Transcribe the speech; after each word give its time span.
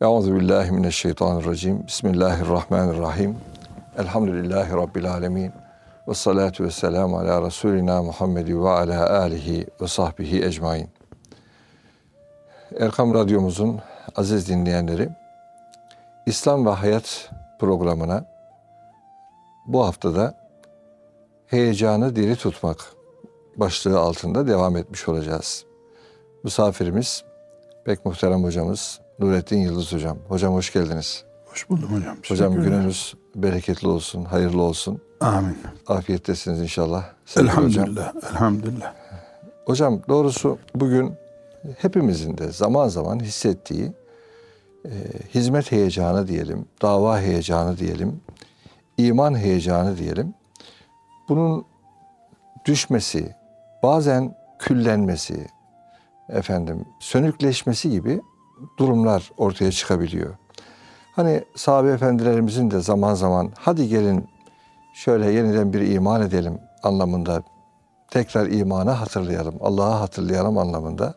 Euzu 0.00 0.34
billahi 0.34 0.70
mineşşeytanirracim. 0.70 1.86
Bismillahirrahmanirrahim. 1.86 3.36
Elhamdülillahi 3.98 4.72
rabbil 4.72 5.12
alamin. 5.12 5.52
Ve 6.08 6.14
salatu 6.14 6.64
ve 6.64 6.70
selamu 6.70 7.18
ala 7.18 7.42
Resulina 7.42 8.02
Muhammedi 8.02 8.60
ve 8.60 8.68
ala 8.68 9.20
alihi 9.20 9.66
ve 9.80 9.86
sahbihi 9.86 10.44
ecmain. 10.44 10.88
Erkam 12.80 13.14
Radyomuzun 13.14 13.80
aziz 14.16 14.48
dinleyenleri, 14.48 15.08
İslam 16.26 16.66
ve 16.66 16.70
Hayat 16.70 17.30
programına 17.58 18.24
bu 19.66 19.86
haftada 19.86 20.34
heyecanı 21.46 22.16
diri 22.16 22.36
tutmak 22.36 22.78
başlığı 23.56 23.98
altında 23.98 24.46
devam 24.46 24.76
etmiş 24.76 25.08
olacağız. 25.08 25.64
Misafirimiz 26.44 27.24
pek 27.84 28.04
muhterem 28.04 28.44
hocamız 28.44 29.07
Nurettin 29.18 29.58
Yıldız 29.58 29.92
hocam. 29.92 30.18
Hocam 30.28 30.54
hoş 30.54 30.72
geldiniz. 30.72 31.24
Hoş 31.46 31.70
buldum 31.70 31.92
hocam. 31.92 32.16
Hocam 32.28 32.54
gününüz 32.54 33.14
bereketli 33.34 33.88
olsun, 33.88 34.24
hayırlı 34.24 34.62
olsun. 34.62 35.00
Amin. 35.20 35.58
Afiyettesiniz 35.86 36.60
inşallah. 36.60 37.04
Sevgili 37.26 37.50
Elhamdülillah. 37.50 38.14
Hocam. 38.14 38.30
Elhamdülillah. 38.32 38.94
hocam 39.64 40.02
doğrusu 40.08 40.58
bugün 40.74 41.14
hepimizin 41.78 42.38
de 42.38 42.52
zaman 42.52 42.88
zaman 42.88 43.20
hissettiği 43.20 43.92
e, 44.84 44.90
hizmet 45.34 45.72
heyecanı 45.72 46.28
diyelim, 46.28 46.66
dava 46.82 47.20
heyecanı 47.20 47.78
diyelim, 47.78 48.20
iman 48.98 49.38
heyecanı 49.38 49.98
diyelim. 49.98 50.34
Bunun 51.28 51.64
düşmesi, 52.64 53.34
bazen 53.82 54.36
küllenmesi, 54.58 55.46
efendim 56.28 56.84
sönükleşmesi 57.00 57.90
gibi 57.90 58.20
durumlar 58.78 59.30
ortaya 59.36 59.72
çıkabiliyor. 59.72 60.34
Hani 61.16 61.44
sahabe 61.54 61.90
efendilerimizin 61.90 62.70
de 62.70 62.80
zaman 62.80 63.14
zaman 63.14 63.50
hadi 63.58 63.88
gelin 63.88 64.28
şöyle 64.94 65.30
yeniden 65.30 65.72
bir 65.72 65.80
iman 65.80 66.22
edelim 66.22 66.58
anlamında 66.82 67.42
tekrar 68.10 68.46
imana 68.46 69.00
hatırlayalım, 69.00 69.54
Allah'a 69.60 70.00
hatırlayalım 70.00 70.58
anlamında 70.58 71.14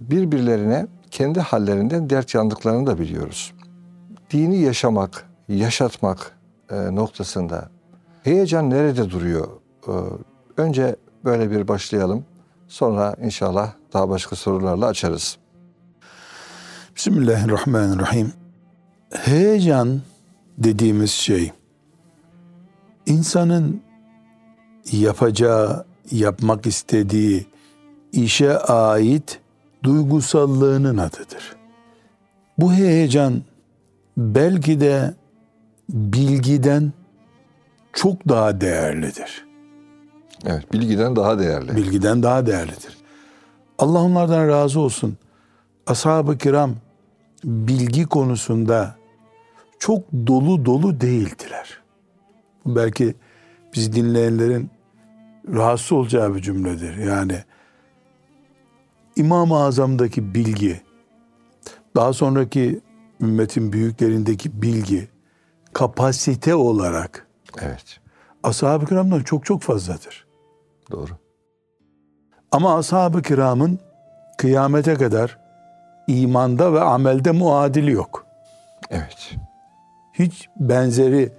birbirlerine 0.00 0.86
kendi 1.10 1.40
hallerinden 1.40 2.10
dert 2.10 2.34
yandıklarını 2.34 2.86
da 2.86 2.98
biliyoruz. 2.98 3.54
Dini 4.30 4.58
yaşamak, 4.58 5.28
yaşatmak 5.48 6.38
noktasında 6.70 7.68
heyecan 8.24 8.70
nerede 8.70 9.10
duruyor? 9.10 9.48
Önce 10.56 10.96
böyle 11.24 11.50
bir 11.50 11.68
başlayalım. 11.68 12.24
Sonra 12.68 13.14
inşallah 13.22 13.72
daha 13.92 14.08
başka 14.08 14.36
sorularla 14.36 14.86
açarız. 14.86 15.38
Bismillahirrahmanirrahim. 16.98 18.32
Heyecan 19.10 20.00
dediğimiz 20.58 21.10
şey 21.10 21.52
insanın 23.06 23.82
yapacağı, 24.92 25.84
yapmak 26.10 26.66
istediği 26.66 27.46
işe 28.12 28.58
ait 28.58 29.40
duygusallığının 29.82 30.96
adıdır. 30.96 31.56
Bu 32.58 32.72
heyecan 32.72 33.42
belki 34.16 34.80
de 34.80 35.14
bilgiden 35.90 36.92
çok 37.92 38.28
daha 38.28 38.60
değerlidir. 38.60 39.46
Evet, 40.46 40.72
bilgiden 40.72 41.16
daha 41.16 41.38
değerli. 41.38 41.76
Bilgiden 41.76 42.22
daha 42.22 42.46
değerlidir. 42.46 42.98
Allah 43.78 44.02
onlardan 44.02 44.48
razı 44.48 44.80
olsun. 44.80 45.16
Ashab-ı 45.86 46.38
kiram 46.38 46.74
bilgi 47.44 48.06
konusunda 48.06 48.96
çok 49.78 50.12
dolu 50.26 50.64
dolu 50.64 51.00
değildiler. 51.00 51.78
Bu 52.64 52.76
belki 52.76 53.14
biz 53.74 53.92
dinleyenlerin 53.92 54.70
rahatsız 55.48 55.92
olacağı 55.92 56.34
bir 56.34 56.40
cümledir. 56.42 56.96
Yani 56.96 57.44
İmam-ı 59.16 59.56
Azam'daki 59.56 60.34
bilgi, 60.34 60.80
daha 61.96 62.12
sonraki 62.12 62.80
ümmetin 63.20 63.72
büyüklerindeki 63.72 64.62
bilgi, 64.62 65.08
kapasite 65.72 66.54
olarak 66.54 67.26
Evet, 67.62 68.00
ashab-ı 68.42 68.86
kiramdan 68.86 69.20
çok 69.20 69.44
çok 69.44 69.62
fazladır. 69.62 70.26
doğru. 70.90 71.12
Ama 72.52 72.76
ashab-ı 72.76 73.22
kiramın 73.22 73.78
kıyamete 74.38 74.94
kadar 74.94 75.38
imanda 76.08 76.72
ve 76.72 76.80
amelde 76.80 77.30
muadili 77.30 77.92
yok. 77.92 78.26
Evet, 78.90 79.36
Hiç 80.12 80.48
benzeri 80.60 81.32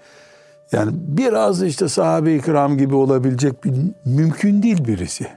yani 0.71 0.91
biraz 0.93 1.63
işte 1.63 1.87
sahabe-i 1.87 2.41
kiram 2.41 2.77
gibi 2.77 2.95
olabilecek 2.95 3.63
bir 3.63 3.73
mümkün 4.05 4.63
değil 4.63 4.85
birisi. 4.85 5.27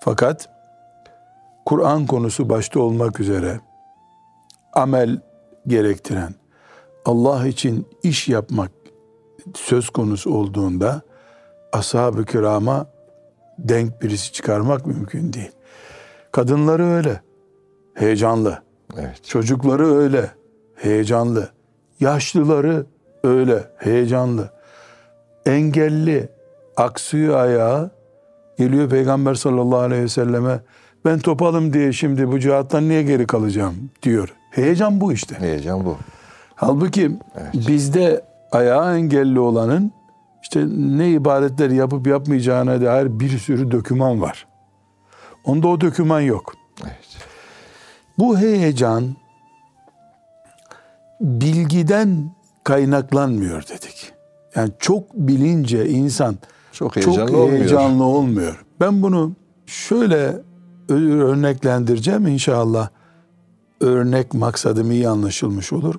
Fakat 0.00 0.48
Kur'an 1.64 2.06
konusu 2.06 2.48
başta 2.48 2.80
olmak 2.80 3.20
üzere 3.20 3.60
amel 4.72 5.20
gerektiren 5.66 6.34
Allah 7.04 7.46
için 7.46 7.86
iş 8.02 8.28
yapmak 8.28 8.70
söz 9.54 9.90
konusu 9.90 10.34
olduğunda 10.34 11.02
ashab-ı 11.72 12.24
kirama 12.24 12.86
denk 13.58 14.02
birisi 14.02 14.32
çıkarmak 14.32 14.86
mümkün 14.86 15.32
değil. 15.32 15.52
Kadınları 16.32 16.84
öyle, 16.84 17.20
heyecanlı. 17.96 18.62
evet. 18.98 19.24
Çocukları 19.24 19.94
öyle, 19.94 20.30
heyecanlı. 20.74 21.48
Yaşlıları 22.00 22.86
öyle, 23.24 23.64
heyecanlı. 23.76 24.50
Engelli, 25.46 26.28
aksıyor 26.76 27.36
ayağı, 27.36 27.90
geliyor 28.58 28.90
Peygamber 28.90 29.34
sallallahu 29.34 29.78
aleyhi 29.78 30.02
ve 30.02 30.08
selleme, 30.08 30.60
ben 31.04 31.18
topalım 31.18 31.72
diye 31.72 31.92
şimdi 31.92 32.32
bu 32.32 32.38
cihattan 32.38 32.88
niye 32.88 33.02
geri 33.02 33.26
kalacağım 33.26 33.74
diyor. 34.02 34.34
Heyecan 34.50 35.00
bu 35.00 35.12
işte. 35.12 35.36
Heyecan 35.38 35.84
bu. 35.84 35.96
Halbuki 36.54 37.10
bizde 37.54 38.24
ayağı 38.52 38.98
engelli 38.98 39.40
olanın 39.40 39.92
işte 40.42 40.64
ne 40.76 41.10
ibadetler 41.10 41.70
yapıp 41.70 42.06
yapmayacağına 42.06 42.80
dair 42.80 43.20
bir 43.20 43.38
sürü 43.38 43.70
döküman 43.70 44.20
var. 44.20 44.46
Onda 45.44 45.68
o 45.68 45.80
döküman 45.80 46.20
yok. 46.20 46.54
Evet, 46.82 47.18
Bu 48.18 48.38
heyecan 48.38 49.16
bilgiden 51.20 52.30
kaynaklanmıyor 52.64 53.62
dedik. 53.62 54.12
Yani 54.54 54.70
çok 54.78 55.14
bilince 55.14 55.88
insan 55.88 56.36
çok 56.72 56.96
heyecanlı 56.96 57.16
çok 57.16 57.30
olmuyor. 57.30 57.58
heyecanlı 57.58 58.04
olmuyor. 58.04 58.64
Ben 58.80 59.02
bunu 59.02 59.32
şöyle 59.66 60.36
örneklendireceğim 60.88 62.26
inşallah. 62.26 62.88
Örnek 63.80 64.34
maksadım 64.34 64.90
iyi 64.90 65.08
anlaşılmış 65.08 65.72
olur. 65.72 65.94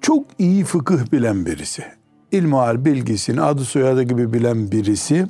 Çok 0.00 0.26
iyi 0.38 0.64
fıkıh 0.64 1.12
bilen 1.12 1.46
birisi, 1.46 1.84
ilmihal 2.32 2.84
bilgisini 2.84 3.40
adı 3.42 3.64
soyadı 3.64 4.02
gibi 4.02 4.32
bilen 4.32 4.72
birisi 4.72 5.26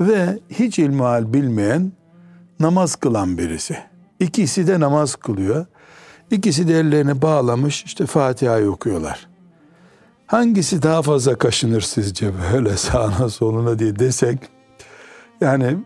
ve 0.00 0.38
hiç 0.50 0.78
ilmihal 0.78 1.32
bilmeyen 1.32 1.92
namaz 2.60 2.96
kılan 2.96 3.38
birisi. 3.38 3.78
İkisi 4.20 4.66
de 4.66 4.80
namaz 4.80 5.14
kılıyor. 5.14 5.66
İkisi 6.30 6.68
de 6.68 6.78
ellerini 6.80 7.22
bağlamış 7.22 7.84
işte 7.84 8.06
Fatiha'yı 8.06 8.70
okuyorlar. 8.70 9.28
Hangisi 10.26 10.82
daha 10.82 11.02
fazla 11.02 11.38
kaşınır 11.38 11.80
sizce 11.80 12.30
böyle 12.52 12.76
sağına 12.76 13.28
soluna 13.28 13.78
diye 13.78 13.98
desek 13.98 14.38
yani 15.40 15.76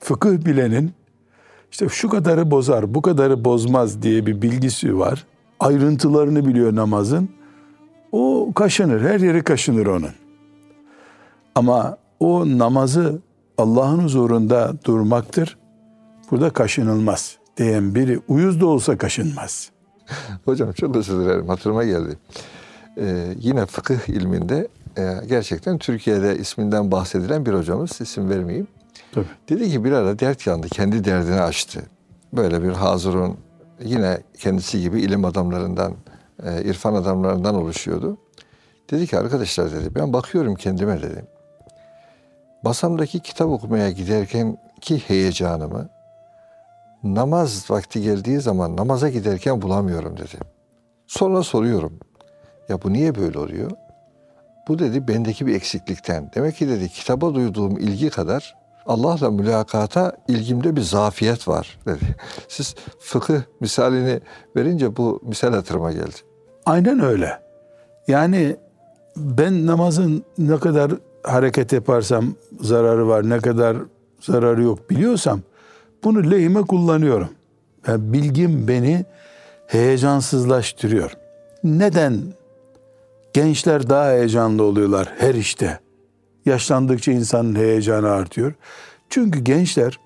fıkıh 0.00 0.44
bilenin 0.44 0.92
işte 1.70 1.88
şu 1.88 2.08
kadarı 2.08 2.50
bozar, 2.50 2.94
bu 2.94 3.02
kadarı 3.02 3.44
bozmaz 3.44 4.02
diye 4.02 4.26
bir 4.26 4.42
bilgisi 4.42 4.98
var. 4.98 5.26
Ayrıntılarını 5.60 6.46
biliyor 6.46 6.76
namazın. 6.76 7.28
O 8.12 8.52
kaşınır, 8.54 9.00
her 9.00 9.20
yeri 9.20 9.42
kaşınır 9.44 9.86
onun. 9.86 10.12
Ama 11.54 11.96
o 12.20 12.58
namazı 12.58 13.18
Allah'ın 13.58 13.98
huzurunda 13.98 14.72
durmaktır. 14.84 15.58
Burada 16.30 16.50
kaşınılmaz 16.50 17.38
diyen 17.58 17.94
biri 17.94 18.20
uyuz 18.28 18.60
da 18.60 18.66
olsa 18.66 18.98
kaşınmaz. 18.98 19.70
Hocam 20.44 20.72
çok 20.72 20.96
özür 20.96 21.20
dilerim 21.20 21.48
hatırıma 21.48 21.84
geldi. 21.84 22.18
Ee, 23.00 23.34
yine 23.36 23.66
fıkıh 23.66 24.08
ilminde 24.08 24.68
e, 24.98 25.14
gerçekten 25.28 25.78
Türkiye'de 25.78 26.38
isminden 26.38 26.90
bahsedilen 26.90 27.46
bir 27.46 27.52
hocamız 27.52 28.00
isim 28.00 28.30
vermeyeyim. 28.30 28.66
Tabii. 29.12 29.26
Dedi 29.48 29.70
ki 29.70 29.84
bir 29.84 29.92
ara 29.92 30.18
dert 30.18 30.46
yandı. 30.46 30.68
Kendi 30.68 31.04
derdini 31.04 31.40
açtı. 31.40 31.82
Böyle 32.32 32.62
bir 32.62 32.70
Hazırun 32.70 33.36
yine 33.84 34.18
kendisi 34.38 34.80
gibi 34.80 35.00
ilim 35.00 35.24
adamlarından, 35.24 35.94
e, 36.44 36.62
irfan 36.62 36.94
adamlarından 36.94 37.54
oluşuyordu. 37.54 38.18
Dedi 38.90 39.06
ki 39.06 39.18
arkadaşlar 39.18 39.72
dedi 39.72 39.94
ben 39.94 40.12
bakıyorum 40.12 40.54
kendime 40.54 41.02
dedi. 41.02 41.24
Masamdaki 42.62 43.20
kitap 43.20 43.48
okumaya 43.48 43.90
giderken 43.90 44.58
ki 44.80 44.98
heyecanımı 44.98 45.88
namaz 47.04 47.70
vakti 47.70 48.02
geldiği 48.02 48.40
zaman 48.40 48.76
namaza 48.76 49.08
giderken 49.08 49.62
bulamıyorum 49.62 50.16
dedi. 50.16 50.38
Sonra 51.06 51.42
soruyorum. 51.42 51.98
Ya 52.68 52.82
bu 52.82 52.92
niye 52.92 53.14
böyle 53.14 53.38
oluyor? 53.38 53.70
Bu 54.68 54.78
dedi 54.78 55.08
bendeki 55.08 55.46
bir 55.46 55.54
eksiklikten. 55.54 56.30
Demek 56.34 56.56
ki 56.56 56.68
dedi 56.68 56.88
kitaba 56.88 57.34
duyduğum 57.34 57.78
ilgi 57.78 58.10
kadar 58.10 58.54
Allah'la 58.86 59.30
mülakata 59.30 60.12
ilgimde 60.28 60.76
bir 60.76 60.80
zafiyet 60.80 61.48
var 61.48 61.78
dedi. 61.86 62.04
Siz 62.48 62.74
fıkıh 63.00 63.40
misalini 63.60 64.20
verince 64.56 64.96
bu 64.96 65.20
misal 65.24 65.52
hatırıma 65.52 65.92
geldi. 65.92 66.16
Aynen 66.66 67.00
öyle. 67.00 67.38
Yani 68.08 68.56
ben 69.16 69.66
namazın 69.66 70.24
ne 70.38 70.58
kadar 70.58 70.92
hareket 71.22 71.72
yaparsam 71.72 72.34
zararı 72.60 73.08
var, 73.08 73.28
ne 73.28 73.38
kadar 73.38 73.76
zararı 74.20 74.62
yok 74.62 74.90
biliyorsam 74.90 75.40
bunu 76.04 76.30
lehime 76.30 76.62
kullanıyorum. 76.62 77.28
Yani 77.86 78.12
bilgim 78.12 78.68
beni 78.68 79.04
heyecansızlaştırıyor. 79.66 81.12
Neden 81.64 82.22
gençler 83.32 83.88
daha 83.88 84.10
heyecanlı 84.10 84.62
oluyorlar 84.62 85.12
her 85.18 85.34
işte? 85.34 85.78
Yaşlandıkça 86.46 87.12
insanın 87.12 87.54
heyecanı 87.54 88.10
artıyor. 88.10 88.54
Çünkü 89.08 89.40
gençler 89.40 89.98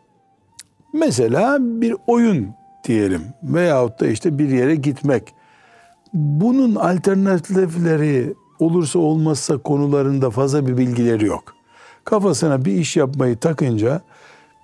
mesela 0.93 1.59
bir 1.61 1.97
oyun 2.07 2.49
diyelim 2.85 3.23
veyahut 3.43 4.01
da 4.01 4.07
işte 4.07 4.39
bir 4.39 4.49
yere 4.49 4.75
gitmek. 4.75 5.35
Bunun 6.15 6.75
alternatifleri 6.75 8.35
olursa 8.59 8.99
olmazsa 8.99 9.59
konularında 9.59 10.31
fazla 10.31 10.67
bir 10.67 10.77
bilgileri 10.77 11.27
yok. 11.27 11.55
Kafasına 12.05 12.65
bir 12.65 12.73
iş 12.73 12.97
yapmayı 12.97 13.37
takınca 13.37 14.03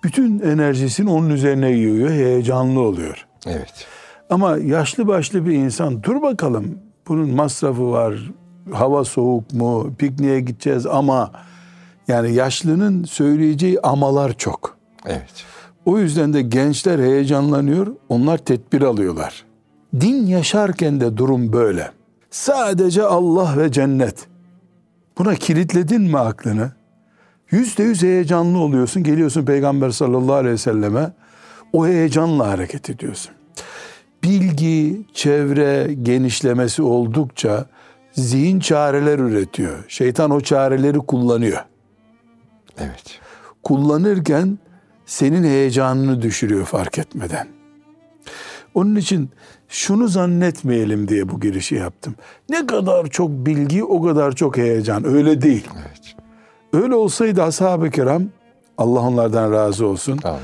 bütün 0.04 0.40
enerjisini 0.40 1.10
onun 1.10 1.30
üzerine 1.30 1.70
yiyor, 1.70 2.10
heyecanlı 2.10 2.80
oluyor. 2.80 3.26
Evet. 3.46 3.86
Ama 4.30 4.56
yaşlı 4.56 5.06
başlı 5.06 5.46
bir 5.46 5.52
insan 5.52 6.02
dur 6.02 6.22
bakalım 6.22 6.78
bunun 7.08 7.30
masrafı 7.30 7.90
var, 7.90 8.30
hava 8.72 9.04
soğuk 9.04 9.52
mu, 9.52 9.94
pikniğe 9.98 10.40
gideceğiz 10.40 10.86
ama 10.86 11.32
yani 12.08 12.34
yaşlının 12.34 13.04
söyleyeceği 13.04 13.80
amalar 13.80 14.32
çok. 14.32 14.76
Evet. 15.06 15.44
O 15.84 15.98
yüzden 15.98 16.32
de 16.32 16.42
gençler 16.42 16.98
heyecanlanıyor, 16.98 17.86
onlar 18.08 18.38
tedbir 18.38 18.82
alıyorlar. 18.82 19.44
Din 20.00 20.26
yaşarken 20.26 21.00
de 21.00 21.16
durum 21.16 21.52
böyle. 21.52 21.90
Sadece 22.30 23.02
Allah 23.02 23.54
ve 23.56 23.72
cennet. 23.72 24.26
Buna 25.18 25.34
kilitledin 25.34 26.02
mi 26.02 26.18
aklını? 26.18 26.72
Yüzde 27.50 27.82
yüz 27.82 28.02
heyecanlı 28.02 28.58
oluyorsun. 28.58 29.02
Geliyorsun 29.02 29.44
Peygamber 29.44 29.90
sallallahu 29.90 30.34
aleyhi 30.34 30.52
ve 30.52 30.58
selleme. 30.58 31.12
O 31.72 31.86
heyecanla 31.86 32.48
hareket 32.48 32.90
ediyorsun. 32.90 33.32
Bilgi, 34.22 35.06
çevre 35.14 35.94
genişlemesi 36.02 36.82
oldukça 36.82 37.66
zihin 38.12 38.60
çareler 38.60 39.18
üretiyor. 39.18 39.84
Şeytan 39.88 40.30
o 40.30 40.40
çareleri 40.40 40.98
kullanıyor. 40.98 41.64
Evet. 42.78 43.20
Kullanırken 43.62 44.58
senin 45.06 45.44
heyecanını 45.44 46.22
düşürüyor 46.22 46.64
fark 46.64 46.98
etmeden. 46.98 47.48
Onun 48.74 48.96
için 48.96 49.30
şunu 49.68 50.08
zannetmeyelim 50.08 51.08
diye 51.08 51.28
bu 51.28 51.40
girişi 51.40 51.74
yaptım. 51.74 52.14
Ne 52.48 52.66
kadar 52.66 53.06
çok 53.06 53.30
bilgi 53.30 53.84
o 53.84 54.02
kadar 54.02 54.32
çok 54.32 54.56
heyecan. 54.56 55.04
Öyle 55.04 55.42
değil. 55.42 55.68
Evet. 55.78 55.97
Öyle 56.72 56.94
olsaydı 56.94 57.42
ashab-ı 57.42 57.90
kiram 57.90 58.22
Allah 58.78 59.00
onlardan 59.00 59.52
razı 59.52 59.86
olsun. 59.86 60.16
Tamam. 60.16 60.40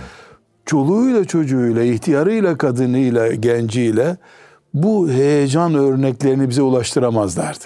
Çoluğuyla 0.66 1.24
çocuğuyla, 1.24 1.82
ihtiyarıyla, 1.82 2.58
kadınıyla, 2.58 3.34
genciyle 3.34 4.16
bu 4.74 5.10
heyecan 5.10 5.74
örneklerini 5.74 6.48
bize 6.48 6.62
ulaştıramazlardı. 6.62 7.64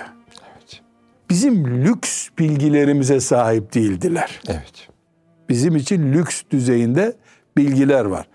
Evet. 0.52 0.80
Bizim 1.30 1.84
lüks 1.84 2.28
bilgilerimize 2.38 3.20
sahip 3.20 3.74
değildiler. 3.74 4.40
Evet. 4.48 4.88
Bizim 5.48 5.76
için 5.76 6.12
lüks 6.12 6.42
düzeyinde 6.50 7.16
bilgiler 7.56 8.04
var. 8.04 8.28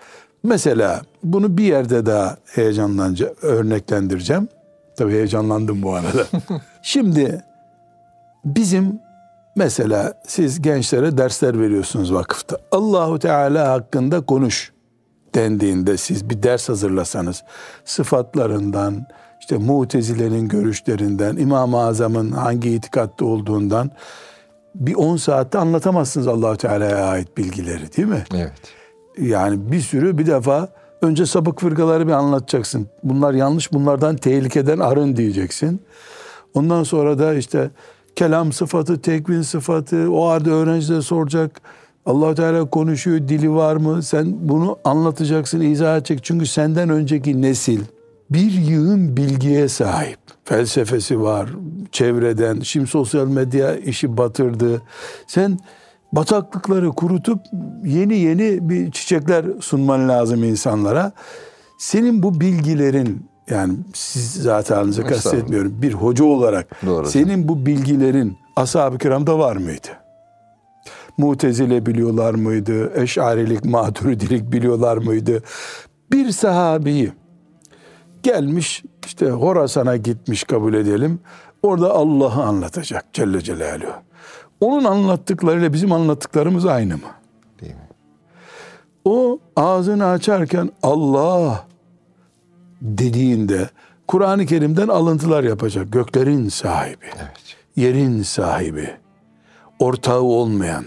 Mesela 0.44 1.02
bunu 1.24 1.58
bir 1.58 1.64
yerde 1.64 2.06
daha 2.06 2.38
heyecanlanca 2.46 3.34
örneklendireceğim. 3.42 4.48
Tabii 4.98 5.12
heyecanlandım 5.12 5.82
bu 5.82 5.94
arada. 5.94 6.26
Şimdi 6.84 7.42
bizim 8.46 9.00
mesela 9.56 10.22
siz 10.28 10.62
gençlere 10.62 11.18
dersler 11.18 11.60
veriyorsunuz 11.60 12.14
vakıfta. 12.14 12.58
Allahu 12.72 13.20
Teala 13.20 13.72
hakkında 13.72 14.22
konuş 14.22 14.72
dendiğinde 15.36 15.98
siz 15.98 16.30
bir 16.30 16.44
ders 16.44 16.70
hazırlasanız 16.70 17.44
sıfatlarından, 17.86 19.06
işte 19.40 19.58
mutezilerin 19.58 20.48
görüşlerinden, 20.48 21.38
İmam-ı 21.38 21.80
Azam'ın 21.80 22.32
hangi 22.32 22.70
itikatta 22.70 23.26
olduğundan 23.26 23.92
bir 24.76 24.96
10 24.96 25.18
saatte 25.18 25.58
anlatamazsınız 25.58 26.28
Allahu 26.28 26.58
Teala'ya 26.58 27.06
ait 27.06 27.38
bilgileri 27.38 27.98
değil 27.98 28.08
mi? 28.08 28.24
Evet. 28.34 28.54
Yani 29.18 29.72
bir 29.72 29.82
sürü 29.82 30.18
bir 30.18 30.26
defa 30.26 30.70
önce 31.02 31.26
sapık 31.26 31.60
fırkaları 31.60 32.08
bir 32.08 32.12
anlatacaksın. 32.12 32.88
Bunlar 33.04 33.34
yanlış 33.34 33.74
bunlardan 33.74 34.16
tehlikeden 34.16 34.80
arın 34.80 35.16
diyeceksin. 35.16 35.82
Ondan 36.54 36.84
sonra 36.84 37.20
da 37.20 37.34
işte 37.34 37.72
kelam 38.16 38.54
sıfatı, 38.54 39.02
tekvin 39.02 39.42
sıfatı 39.42 40.12
o 40.12 40.26
arada 40.26 40.50
öğrenciler 40.50 41.02
soracak. 41.02 41.62
allah 42.06 42.36
Teala 42.36 42.70
konuşuyor, 42.70 43.18
dili 43.18 43.52
var 43.52 43.76
mı? 43.76 44.04
Sen 44.04 44.36
bunu 44.40 44.78
anlatacaksın, 44.84 45.62
izah 45.62 45.98
edecek. 45.98 46.24
Çünkü 46.24 46.46
senden 46.46 46.90
önceki 46.90 47.42
nesil 47.42 47.80
bir 48.30 48.52
yığın 48.52 49.18
bilgiye 49.18 49.68
sahip. 49.68 50.20
Felsefesi 50.44 51.22
var, 51.22 51.50
çevreden, 51.92 52.60
şimdi 52.60 52.88
sosyal 52.88 53.28
medya 53.28 53.76
işi 53.76 54.18
batırdı. 54.18 54.82
Sen 55.28 55.60
bataklıkları 56.14 56.90
kurutup 56.90 57.40
yeni 57.86 58.18
yeni 58.18 58.70
bir 58.70 58.92
çiçekler 58.92 59.46
sunman 59.62 60.10
lazım 60.10 60.44
insanlara. 60.44 61.12
Senin 61.78 62.24
bu 62.24 62.42
bilgilerin 62.42 63.26
yani 63.50 63.74
siz 63.94 64.34
zaten 64.34 64.92
kastetmiyorum. 64.92 65.82
Bir 65.82 65.94
hoca 65.94 66.26
olarak 66.26 66.86
Doğru. 66.86 67.08
senin 67.08 67.48
bu 67.48 67.66
bilgilerin 67.66 68.38
ashab-ı 68.56 68.98
kiramda 68.98 69.40
var 69.40 69.56
mıydı? 69.56 69.88
Mutezile 71.18 71.86
biliyorlar 71.86 72.34
mıydı? 72.34 73.02
Eşarilik, 73.02 73.66
maturidilik 73.66 74.52
biliyorlar 74.52 74.98
mıydı? 74.98 75.44
Bir 76.12 76.32
sahabeyi 76.32 77.12
gelmiş 78.24 78.84
işte 79.06 79.30
Horasan'a 79.30 79.98
gitmiş 79.98 80.44
kabul 80.44 80.74
edelim. 80.74 81.20
Orada 81.64 81.92
Allah'ı 81.92 82.44
anlatacak 82.44 83.06
Celle 83.14 83.42
Celaluhu. 83.42 83.94
Onun 84.62 84.84
anlattıklarıyla 84.84 85.74
bizim 85.74 85.92
anlattıklarımız 85.92 86.66
aynı 86.66 86.94
mı? 86.94 87.10
Değil 87.62 87.74
mi? 87.74 87.88
O 89.06 89.40
ağzını 89.56 90.06
açarken 90.06 90.70
Allah 90.84 91.66
dediğinde 92.84 93.70
Kur'an-ı 94.08 94.46
Kerim'den 94.46 94.88
alıntılar 94.88 95.44
yapacak. 95.44 95.92
Göklerin 95.92 96.50
sahibi, 96.50 97.06
Evet. 97.16 97.56
yerin 97.76 98.22
sahibi, 98.22 98.90
ortağı 99.80 100.22
olmayan, 100.22 100.86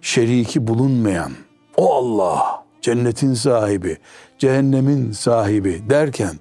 şeriki 0.00 0.66
bulunmayan 0.66 1.32
o 1.76 1.94
Allah, 1.94 2.64
cennetin 2.82 3.34
sahibi, 3.34 3.98
cehennemin 4.38 5.12
sahibi 5.12 5.82
derken 5.90 6.38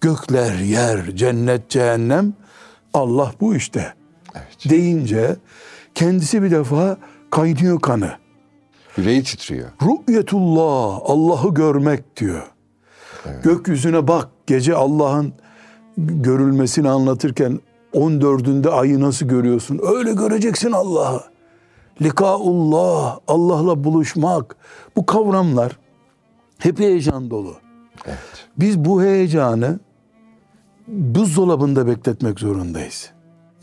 gökler, 0.00 0.54
yer, 0.58 1.16
cennet, 1.16 1.70
cehennem 1.70 2.34
Allah 2.94 3.32
bu 3.40 3.54
işte. 3.54 3.94
Evet. 4.34 4.70
Deyince 4.70 5.36
kendisi 5.94 6.42
bir 6.42 6.50
defa 6.50 6.96
kaynıyor 7.30 7.80
kanı. 7.80 8.12
Yüreği 8.96 9.22
titriyor. 9.22 9.68
Ru'yetullah, 9.82 11.00
Allah'ı 11.04 11.54
görmek 11.54 12.16
diyor. 12.16 12.42
Gökyüzüne 13.42 14.08
bak, 14.08 14.28
gece 14.46 14.74
Allah'ın 14.74 15.32
görülmesini 15.96 16.88
anlatırken 16.88 17.60
14'ünde 17.94 18.68
ayı 18.68 19.00
nasıl 19.00 19.26
görüyorsun? 19.26 19.80
Öyle 19.96 20.12
göreceksin 20.12 20.72
Allah'ı. 20.72 21.22
Likaullah, 22.02 23.18
Allah'la 23.28 23.84
buluşmak. 23.84 24.56
Bu 24.96 25.06
kavramlar 25.06 25.78
hep 26.58 26.78
heyecan 26.78 27.30
dolu. 27.30 27.54
Evet. 28.06 28.18
Biz 28.58 28.84
bu 28.84 29.02
heyecanı 29.02 29.80
buzdolabında 30.88 31.86
bekletmek 31.86 32.40
zorundayız. 32.40 33.10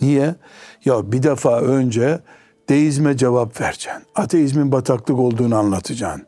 Niye? 0.01 0.36
Ya 0.86 1.12
bir 1.12 1.24
defa 1.24 1.60
önce 1.62 2.20
deizme 2.70 3.17
cevap 3.17 3.62
vereceksin. 3.62 4.03
Ateizmin 4.15 4.72
bataklık 4.72 5.20
olduğunu 5.20 5.55
anlatacaksın. 5.55 6.25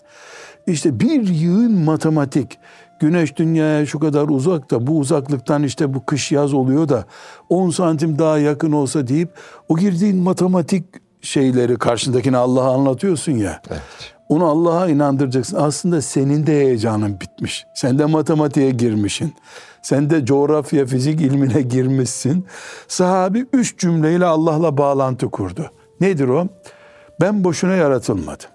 İşte 0.67 0.99
bir 0.99 1.27
yığın 1.27 1.71
matematik. 1.71 2.57
Güneş 2.99 3.35
dünyaya 3.35 3.85
şu 3.85 3.99
kadar 3.99 4.27
uzak 4.27 4.71
da 4.71 4.87
bu 4.87 4.97
uzaklıktan 4.99 5.63
işte 5.63 5.93
bu 5.93 6.05
kış 6.05 6.31
yaz 6.31 6.53
oluyor 6.53 6.89
da 6.89 7.05
10 7.49 7.69
santim 7.69 8.19
daha 8.19 8.37
yakın 8.37 8.71
olsa 8.71 9.07
deyip 9.07 9.29
o 9.69 9.77
girdiğin 9.77 10.17
matematik 10.17 10.85
şeyleri 11.21 11.77
karşındakine 11.77 12.37
Allah'a 12.37 12.73
anlatıyorsun 12.73 13.31
ya. 13.31 13.61
Evet. 13.69 13.81
Onu 14.29 14.45
Allah'a 14.45 14.89
inandıracaksın. 14.89 15.57
Aslında 15.57 16.01
senin 16.01 16.47
de 16.47 16.51
heyecanın 16.51 17.21
bitmiş. 17.21 17.65
Sen 17.75 17.99
de 17.99 18.05
matematiğe 18.05 18.71
girmişsin. 18.71 19.33
Sen 19.81 20.09
de 20.09 20.25
coğrafya, 20.25 20.85
fizik 20.85 21.21
ilmine 21.21 21.61
girmişsin. 21.61 22.45
Sahabi 22.87 23.45
üç 23.53 23.77
cümleyle 23.79 24.25
Allah'la 24.25 24.77
bağlantı 24.77 25.31
kurdu. 25.31 25.71
Nedir 26.01 26.27
o? 26.27 26.47
Ben 27.21 27.43
boşuna 27.43 27.73
yaratılmadım. 27.73 28.49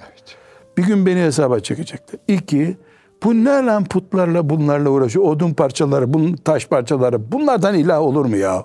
Evet. 0.00 0.36
Bir 0.76 0.82
gün 0.82 1.06
beni 1.06 1.20
hesaba 1.20 1.60
çekecekler. 1.60 2.20
İki, 2.28 2.76
bu 3.24 3.44
lan 3.44 3.84
putlarla 3.84 4.50
bunlarla 4.50 4.90
uğraşıyor? 4.90 5.24
Odun 5.24 5.54
parçaları, 5.54 6.14
bunun 6.14 6.36
taş 6.36 6.66
parçaları. 6.66 7.32
Bunlardan 7.32 7.74
ilah 7.74 8.00
olur 8.00 8.24
mu 8.24 8.36
ya? 8.36 8.64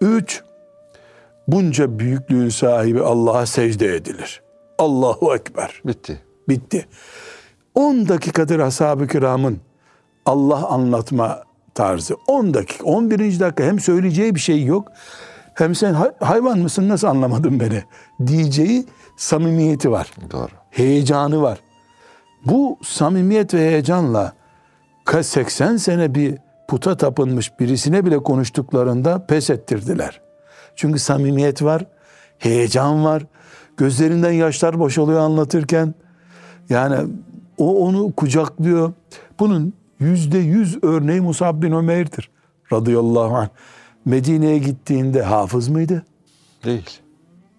Üç, 0.00 0.42
bunca 1.48 1.98
büyüklüğün 1.98 2.48
sahibi 2.48 3.02
Allah'a 3.02 3.46
secde 3.46 3.94
edilir. 3.96 4.42
Allahu 4.78 5.34
Ekber. 5.34 5.82
Bitti. 5.86 6.22
Bitti. 6.48 6.86
10 7.74 8.08
dakikadır 8.08 8.58
ashab-ı 8.58 9.06
kiramın 9.06 9.58
Allah 10.26 10.68
anlatma 10.68 11.42
tarzı. 11.74 12.16
10 12.26 12.54
dakika, 12.54 12.84
11. 12.84 13.40
dakika 13.40 13.64
hem 13.64 13.80
söyleyeceği 13.80 14.34
bir 14.34 14.40
şey 14.40 14.64
yok. 14.64 14.88
Hem 15.54 15.74
sen 15.74 15.94
hay- 15.94 16.12
hayvan 16.20 16.58
mısın 16.58 16.88
nasıl 16.88 17.06
anlamadın 17.06 17.60
beni 17.60 17.82
diyeceği 18.26 18.86
samimiyeti 19.16 19.90
var. 19.90 20.10
Doğru. 20.30 20.48
Heyecanı 20.70 21.42
var. 21.42 21.58
Bu 22.46 22.78
samimiyet 22.82 23.54
ve 23.54 23.58
heyecanla 23.58 24.32
kaç 25.04 25.26
80 25.26 25.76
sene 25.76 26.14
bir 26.14 26.38
puta 26.68 26.96
tapınmış 26.96 27.60
birisine 27.60 28.04
bile 28.04 28.18
konuştuklarında 28.18 29.26
pes 29.26 29.50
ettirdiler. 29.50 30.20
Çünkü 30.76 30.98
samimiyet 30.98 31.62
var, 31.62 31.86
heyecan 32.38 33.04
var. 33.04 33.26
Gözlerinden 33.76 34.32
yaşlar 34.32 34.78
boşalıyor 34.78 35.20
anlatırken. 35.20 35.94
Yani 36.68 36.96
o 37.58 37.86
onu 37.86 38.12
kucaklıyor. 38.12 38.92
Bunun 39.38 39.74
yüzde 40.00 40.38
yüz 40.38 40.78
örneği 40.84 41.20
Musab 41.20 41.62
bin 41.62 41.72
Ömer'dir. 41.72 42.30
Radıyallahu 42.72 43.36
anh. 43.36 43.48
Medine'ye 44.04 44.58
gittiğinde 44.58 45.22
hafız 45.22 45.68
mıydı? 45.68 46.02
Değil. 46.64 46.90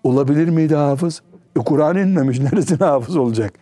Olabilir 0.04 0.50
miydi 0.50 0.75
hafız? 0.75 1.22
E, 1.56 1.60
Kur'an 1.60 1.98
inmemiş. 1.98 2.40
Neresine 2.54 2.86
hafız 2.86 3.16
olacak? 3.16 3.54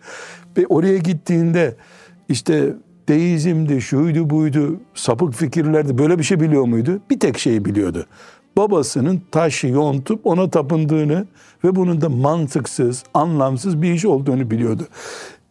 Ve 0.56 0.66
oraya 0.66 0.98
gittiğinde 0.98 1.76
işte 2.28 2.74
deizmdi, 3.08 3.80
şuydu 3.80 4.30
buydu, 4.30 4.80
sapık 4.94 5.34
fikirlerdi. 5.34 5.98
Böyle 5.98 6.18
bir 6.18 6.24
şey 6.24 6.40
biliyor 6.40 6.64
muydu? 6.64 7.00
Bir 7.10 7.20
tek 7.20 7.38
şeyi 7.38 7.64
biliyordu. 7.64 8.06
Babasının 8.56 9.22
taşı 9.30 9.66
yontup 9.66 10.26
ona 10.26 10.50
tapındığını 10.50 11.26
ve 11.64 11.76
bunun 11.76 12.00
da 12.00 12.08
mantıksız, 12.08 13.04
anlamsız 13.14 13.82
bir 13.82 13.92
iş 13.92 14.04
olduğunu 14.04 14.50
biliyordu. 14.50 14.88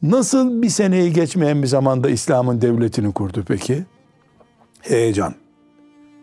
Nasıl 0.01 0.61
bir 0.61 0.69
seneyi 0.69 1.13
geçmeyen 1.13 1.61
bir 1.61 1.67
zamanda 1.67 2.09
İslam'ın 2.09 2.61
devletini 2.61 3.13
kurdu 3.13 3.43
peki? 3.47 3.85
Heyecan. 4.81 5.33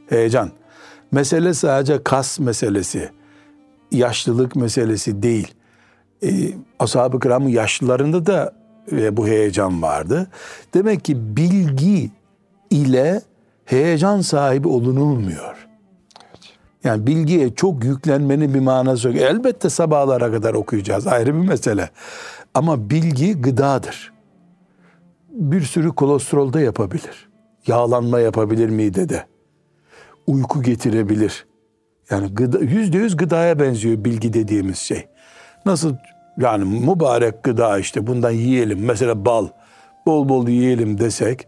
Heyecan. 0.09 0.51
Mesele 1.13 1.55
sadece 1.55 2.03
kas 2.03 2.39
meselesi 2.39 3.11
yaşlılık 3.91 4.57
meselesi 4.57 5.23
değil. 5.23 5.55
Ee, 6.23 6.29
Ashab-ı 6.79 7.21
kiramın 7.21 7.49
yaşlılarında 7.49 8.27
da 8.27 8.55
e, 8.93 9.17
bu 9.17 9.27
heyecan 9.27 9.83
vardı. 9.83 10.29
Demek 10.75 11.05
ki 11.05 11.37
bilgi 11.37 12.11
ile 12.71 13.23
heyecan 13.65 14.21
sahibi 14.21 14.69
olunulmuyor. 14.69 15.69
Yani 16.85 17.07
bilgiye 17.07 17.55
çok 17.55 17.85
yüklenmenin 17.85 18.55
bir 18.55 18.61
manası 18.61 19.09
yok. 19.09 19.17
Elbette 19.17 19.71
sabahlara 19.71 20.31
kadar 20.33 20.55
okuyacağız 20.55 21.07
ayrı 21.07 21.35
bir 21.35 21.49
mesele. 21.49 21.91
Ama 22.55 22.91
bilgi 22.91 23.41
gıdadır. 23.41 24.13
Bir 25.31 25.61
sürü 25.61 25.89
kolesterol 25.89 26.53
da 26.53 26.61
yapabilir. 26.61 27.29
Yağlanma 27.67 28.21
yapabilir 28.21 28.69
midede. 28.69 29.27
Uyku 30.27 30.63
getirebilir. 30.63 31.47
Yani 32.11 32.35
gıda, 32.35 32.59
yüzde 32.59 32.99
yüz 32.99 33.17
gıdaya 33.17 33.61
benziyor 33.61 34.05
bilgi 34.05 34.33
dediğimiz 34.33 34.79
şey. 34.79 35.07
Nasıl 35.67 35.97
yani 36.39 36.65
mübarek 36.87 37.43
gıda 37.43 37.79
işte 37.79 38.07
bundan 38.07 38.31
yiyelim. 38.31 38.85
Mesela 38.85 39.25
bal 39.25 39.49
bol 40.07 40.29
bol 40.29 40.49
yiyelim 40.49 40.99
desek 40.99 41.47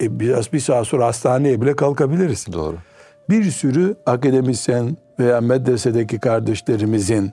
e, 0.00 0.20
biraz 0.20 0.52
bir 0.52 0.60
saat 0.60 0.86
sonra 0.86 1.06
hastaneye 1.06 1.60
bile 1.60 1.76
kalkabiliriz. 1.76 2.46
Doğru. 2.52 2.76
Bir 3.30 3.50
sürü 3.50 3.96
akademisyen 4.06 4.96
veya 5.18 5.40
medresedeki 5.40 6.18
kardeşlerimizin 6.18 7.32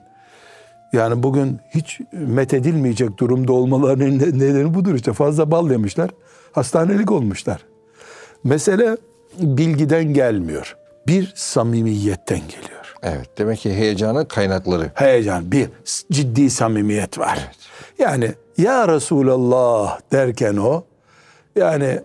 yani 0.92 1.22
bugün 1.22 1.60
hiç 1.70 2.00
methedilmeyecek 2.12 3.18
durumda 3.18 3.52
olmalarının 3.52 4.18
ne- 4.18 4.38
nedeni 4.38 4.74
budur 4.74 4.94
işte. 4.94 5.12
Fazla 5.12 5.50
bal 5.50 5.70
yemişler, 5.70 6.10
hastanelik 6.52 7.12
olmuşlar. 7.12 7.60
Mesele 8.44 8.96
bilgiden 9.38 10.04
gelmiyor. 10.04 10.76
Bir 11.06 11.32
samimiyetten 11.36 12.40
geliyor. 12.40 12.73
Evet. 13.04 13.38
Demek 13.38 13.58
ki 13.58 13.74
heyecanın 13.74 14.24
kaynakları. 14.24 14.90
Heyecan, 14.94 15.52
bir 15.52 15.68
ciddi 16.12 16.50
samimiyet 16.50 17.18
var. 17.18 17.50
Yani 17.98 18.32
ya 18.58 18.88
Resulallah 18.88 20.00
derken 20.12 20.56
o, 20.56 20.84
yani 21.56 22.00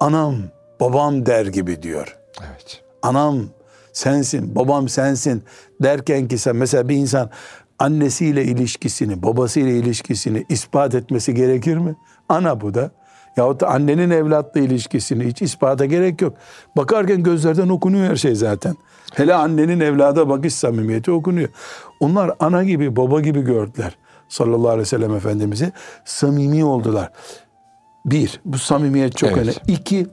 anam, 0.00 0.36
babam 0.80 1.26
der 1.26 1.46
gibi 1.46 1.82
diyor. 1.82 2.16
Evet. 2.40 2.82
Anam 3.02 3.44
sensin, 3.92 4.54
babam 4.54 4.88
sensin 4.88 5.42
derken 5.82 6.28
ki 6.28 6.38
sen 6.38 6.56
mesela 6.56 6.88
bir 6.88 6.96
insan 6.96 7.30
annesiyle 7.78 8.44
ilişkisini, 8.44 9.22
babasıyla 9.22 9.70
ilişkisini 9.70 10.46
ispat 10.48 10.94
etmesi 10.94 11.34
gerekir 11.34 11.76
mi? 11.76 11.96
Ana 12.28 12.60
bu 12.60 12.74
da. 12.74 12.90
Yahut 13.36 13.60
da 13.60 13.68
annenin 13.68 14.10
evlatla 14.10 14.60
ilişkisini 14.60 15.24
hiç 15.24 15.42
ispata 15.42 15.84
gerek 15.84 16.22
yok. 16.22 16.34
Bakarken 16.76 17.22
gözlerden 17.22 17.68
okunuyor 17.68 18.10
her 18.10 18.16
şey 18.16 18.34
zaten. 18.34 18.76
Hele 19.14 19.34
annenin 19.34 19.80
evlada 19.80 20.28
bakış 20.28 20.54
samimiyeti 20.54 21.10
okunuyor. 21.10 21.48
Onlar 22.00 22.32
ana 22.40 22.64
gibi, 22.64 22.96
baba 22.96 23.20
gibi 23.20 23.40
gördüler 23.40 23.96
sallallahu 24.28 24.68
aleyhi 24.68 24.80
ve 24.80 24.84
sellem 24.84 25.14
Efendimiz'i. 25.14 25.72
Samimi 26.04 26.64
oldular. 26.64 27.10
Bir, 28.06 28.40
bu 28.44 28.58
samimiyet 28.58 29.16
çok 29.16 29.30
Evet. 29.30 29.38
önemli. 29.38 29.56
İki, 29.66 30.06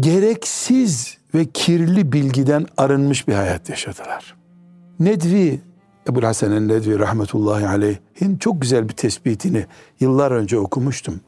gereksiz 0.00 1.18
ve 1.34 1.44
kirli 1.44 2.12
bilgiden 2.12 2.66
arınmış 2.76 3.28
bir 3.28 3.34
hayat 3.34 3.68
yaşadılar. 3.68 4.36
Nedvi, 5.00 5.60
Ebu 6.08 6.22
Hasan 6.22 6.52
el-Nedvi 6.52 6.98
rahmetullahi 6.98 7.66
aleyhin 7.66 8.36
çok 8.40 8.62
güzel 8.62 8.88
bir 8.88 8.94
tespitini 8.94 9.66
yıllar 10.00 10.30
önce 10.30 10.58
okumuştum. 10.58 11.20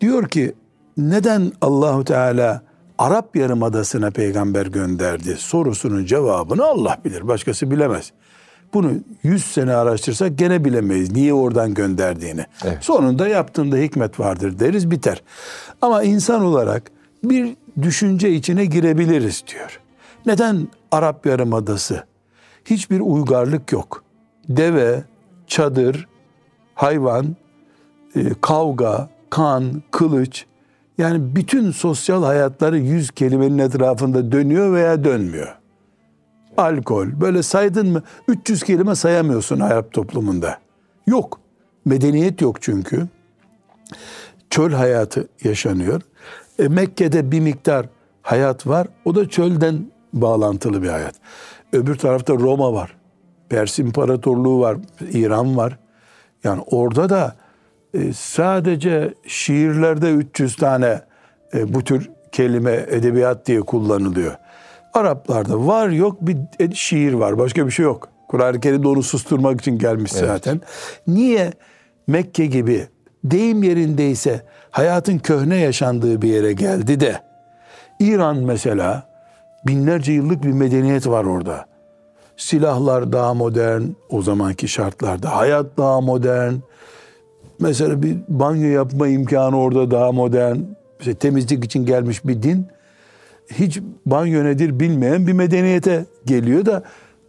Diyor 0.00 0.28
ki 0.28 0.54
neden 0.96 1.52
Allahu 1.60 2.04
Teala 2.04 2.62
Arap 2.98 3.36
Yarımadası'na 3.36 4.10
peygamber 4.10 4.66
gönderdi 4.66 5.36
sorusunun 5.36 6.04
cevabını 6.04 6.64
Allah 6.64 6.98
bilir. 7.04 7.28
Başkası 7.28 7.70
bilemez. 7.70 8.12
Bunu 8.74 8.92
100 9.22 9.44
sene 9.44 9.74
araştırsak 9.74 10.38
gene 10.38 10.64
bilemeyiz 10.64 11.12
niye 11.12 11.34
oradan 11.34 11.74
gönderdiğini. 11.74 12.46
Evet. 12.64 12.78
Sonunda 12.80 13.28
yaptığında 13.28 13.76
hikmet 13.76 14.20
vardır 14.20 14.58
deriz 14.58 14.90
biter. 14.90 15.22
Ama 15.82 16.02
insan 16.02 16.42
olarak 16.42 16.90
bir 17.24 17.56
düşünce 17.82 18.30
içine 18.30 18.64
girebiliriz 18.64 19.44
diyor. 19.52 19.80
Neden 20.26 20.68
Arap 20.90 21.26
Yarımadası? 21.26 22.04
Hiçbir 22.64 23.00
uygarlık 23.00 23.72
yok. 23.72 24.04
Deve, 24.48 25.04
çadır, 25.46 26.08
hayvan, 26.74 27.36
e, 28.16 28.20
kavga, 28.40 29.08
kan, 29.30 29.82
kılıç 29.90 30.46
yani 30.98 31.36
bütün 31.36 31.70
sosyal 31.70 32.24
hayatları 32.24 32.78
yüz 32.78 33.10
kelimenin 33.10 33.58
etrafında 33.58 34.32
dönüyor 34.32 34.72
veya 34.72 35.04
dönmüyor. 35.04 35.56
Alkol 36.56 37.20
böyle 37.20 37.42
saydın 37.42 37.92
mı 37.92 38.02
300 38.28 38.62
kelime 38.62 38.94
sayamıyorsun 38.94 39.60
Arap 39.60 39.92
toplumunda. 39.92 40.58
Yok. 41.06 41.40
Medeniyet 41.84 42.40
yok 42.40 42.62
çünkü. 42.62 43.08
Çöl 44.50 44.72
hayatı 44.72 45.28
yaşanıyor. 45.44 46.02
E, 46.58 46.68
Mekke'de 46.68 47.30
bir 47.30 47.40
miktar 47.40 47.86
hayat 48.22 48.66
var. 48.66 48.88
O 49.04 49.14
da 49.14 49.28
çölden 49.28 49.86
bağlantılı 50.12 50.82
bir 50.82 50.88
hayat. 50.88 51.14
Öbür 51.72 51.94
tarafta 51.94 52.34
Roma 52.34 52.72
var. 52.72 52.96
Pers 53.48 53.78
İmparatorluğu 53.78 54.60
var. 54.60 54.76
İran 55.12 55.56
var. 55.56 55.78
Yani 56.44 56.62
orada 56.66 57.08
da 57.08 57.36
e, 57.96 58.12
sadece 58.12 59.14
şiirlerde 59.26 60.10
300 60.10 60.56
tane 60.56 61.00
e, 61.54 61.74
bu 61.74 61.84
tür 61.84 62.10
kelime 62.32 62.86
edebiyat 62.90 63.46
diye 63.46 63.60
kullanılıyor. 63.60 64.36
Araplarda 64.94 65.66
var 65.66 65.88
yok 65.88 66.16
bir 66.20 66.36
e- 66.60 66.74
şiir 66.74 67.12
var. 67.12 67.38
Başka 67.38 67.66
bir 67.66 67.70
şey 67.70 67.84
yok. 67.84 68.08
Kur'an-ı 68.28 68.60
Kerim'de 68.60 68.88
onu 68.88 69.02
susturmak 69.02 69.60
için 69.60 69.78
gelmiş 69.78 70.12
zaten. 70.12 70.60
Niye 71.06 71.52
Mekke 72.06 72.46
gibi 72.46 72.86
deyim 73.24 73.62
yerindeyse 73.62 74.42
hayatın 74.70 75.18
köhne 75.18 75.56
yaşandığı 75.56 76.22
bir 76.22 76.28
yere 76.28 76.52
geldi 76.52 77.00
de 77.00 77.20
İran 78.00 78.36
mesela 78.36 79.08
binlerce 79.66 80.12
yıllık 80.12 80.44
bir 80.44 80.52
medeniyet 80.52 81.06
var 81.06 81.24
orada. 81.24 81.66
Silahlar 82.36 83.12
daha 83.12 83.34
modern 83.34 83.82
o 84.08 84.22
zamanki 84.22 84.68
şartlarda. 84.68 85.36
Hayat 85.36 85.66
daha 85.76 86.00
modern. 86.00 86.54
Mesela 87.60 88.02
bir 88.02 88.16
banyo 88.28 88.68
yapma 88.68 89.08
imkanı 89.08 89.60
orada 89.60 89.90
daha 89.90 90.12
modern. 90.12 90.56
İşte 91.00 91.14
temizlik 91.14 91.64
için 91.64 91.86
gelmiş 91.86 92.24
bir 92.24 92.42
din. 92.42 92.66
Hiç 93.52 93.80
banyo 94.06 94.44
nedir 94.44 94.80
bilmeyen 94.80 95.26
bir 95.26 95.32
medeniyete 95.32 96.04
geliyor 96.26 96.66
da 96.66 96.82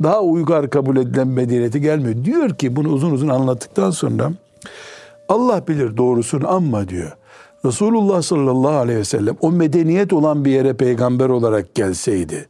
daha 0.03 0.21
uygar 0.21 0.69
kabul 0.69 0.97
edilen 0.97 1.27
medeniyete 1.27 1.79
gelmiyor. 1.79 2.25
Diyor 2.25 2.49
ki 2.49 2.75
bunu 2.75 2.89
uzun 2.89 3.11
uzun 3.11 3.27
anlattıktan 3.27 3.91
sonra 3.91 4.31
Allah 5.29 5.67
bilir 5.67 5.97
doğrusunu 5.97 6.49
ama 6.49 6.89
diyor. 6.89 7.17
Resulullah 7.65 8.21
sallallahu 8.21 8.77
aleyhi 8.77 8.99
ve 8.99 9.03
sellem 9.03 9.35
o 9.41 9.51
medeniyet 9.51 10.13
olan 10.13 10.45
bir 10.45 10.51
yere 10.51 10.73
peygamber 10.73 11.29
olarak 11.29 11.75
gelseydi 11.75 12.47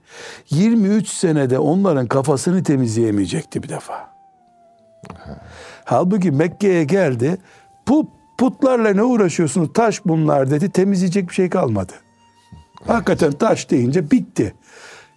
23 0.50 1.08
senede 1.08 1.60
onların 1.60 2.08
kafasını 2.08 2.64
temizleyemeyecekti 2.64 3.64
bir 3.64 3.70
defa. 3.70 4.10
Halbuki 5.86 6.32
Mekke'ye 6.32 6.84
geldi. 6.84 7.38
Put, 7.88 8.08
putlarla 8.38 8.94
ne 8.94 9.04
uğraşıyorsunuz? 9.04 9.70
Taş 9.74 10.06
bunlar 10.06 10.52
dedi. 10.52 10.70
Temizleyecek 10.70 11.30
bir 11.30 11.34
şey 11.34 11.50
kalmadı. 11.50 11.94
Hakikaten 12.88 13.32
taş 13.32 13.70
deyince 13.70 14.12
bitti. 14.12 14.54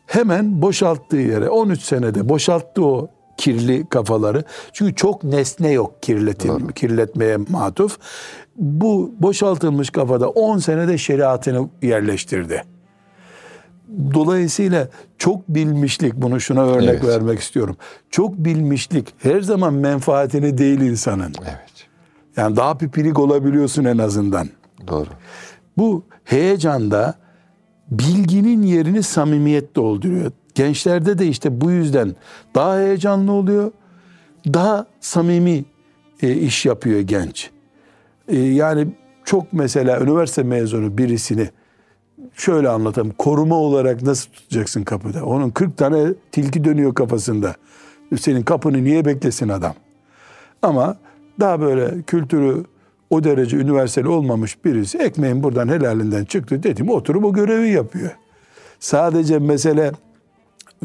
Hemen 0.06 0.62
boşalttığı 0.62 1.16
yere 1.16 1.48
13 1.48 1.80
senede 1.82 2.28
boşalttı 2.28 2.84
o 2.84 3.08
kirli 3.36 3.86
kafaları. 3.86 4.44
Çünkü 4.72 4.94
çok 4.94 5.24
nesne 5.24 5.70
yok 5.70 6.02
kirletin, 6.02 6.68
kirletmeye 6.68 7.36
matuf. 7.36 7.98
Bu 8.56 9.14
boşaltılmış 9.20 9.90
kafada 9.90 10.28
10 10.28 10.58
senede 10.58 10.98
şeriatını 10.98 11.68
yerleştirdi. 11.82 12.62
Dolayısıyla 14.14 14.88
çok 15.18 15.48
bilmişlik 15.48 16.14
bunu 16.14 16.40
şuna 16.40 16.66
örnek 16.66 16.88
Evet. 16.88 17.04
vermek 17.04 17.38
istiyorum. 17.40 17.76
Çok 18.10 18.36
bilmişlik 18.36 19.14
her 19.18 19.40
zaman 19.40 19.74
menfaatini 19.74 20.58
değil 20.58 20.80
insanın. 20.80 21.32
Evet. 21.42 21.79
Yani 22.40 22.56
daha 22.56 22.78
pipirik 22.78 23.18
olabiliyorsun 23.18 23.84
en 23.84 23.98
azından. 23.98 24.48
Doğru. 24.88 25.08
Bu 25.76 26.04
heyecanda 26.24 27.14
bilginin 27.90 28.62
yerini 28.62 29.02
samimiyet 29.02 29.76
dolduruyor. 29.76 30.32
Gençlerde 30.54 31.18
de 31.18 31.26
işte 31.26 31.60
bu 31.60 31.70
yüzden 31.70 32.16
daha 32.54 32.78
heyecanlı 32.78 33.32
oluyor. 33.32 33.72
Daha 34.46 34.86
samimi 35.00 35.64
e, 36.22 36.32
iş 36.32 36.66
yapıyor 36.66 37.00
genç. 37.00 37.50
E, 38.28 38.38
yani 38.38 38.88
çok 39.24 39.52
mesela 39.52 40.00
üniversite 40.00 40.42
mezunu 40.42 40.98
birisini 40.98 41.48
şöyle 42.34 42.68
anlatayım. 42.68 43.14
Koruma 43.18 43.56
olarak 43.56 44.02
nasıl 44.02 44.30
tutacaksın 44.30 44.82
kapıda? 44.82 45.24
Onun 45.24 45.50
40 45.50 45.76
tane 45.76 46.14
tilki 46.32 46.64
dönüyor 46.64 46.94
kafasında. 46.94 47.54
Senin 48.20 48.42
kapını 48.42 48.84
niye 48.84 49.04
beklesin 49.04 49.48
adam? 49.48 49.74
Ama 50.62 50.96
daha 51.40 51.60
böyle 51.60 52.02
kültürü 52.02 52.64
o 53.10 53.24
derece 53.24 53.56
üniversiteli 53.56 54.08
olmamış 54.08 54.64
birisi 54.64 54.98
ekmeğin 54.98 55.42
buradan 55.42 55.68
helalinden 55.68 56.24
çıktı 56.24 56.62
dedim 56.62 56.88
oturup 56.90 57.24
o 57.24 57.32
görevi 57.32 57.70
yapıyor. 57.70 58.10
Sadece 58.80 59.38
mesele 59.38 59.92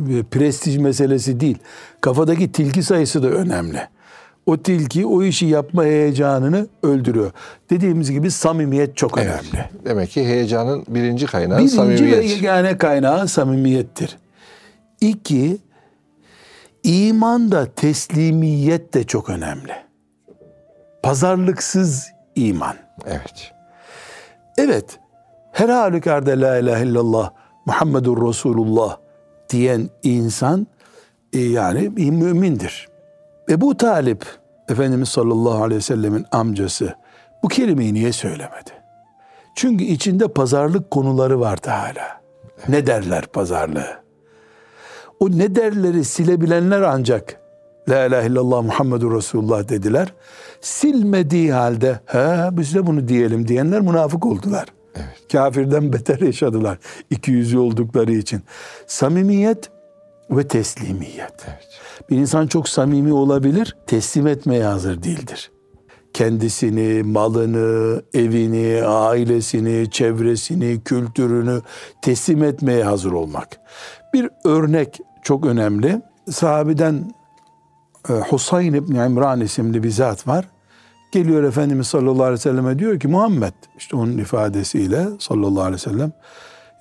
e, 0.09 0.24
prestij 0.31 0.77
meselesi 0.77 1.39
değil. 1.39 1.57
Kafadaki 2.01 2.51
tilki 2.51 2.83
sayısı 2.83 3.24
da 3.24 3.27
önemli. 3.27 3.79
O 4.45 4.57
tilki 4.57 5.05
o 5.05 5.24
işi 5.24 5.45
yapma 5.45 5.83
heyecanını 5.83 6.67
öldürüyor. 6.83 7.31
Dediğimiz 7.69 8.12
gibi 8.12 8.31
samimiyet 8.31 8.97
çok 8.97 9.17
Evet. 9.17 9.27
önemli. 9.27 9.69
Demek 9.85 10.09
ki 10.09 10.25
heyecanın 10.25 10.85
birinci 10.88 11.25
kaynağı 11.25 11.57
Birinci 11.57 11.71
ve 11.74 11.75
samimiyet. 11.77 12.29
yegane 12.29 12.77
kaynağı 12.77 13.27
samimiyettir. 13.27 14.17
İki, 15.01 15.57
iman 16.83 17.51
da 17.51 17.65
teslimiyet 17.65 18.93
de 18.93 19.03
çok 19.03 19.29
önemli. 19.29 19.71
Pazarlıksız 21.05 22.12
iman. 22.35 22.75
Evet. 23.05 23.53
Evet, 24.57 25.00
her 25.51 25.69
halükarda 25.69 26.31
la 26.31 26.57
ilahe 26.57 26.85
illallah 26.85 27.31
Muhammedur 27.65 28.27
Resulullah 28.27 28.97
diyen 29.50 29.89
insan 30.03 30.67
e, 31.34 31.39
yani 31.39 31.97
bir 31.97 32.10
mümindir. 32.10 32.89
Ebu 33.49 33.77
Talip, 33.77 34.25
Efendimiz 34.69 35.10
sallallahu 35.10 35.63
aleyhi 35.63 35.77
ve 35.77 35.82
sellemin 35.82 36.25
amcası 36.32 36.95
bu 37.43 37.47
kelimeyi 37.47 37.93
niye 37.93 38.12
söylemedi? 38.12 38.71
Çünkü 39.56 39.84
içinde 39.84 40.27
pazarlık 40.27 40.91
konuları 40.91 41.39
vardı 41.39 41.69
hala. 41.69 42.21
Ne 42.67 42.88
derler 42.88 43.25
pazarlığı? 43.25 44.03
O 45.19 45.32
ne 45.32 45.56
derleri 45.56 46.06
silebilenler 46.06 46.82
ancak 46.82 47.44
La 47.89 48.06
ilahe 48.06 48.28
illallah 48.28 48.63
Muhammedur 48.63 49.15
Resulullah 49.17 49.69
dediler. 49.69 50.13
Silmediği 50.62 51.54
halde 51.54 52.00
he 52.06 52.58
biz 52.58 52.76
de 52.76 52.88
bunu 52.88 53.08
diyelim 53.08 53.48
diyenler 53.48 53.82
münafık 53.82 54.26
oldular. 54.26 54.65
Kafirden 55.32 55.93
beter 55.93 56.19
yaşadılar. 56.19 56.78
İki 57.10 57.32
yüzlü 57.32 57.60
oldukları 57.60 58.12
için. 58.12 58.41
Samimiyet 58.88 59.69
ve 60.30 60.48
teslimiyet. 60.48 61.45
Bir 62.10 62.17
insan 62.17 62.48
çok 62.48 62.69
samimi 62.69 63.13
olabilir, 63.13 63.78
teslim 63.88 64.28
etmeye 64.28 64.63
hazır 64.63 65.04
değildir. 65.04 65.52
Kendisini, 66.13 67.04
malını, 67.04 68.02
evini, 68.13 68.84
ailesini, 68.86 69.91
çevresini, 69.91 70.84
kültürünü 70.84 71.62
teslim 72.02 72.43
etmeye 72.43 72.84
hazır 72.84 73.12
olmak. 73.12 73.60
Bir 74.13 74.30
örnek 74.45 75.00
çok 75.24 75.45
önemli. 75.45 76.02
Sahabeden 76.32 77.12
Husayn 78.13 78.74
İbni 78.74 78.98
İmran 78.98 79.41
isimli 79.41 79.84
bir 79.84 79.89
zat 79.89 80.28
var. 80.28 80.46
Geliyor 81.12 81.44
Efendimiz 81.44 81.88
sallallahu 81.88 82.24
aleyhi 82.24 82.34
ve 82.34 82.38
selleme 82.38 82.80
diyor 82.80 83.00
ki 83.00 83.08
Muhammed 83.08 83.54
işte 83.78 83.96
onun 83.96 84.18
ifadesiyle 84.18 85.08
sallallahu 85.20 85.62
aleyhi 85.62 85.74
ve 85.74 85.91
sellem 85.91 86.12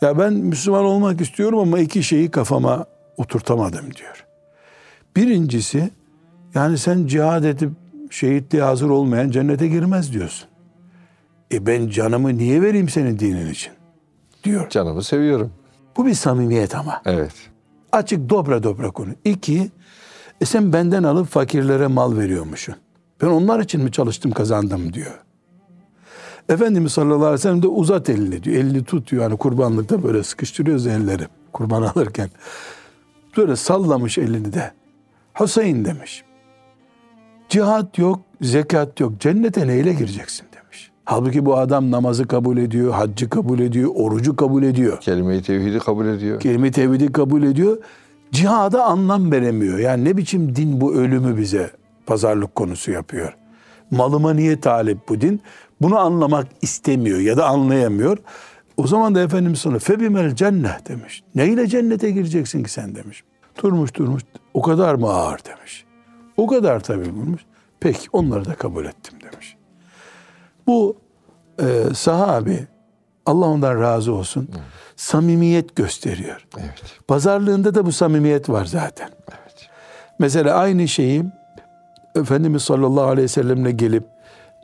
ya 0.00 0.18
ben 0.18 0.32
Müslüman 0.32 0.84
olmak 0.84 1.20
istiyorum 1.20 1.58
ama 1.58 1.78
iki 1.78 2.02
şeyi 2.02 2.30
kafama 2.30 2.86
oturtamadım 3.16 3.94
diyor. 3.94 4.24
Birincisi 5.16 5.90
yani 6.54 6.78
sen 6.78 7.06
cihad 7.06 7.44
edip 7.44 7.70
şehitliğe 8.10 8.62
hazır 8.62 8.90
olmayan 8.90 9.30
cennete 9.30 9.68
girmez 9.68 10.12
diyorsun. 10.12 10.48
E 11.52 11.66
ben 11.66 11.88
canımı 11.88 12.38
niye 12.38 12.62
vereyim 12.62 12.88
senin 12.88 13.18
dinin 13.18 13.50
için? 13.50 13.72
Diyor. 14.44 14.70
Canımı 14.70 15.02
seviyorum. 15.02 15.52
Bu 15.96 16.06
bir 16.06 16.14
samimiyet 16.14 16.74
ama. 16.74 17.02
Evet. 17.04 17.32
Açık 17.92 18.30
dobra 18.30 18.62
dobra 18.62 18.90
konu. 18.90 19.10
İki, 19.24 19.70
e 20.44 20.46
sen 20.46 20.72
benden 20.72 21.02
alıp 21.02 21.26
fakirlere 21.26 21.86
mal 21.86 22.16
veriyormuşsun. 22.18 22.74
Ben 23.22 23.26
onlar 23.26 23.60
için 23.60 23.84
mi 23.84 23.92
çalıştım 23.92 24.30
kazandım 24.30 24.92
diyor. 24.92 25.20
Efendimiz 26.48 26.92
sallallahu 26.92 27.16
aleyhi 27.16 27.32
ve 27.32 27.38
sellem 27.38 27.62
de 27.62 27.66
uzat 27.66 28.10
elini 28.10 28.42
diyor. 28.44 28.56
Elini 28.56 28.84
tutuyor. 28.84 29.22
Hani 29.22 29.36
kurbanlıkta 29.36 30.02
böyle 30.02 30.22
sıkıştırıyoruz 30.22 30.86
elleri 30.86 31.22
kurban 31.52 31.82
alırken. 31.82 32.28
Böyle 33.36 33.56
sallamış 33.56 34.18
elini 34.18 34.52
de. 34.52 34.72
Hüseyin 35.40 35.84
demiş. 35.84 36.24
Cihat 37.48 37.98
yok, 37.98 38.20
zekat 38.42 39.00
yok. 39.00 39.20
Cennete 39.20 39.66
neyle 39.66 39.92
gireceksin 39.92 40.46
demiş. 40.56 40.90
Halbuki 41.04 41.46
bu 41.46 41.56
adam 41.58 41.90
namazı 41.90 42.26
kabul 42.26 42.56
ediyor, 42.56 42.92
haccı 42.92 43.30
kabul 43.30 43.58
ediyor, 43.58 43.90
orucu 43.94 44.36
kabul 44.36 44.62
ediyor 44.62 45.00
Kelime-i 45.00 45.42
tevhidi 45.42 45.78
kabul 45.78 46.06
ediyor. 46.06 46.40
kelime 46.40 46.70
tevhidi 46.70 47.12
kabul 47.12 47.42
ediyor. 47.42 47.78
Cihada 48.34 48.84
anlam 48.84 49.32
veremiyor. 49.32 49.78
Yani 49.78 50.04
ne 50.04 50.16
biçim 50.16 50.56
din 50.56 50.80
bu 50.80 50.94
ölümü 50.94 51.36
bize 51.36 51.70
pazarlık 52.06 52.54
konusu 52.54 52.90
yapıyor. 52.90 53.36
Malıma 53.90 54.34
niye 54.34 54.60
talip 54.60 55.08
bu 55.08 55.20
din? 55.20 55.40
Bunu 55.80 55.98
anlamak 55.98 56.46
istemiyor 56.62 57.18
ya 57.18 57.36
da 57.36 57.46
anlayamıyor. 57.46 58.18
O 58.76 58.86
zaman 58.86 59.14
da 59.14 59.20
Efendimiz 59.20 59.58
sana 59.58 59.78
febimel 59.78 60.34
cennet 60.34 60.88
demiş. 60.88 61.22
Neyle 61.34 61.66
cennete 61.66 62.10
gireceksin 62.10 62.62
ki 62.62 62.70
sen 62.70 62.94
demiş. 62.94 63.24
Durmuş 63.62 63.94
durmuş 63.94 64.22
o 64.54 64.62
kadar 64.62 64.94
mı 64.94 65.08
ağır 65.08 65.38
demiş. 65.44 65.84
O 66.36 66.46
kadar 66.46 66.80
tabii 66.80 67.16
bulmuş. 67.16 67.42
Peki 67.80 68.08
onları 68.12 68.44
da 68.44 68.54
kabul 68.54 68.84
ettim 68.84 69.18
demiş. 69.32 69.56
Bu 70.66 70.96
e, 71.62 71.94
sahabi 71.94 72.66
Allah 73.26 73.46
ondan 73.46 73.80
razı 73.80 74.12
olsun 74.14 74.48
samimiyet 74.96 75.76
gösteriyor. 75.76 76.46
Evet. 76.58 76.82
Pazarlığında 77.08 77.74
da 77.74 77.86
bu 77.86 77.92
samimiyet 77.92 78.48
var 78.48 78.64
zaten. 78.64 79.08
Evet. 79.28 79.68
Mesela 80.18 80.54
aynı 80.54 80.88
şeyi 80.88 81.24
Efendimiz 82.16 82.62
sallallahu 82.62 83.04
aleyhi 83.04 83.24
ve 83.24 83.28
sellemle 83.28 83.70
gelip 83.70 84.04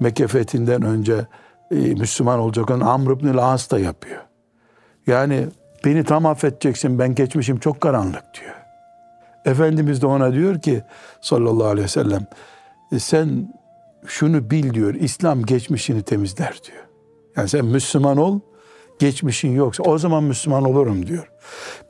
Mekke 0.01 0.27
fethinden 0.27 0.83
önce 0.83 1.27
e, 1.71 1.75
Müslüman 1.75 2.39
olacak 2.39 2.71
olan 2.71 2.81
Amr 2.81 3.11
ibn 3.11 3.39
As 3.39 3.71
da 3.71 3.79
yapıyor. 3.79 4.21
Yani 5.07 5.47
beni 5.85 6.05
tam 6.05 6.27
affedeceksin 6.27 6.99
ben 6.99 7.15
geçmişim 7.15 7.59
çok 7.59 7.81
karanlık 7.81 8.25
diyor. 8.41 8.55
Efendimiz 9.45 10.03
de 10.03 10.07
ona 10.07 10.33
diyor 10.33 10.61
ki 10.61 10.83
sallallahu 11.21 11.67
aleyhi 11.67 11.85
ve 11.85 11.89
sellem 11.89 12.27
"E, 12.93 12.99
sen 12.99 13.55
şunu 14.07 14.51
bil 14.51 14.75
diyor 14.75 14.95
İslam 14.95 15.43
geçmişini 15.43 16.03
temizler 16.03 16.61
diyor. 16.67 16.85
Yani 17.37 17.49
sen 17.49 17.65
Müslüman 17.65 18.17
ol 18.17 18.41
geçmişin 19.01 19.55
yoksa 19.55 19.83
o 19.83 19.99
zaman 19.99 20.25
Müslüman 20.25 20.65
olurum 20.65 21.07
diyor. 21.07 21.31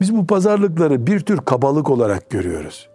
Biz 0.01 0.15
bu 0.15 0.27
pazarlıkları 0.27 1.07
bir 1.07 1.19
tür 1.19 1.37
kabalık 1.37 1.89
olarak 1.89 2.29
görüyoruz. 2.29 2.89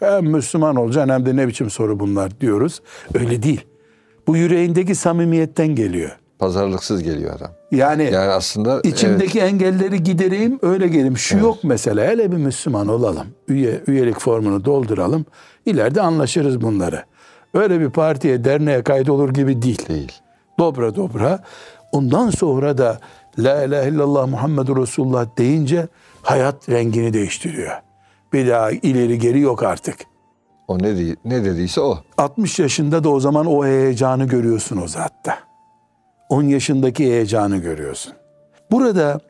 Hem 0.00 0.24
Müslüman 0.24 0.76
olacaksın 0.76 1.12
hem 1.12 1.26
de 1.26 1.36
ne 1.36 1.48
biçim 1.48 1.70
soru 1.70 2.00
bunlar 2.00 2.40
diyoruz. 2.40 2.82
Öyle 3.14 3.42
değil. 3.42 3.66
Bu 4.26 4.36
yüreğindeki 4.36 4.94
samimiyetten 4.94 5.68
geliyor. 5.68 6.10
Pazarlıksız 6.38 7.02
geliyor 7.02 7.36
adam. 7.36 7.50
Yani, 7.72 8.04
Yani 8.04 8.30
aslında 8.30 8.80
içimdeki 8.80 9.40
engelleri 9.40 10.02
gidereyim 10.02 10.58
öyle 10.62 10.88
geleyim. 10.88 11.18
Şu 11.18 11.38
yok 11.38 11.58
mesela 11.62 12.06
hele 12.06 12.32
bir 12.32 12.36
Müslüman 12.36 12.88
olalım. 12.88 13.26
Üye, 13.48 13.80
üyelik 13.86 14.20
formunu 14.20 14.64
dolduralım. 14.64 15.26
İleride 15.66 16.00
anlaşırız 16.00 16.60
bunları. 16.60 17.04
Öyle 17.54 17.80
bir 17.80 17.90
partiye 17.90 18.44
derneğe 18.44 18.82
kaydolur 18.82 19.34
gibi 19.34 19.62
değil. 19.62 19.78
evet, 19.80 19.88
değil. 19.88 20.12
Dobra 20.58 20.96
dobra. 20.96 21.44
Ondan 21.92 22.30
sonra 22.30 22.78
da 22.78 23.00
La 23.38 23.64
ilahe 23.64 23.88
illallah 23.88 24.28
Muhammedur 24.28 24.76
Resulullah 24.82 25.26
deyince 25.38 25.88
hayat 26.22 26.68
rengini 26.68 27.12
değiştiriyor. 27.12 27.72
Bir 28.32 28.48
daha 28.48 28.70
ileri 28.70 29.18
geri 29.18 29.40
yok 29.40 29.62
artık. 29.62 29.98
O 30.68 30.78
ne, 30.78 30.96
di- 30.96 31.16
ne 31.24 31.44
dediyse 31.44 31.80
o. 31.80 31.98
60 32.18 32.58
yaşında 32.58 33.04
da 33.04 33.08
o 33.08 33.20
zaman 33.20 33.46
o 33.46 33.64
heyecanı 33.66 34.24
görüyorsun 34.24 34.76
o 34.76 34.88
zatta. 34.88 35.38
10 36.28 36.42
yaşındaki 36.42 37.04
heyecanı 37.04 37.56
görüyorsun. 37.58 38.12
Burada 38.70 39.20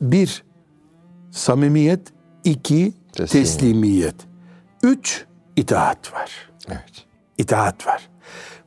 bir 0.00 0.44
samimiyet, 1.30 2.00
iki 2.44 2.92
Teslimiyet. 3.12 3.32
teslimiyet, 3.32 4.14
üç 4.82 5.24
itaat 5.56 6.12
var. 6.12 6.30
Evet. 6.68 7.04
itaat 7.38 7.86
var. 7.86 8.08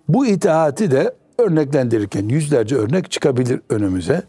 Bu 0.07 0.25
itaati 0.25 0.91
de 0.91 1.15
örneklendirirken 1.41 2.29
yüzlerce 2.29 2.75
örnek 2.75 3.11
çıkabilir 3.11 3.61
önümüze. 3.69 4.23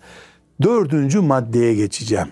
Dördüncü 0.62 1.20
maddeye 1.20 1.74
geçeceğim. 1.74 2.28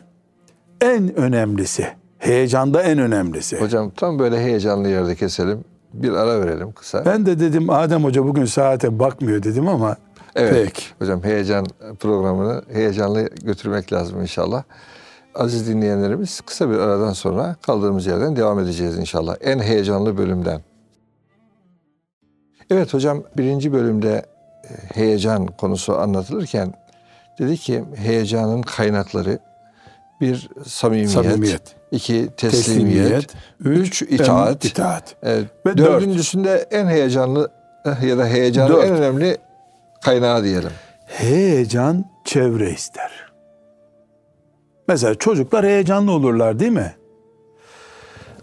En 0.81 1.15
önemlisi, 1.17 1.87
heyecanda 2.19 2.83
en 2.83 2.99
önemlisi. 2.99 3.61
Hocam 3.61 3.91
tam 3.91 4.19
böyle 4.19 4.41
heyecanlı 4.41 4.89
yerde 4.89 5.15
keselim. 5.15 5.65
Bir 5.95 6.13
ara 6.13 6.41
verelim 6.41 6.73
kısa. 6.73 7.05
Ben 7.05 7.27
de 7.27 7.41
dedim 7.41 7.71
Adem 7.71 8.05
Hoca 8.05 8.25
bugün 8.25 8.45
saate 8.45 8.99
bakmıyor 8.99 9.43
dedim 9.43 9.69
ama 9.69 9.97
Evet. 10.37 10.53
peki. 10.65 10.83
Hocam 10.99 11.25
heyecan 11.25 11.67
programını 12.01 12.63
heyecanlı 12.73 13.29
götürmek 13.43 13.93
lazım 13.93 14.21
inşallah. 14.21 14.63
Aziz 15.35 15.69
dinleyenlerimiz 15.69 16.41
kısa 16.41 16.71
bir 16.71 16.79
aradan 16.79 17.13
sonra 17.13 17.57
kaldığımız 17.63 18.07
yerden 18.07 18.37
devam 18.37 18.59
edeceğiz 18.59 18.99
inşallah. 18.99 19.37
En 19.41 19.59
heyecanlı 19.59 20.19
bölümden. 20.19 20.61
Evet 22.71 22.95
hocam 22.95 23.23
birinci 23.37 23.73
bölümde 23.73 24.23
heyecan 24.95 25.47
konusu 25.47 25.99
anlatılırken 25.99 26.75
dedi 27.39 27.57
ki 27.57 27.85
heyecanın 27.97 28.63
kaynakları 28.63 29.39
bir 30.21 30.49
samimiyet, 30.67 31.11
Samimiyet. 31.11 31.63
iki 31.91 32.29
teslimiyet, 32.37 33.11
Teslimiyet, 33.11 33.35
üç 33.61 34.03
itaat, 34.03 34.65
itaat. 34.65 35.17
Evet, 35.23 35.47
Ve 35.67 35.77
dördüncüsünde 35.77 36.69
en 36.71 36.87
heyecanlı 36.87 37.51
eh, 37.87 38.03
ya 38.03 38.19
da 38.19 38.27
heyecanın 38.27 38.73
Dört. 38.75 38.85
en 38.85 38.95
önemli 38.95 39.37
kaynağı 40.03 40.45
diyelim. 40.45 40.71
Heyecan 41.07 42.05
çevre 42.25 42.71
ister. 42.71 43.11
Mesela 44.89 45.15
çocuklar 45.15 45.67
heyecanlı 45.67 46.13
olurlar 46.13 46.59
değil 46.59 46.73
mi? 46.73 46.95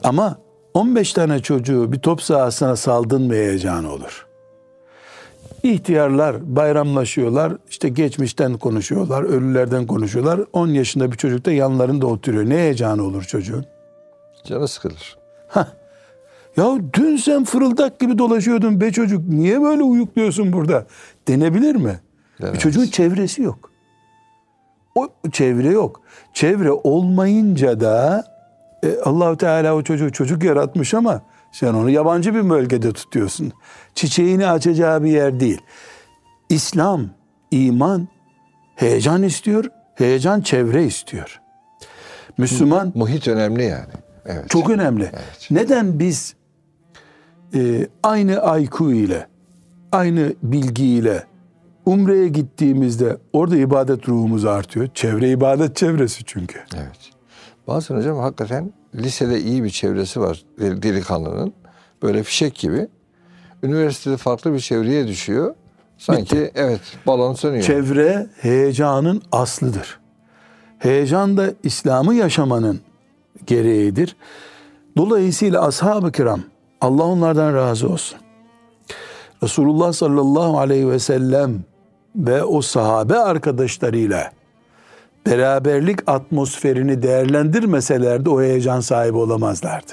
Ama 0.04 0.38
15 0.74 1.14
tane 1.14 1.40
çocuğu 1.40 1.92
bir 1.92 2.00
top 2.00 2.22
sahasına 2.22 2.76
saldın 2.76 3.22
mı 3.22 3.34
heyecanı 3.34 3.92
olur. 3.94 4.27
İhtiyarlar 5.74 6.56
bayramlaşıyorlar, 6.56 7.54
işte 7.70 7.90
geçmişten 7.90 8.58
konuşuyorlar, 8.58 9.24
ölülerden 9.24 9.88
konuşuyorlar. 9.88 10.42
10 10.54 10.68
yaşında 10.68 11.12
bir 11.12 11.18
çocuk 11.18 11.46
da 11.46 11.52
yanlarında 11.52 12.08
oturuyor. 12.08 12.50
Ne 12.50 12.56
heyecanı 12.56 13.04
olur 13.04 13.24
çocuğun? 13.24 13.66
Canı 14.44 14.68
sıkılır. 14.68 15.18
Ya 16.58 16.78
dün 16.94 17.18
sen 17.18 17.44
fırıldak 17.44 18.00
gibi 18.00 18.18
dolaşıyordun 18.18 18.82
be 18.82 18.92
çocuk. 18.92 19.28
Niye 19.28 19.62
böyle 19.62 19.84
uyukluyorsun 19.84 20.54
burada? 20.54 20.86
Denebilir 21.28 21.76
mi? 21.76 22.00
Denemez. 22.42 22.56
Bir 22.56 22.60
çocuğun 22.60 22.86
çevresi 22.86 23.42
yok. 23.42 23.72
O 24.96 25.10
çevre 25.32 25.68
yok. 25.68 26.02
Çevre 26.34 26.72
olmayınca 26.72 27.80
da 27.80 28.24
e, 28.84 29.00
Allahu 29.00 29.38
Teala 29.38 29.76
o 29.76 29.82
çocuğu 29.82 30.12
çocuk 30.12 30.44
yaratmış 30.44 30.94
ama 30.94 31.22
sen 31.60 31.74
onu 31.74 31.90
yabancı 31.90 32.36
bir 32.36 32.50
bölgede 32.50 32.94
tutuyorsun. 32.94 33.54
Çiçeğini 33.96 34.48
açacağı 34.48 35.04
bir 35.04 35.12
yer 35.12 35.40
değil. 35.40 35.62
İslam, 36.50 37.10
iman 37.52 38.08
heyecan 38.76 39.24
istiyor. 39.24 39.66
Heyecan 39.96 40.42
çevre 40.42 40.86
istiyor. 40.86 41.42
Müslüman 42.38 42.92
Muhit 42.96 43.28
önemli 43.28 43.64
yani. 43.64 43.94
Evet. 44.26 44.50
çok 44.50 44.70
önemli. 44.70 45.04
Evet. 45.04 45.48
Neden 45.52 46.00
biz 46.00 46.36
e, 47.56 47.88
aynı 48.04 48.60
IQ 48.62 48.94
ile, 48.94 49.28
aynı 49.92 50.34
bilgiyle 50.44 51.24
Umre'ye 51.86 52.28
gittiğimizde 52.28 53.18
orada 53.34 53.58
ibadet 53.58 54.10
ruhumuz 54.10 54.46
artıyor. 54.46 54.88
Çevre 54.94 55.30
ibadet 55.30 55.76
çevresi 55.76 56.24
çünkü. 56.26 56.60
Evet. 56.76 57.12
Bazen 57.68 57.96
hocam 57.96 58.18
hakikaten 58.18 58.74
lisede 58.96 59.42
iyi 59.42 59.64
bir 59.64 59.70
çevresi 59.70 60.22
var 60.22 60.44
del- 60.60 60.82
delikanlının. 60.82 61.54
Böyle 62.04 62.24
fişek 62.24 62.56
gibi. 62.56 62.88
Üniversitede 63.64 64.18
farklı 64.18 64.54
bir 64.54 64.60
çevreye 64.60 65.08
düşüyor. 65.08 65.56
Sanki 65.98 66.52
evet 66.56 66.82
balon 67.08 67.34
sönüyor. 67.34 67.64
Çevre 67.64 68.28
heyecanın 68.42 69.22
aslıdır. 69.32 70.00
Heyecan 70.80 71.38
da 71.38 71.50
İslam'ı 71.64 72.14
yaşamanın 72.16 72.80
gereğidir. 73.48 74.16
Dolayısıyla 74.98 75.66
ashab-ı 75.66 76.12
kiram 76.12 76.42
Allah 76.82 77.04
onlardan 77.04 77.54
razı 77.54 77.90
olsun. 77.90 78.20
Resulullah 79.44 79.94
sallallahu 79.94 80.60
aleyhi 80.60 80.90
ve 80.90 81.00
sellem 81.00 81.64
ve 82.16 82.44
o 82.44 82.62
sahabe 82.62 83.16
arkadaşlarıyla 83.18 84.32
beraberlik 85.32 86.00
atmosferini 86.10 87.02
değerlendirmeselerdi 87.02 88.30
o 88.30 88.42
heyecan 88.42 88.80
sahibi 88.80 89.18
olamazlardı. 89.18 89.92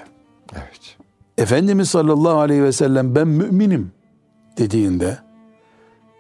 evet. 0.53 0.97
Efendimiz 1.39 1.89
sallallahu 1.89 2.39
aleyhi 2.39 2.63
ve 2.63 2.73
sellem 2.73 3.15
ben 3.15 3.29
müminim 3.29 3.93
dediğinde 4.59 5.19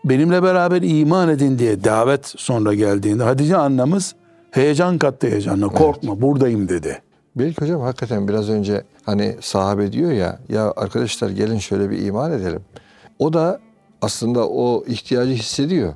benimle 0.04 0.42
beraber 0.42 0.82
iman 0.82 1.28
edin 1.28 1.58
diye 1.58 1.84
davet 1.84 2.26
sonra 2.26 2.74
geldiğinde 2.74 3.22
Hatice 3.22 3.56
annemiz 3.56 4.14
heyecan 4.50 4.98
kattı 4.98 5.26
heyecanla 5.26 5.68
korkma 5.68 6.20
buradayım 6.20 6.68
dedi. 6.68 7.02
Belki 7.36 7.60
hocam 7.60 7.80
hakikaten 7.80 8.28
biraz 8.28 8.50
önce 8.50 8.82
hani 9.02 9.36
sahabe 9.40 9.92
diyor 9.92 10.12
ya 10.12 10.38
ya 10.48 10.72
arkadaşlar 10.76 11.30
gelin 11.30 11.58
şöyle 11.58 11.90
bir 11.90 12.06
iman 12.06 12.32
edelim. 12.32 12.62
O 13.18 13.32
da 13.32 13.60
aslında 14.02 14.48
o 14.48 14.84
ihtiyacı 14.86 15.32
hissediyor. 15.32 15.94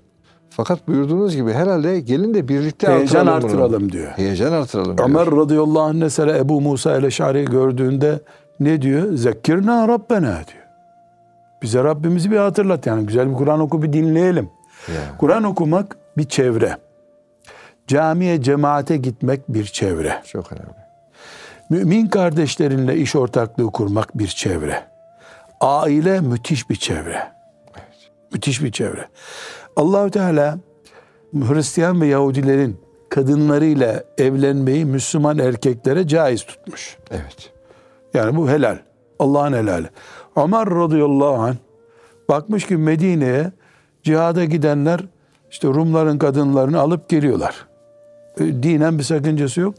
Fakat 0.58 0.88
buyurduğunuz 0.88 1.36
gibi 1.36 1.52
herhalde 1.52 2.00
gelin 2.00 2.34
de 2.34 2.48
birlikte 2.48 2.88
Heyecan 2.88 3.26
artıralım 3.26 3.42
bunu. 3.42 3.64
artıralım 3.64 3.92
diyor. 3.92 4.10
Heyecan 4.10 4.52
artıralım 4.52 4.98
diyor. 4.98 5.08
Ömer 5.08 5.26
radıyallahu 5.26 5.80
anh 5.80 5.94
mesela 5.94 6.38
Ebu 6.38 6.60
Musa 6.60 6.96
el-Eş'ari 6.96 7.44
gördüğünde 7.44 8.20
ne 8.60 8.82
diyor? 8.82 9.12
Zekkirna 9.12 9.88
Rabbena 9.88 10.32
diyor. 10.34 10.64
Bize 11.62 11.84
Rabbimizi 11.84 12.30
bir 12.30 12.36
hatırlat 12.36 12.86
yani 12.86 13.06
güzel 13.06 13.30
bir 13.30 13.34
Kur'an 13.34 13.60
oku 13.60 13.82
bir 13.82 13.92
dinleyelim. 13.92 14.50
Ya. 14.88 15.18
Kur'an 15.18 15.44
okumak 15.44 15.96
bir 16.16 16.24
çevre. 16.24 16.76
Camiye, 17.86 18.42
cemaate 18.42 18.96
gitmek 18.96 19.48
bir 19.48 19.64
çevre. 19.64 20.22
Çok 20.26 20.52
önemli. 20.52 20.88
Mümin 21.70 22.06
kardeşlerinle 22.06 22.96
iş 22.96 23.16
ortaklığı 23.16 23.66
kurmak 23.66 24.18
bir 24.18 24.26
çevre. 24.28 24.82
Aile 25.60 26.20
müthiş 26.20 26.70
bir 26.70 26.76
çevre. 26.76 27.32
Müthiş 28.32 28.62
bir 28.62 28.72
çevre. 28.72 29.08
Allahü 29.78 30.10
Teala 30.10 30.58
Hristiyan 31.34 32.00
ve 32.00 32.06
Yahudilerin 32.06 32.76
kadınlarıyla 33.08 34.04
evlenmeyi 34.18 34.84
Müslüman 34.84 35.38
erkeklere 35.38 36.08
caiz 36.08 36.42
tutmuş. 36.44 36.96
Evet. 37.10 37.52
Yani 38.14 38.36
bu 38.36 38.50
helal. 38.50 38.78
Allah'ın 39.18 39.52
helali. 39.52 39.86
Ömer 40.36 40.70
radıyallahu 40.70 41.34
anh 41.34 41.54
bakmış 42.28 42.66
ki 42.66 42.76
Medine'ye 42.76 43.52
cihada 44.02 44.44
gidenler 44.44 45.00
işte 45.50 45.68
Rumların 45.68 46.18
kadınlarını 46.18 46.80
alıp 46.80 47.08
geliyorlar. 47.08 47.66
E, 48.40 48.44
dinen 48.44 48.98
bir 48.98 49.04
sakıncası 49.04 49.60
yok. 49.60 49.74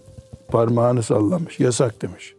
Parmağını 0.48 1.04
sallamış. 1.04 1.60
Yasak 1.60 2.02
demiş. 2.02 2.36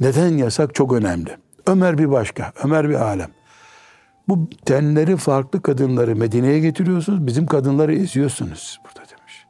Neden 0.00 0.38
yasak? 0.38 0.74
Çok 0.74 0.92
önemli. 0.92 1.36
Ömer 1.66 1.98
bir 1.98 2.10
başka. 2.10 2.52
Ömer 2.64 2.88
bir 2.88 2.94
alem. 2.94 3.37
Bu 4.28 4.50
tenleri 4.50 5.16
farklı 5.16 5.62
kadınları 5.62 6.16
Medine'ye 6.16 6.60
getiriyorsunuz. 6.60 7.26
Bizim 7.26 7.46
kadınları 7.46 7.94
eziyorsunuz 7.94 8.80
burada 8.84 9.08
demiş. 9.08 9.46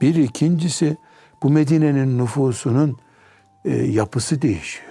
Bir 0.00 0.14
ikincisi 0.14 0.96
bu 1.42 1.50
Medine'nin 1.50 2.18
nüfusunun 2.18 2.96
e, 3.64 3.70
yapısı 3.76 4.42
değişiyor. 4.42 4.88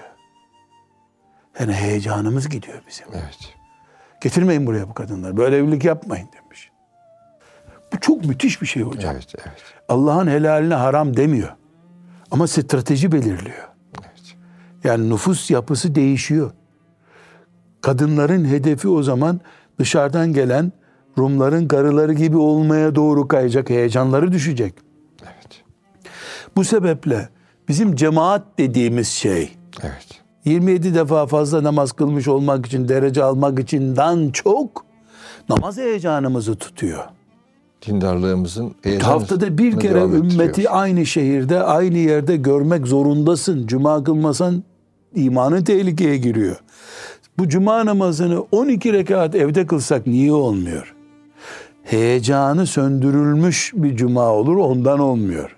Yani 1.60 1.74
heyecanımız 1.74 2.50
gidiyor 2.50 2.82
bizim. 2.88 3.08
Evet. 3.14 3.54
Getirmeyin 4.22 4.68
buraya 4.68 4.90
bu 4.90 4.94
kadınları. 4.94 5.38
Böyle 5.38 5.58
evlilik 5.58 5.84
yapmayın 5.84 6.30
demiş. 6.44 6.72
Bu 7.94 8.00
çok 8.00 8.26
müthiş 8.26 8.62
bir 8.62 8.68
şey 8.68 8.84
hocam. 8.84 9.14
Evet, 9.14 9.34
evet. 9.46 9.64
Allah'ın 9.90 10.28
helaline 10.28 10.74
haram 10.74 11.18
demiyor. 11.18 11.56
Ama 12.32 12.48
strateji 12.48 13.12
belirliyor. 13.12 13.70
Evet. 14.02 14.36
Yani 14.84 15.10
nüfus 15.10 15.52
yapısı 15.52 15.96
değişiyor. 15.96 16.52
Kadınların 17.82 18.46
hedefi 18.46 18.88
o 18.88 19.04
zaman 19.04 19.42
dışarıdan 19.80 20.34
gelen 20.34 20.72
Rumların 21.18 21.68
karıları 21.68 22.14
gibi 22.14 22.38
olmaya 22.38 22.96
doğru 22.96 23.28
kayacak, 23.28 23.70
heyecanları 23.70 24.32
düşecek. 24.32 24.74
Evet. 25.24 25.64
Bu 26.56 26.64
sebeple 26.64 27.30
bizim 27.68 27.96
cemaat 27.96 28.44
dediğimiz 28.58 29.08
şey 29.08 29.52
Evet. 29.84 30.22
27 30.46 30.96
defa 30.96 31.28
fazla 31.28 31.64
namaz 31.64 31.92
kılmış 31.92 32.28
olmak 32.28 32.66
için, 32.66 32.88
derece 32.88 33.24
almak 33.24 33.60
içinden 33.60 34.30
çok 34.30 34.86
namaz 35.50 35.78
heyecanımızı 35.78 36.56
tutuyor. 36.56 37.04
Dindarlığımızın 37.88 38.76
heyecanı 38.82 39.12
Haftada 39.12 39.58
bir 39.58 39.80
kere 39.80 40.04
ümmeti 40.04 40.70
aynı 40.70 41.06
şehirde, 41.06 41.64
aynı 41.64 41.98
yerde 41.98 42.38
görmek 42.38 42.88
zorundasın. 42.88 43.68
Cuma 43.68 44.04
kılmasan 44.04 44.64
imanın 45.16 45.64
tehlikeye 45.64 46.18
giriyor. 46.18 46.56
Bu 47.40 47.50
cuma 47.50 47.86
namazını 47.86 48.42
12 48.52 48.94
rekat 48.94 49.36
evde 49.36 49.68
kılsak 49.68 50.08
niye 50.08 50.34
olmuyor? 50.34 50.96
Heyecanı 51.84 52.68
söndürülmüş 52.68 53.72
bir 53.76 53.96
cuma 53.96 54.30
olur, 54.32 54.56
ondan 54.56 55.00
olmuyor. 55.00 55.56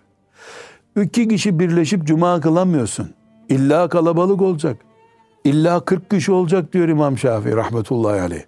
İki 1.02 1.28
kişi 1.28 1.60
birleşip 1.60 2.04
cuma 2.04 2.42
kılamıyorsun. 2.42 3.10
İlla 3.50 3.90
kalabalık 3.90 4.42
olacak. 4.42 4.78
İlla 5.44 5.80
40 5.80 6.10
kişi 6.10 6.32
olacak 6.32 6.74
diyor 6.74 6.88
İmam 6.88 7.18
Şafii 7.18 7.56
rahmetullahi 7.56 8.22
aleyh. 8.22 8.44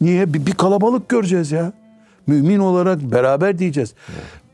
Niye? 0.00 0.34
Bir, 0.34 0.46
bir 0.46 0.52
kalabalık 0.52 1.08
göreceğiz 1.08 1.52
ya. 1.52 1.72
Mümin 2.26 2.58
olarak 2.58 3.00
beraber 3.00 3.58
diyeceğiz. 3.58 3.94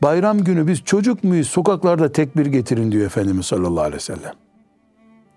Bayram 0.01 0.43
günü 0.43 0.67
biz 0.67 0.83
çocuk 0.83 1.23
muyuz? 1.23 1.47
Sokaklarda 1.47 2.11
tekbir 2.11 2.45
getirin 2.45 2.91
diyor 2.91 3.05
Efendimiz 3.05 3.45
sallallahu 3.45 3.81
aleyhi 3.81 3.95
ve 3.95 3.99
sellem. 3.99 4.46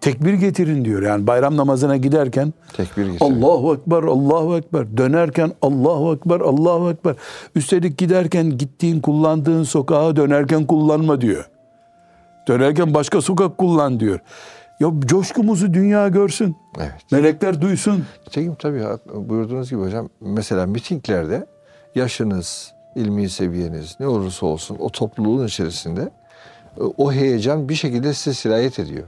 Tekbir 0.00 0.34
getirin 0.34 0.84
diyor. 0.84 1.02
Yani 1.02 1.26
bayram 1.26 1.56
namazına 1.56 1.96
giderken 1.96 2.52
Tekbir 2.76 3.06
getirin. 3.06 3.42
Allahu 3.42 3.74
Ekber, 3.74 4.02
Allahu 4.02 4.56
Ekber. 4.56 4.96
Dönerken 4.96 5.52
Allahu 5.62 6.14
Ekber, 6.14 6.40
Allahu 6.40 6.90
Ekber. 6.90 7.14
Üstelik 7.54 7.98
giderken 7.98 8.58
gittiğin, 8.58 9.00
kullandığın 9.00 9.62
sokağa 9.62 10.16
dönerken 10.16 10.66
kullanma 10.66 11.20
diyor. 11.20 11.50
Dönerken 12.48 12.94
başka 12.94 13.20
sokak 13.20 13.58
kullan 13.58 14.00
diyor. 14.00 14.20
Ya 14.80 14.90
coşkumuzu 15.06 15.74
dünya 15.74 16.08
görsün. 16.08 16.56
Evet. 16.78 17.12
Melekler 17.12 17.60
duysun. 17.60 18.04
Nitekim 18.26 18.54
tabii 18.54 18.82
buyurduğunuz 19.14 19.70
gibi 19.70 19.80
hocam 19.80 20.08
mesela 20.20 20.66
mitinglerde 20.66 21.46
yaşınız, 21.94 22.72
ilmi 22.94 23.28
seviyeniz 23.28 23.96
ne 24.00 24.06
olursa 24.06 24.46
olsun 24.46 24.76
o 24.80 24.88
topluluğun 24.88 25.46
içerisinde 25.46 26.10
e, 26.80 26.82
o 26.96 27.12
heyecan 27.12 27.68
bir 27.68 27.74
şekilde 27.74 28.14
size 28.14 28.34
sirayet 28.34 28.78
ediyor. 28.78 29.06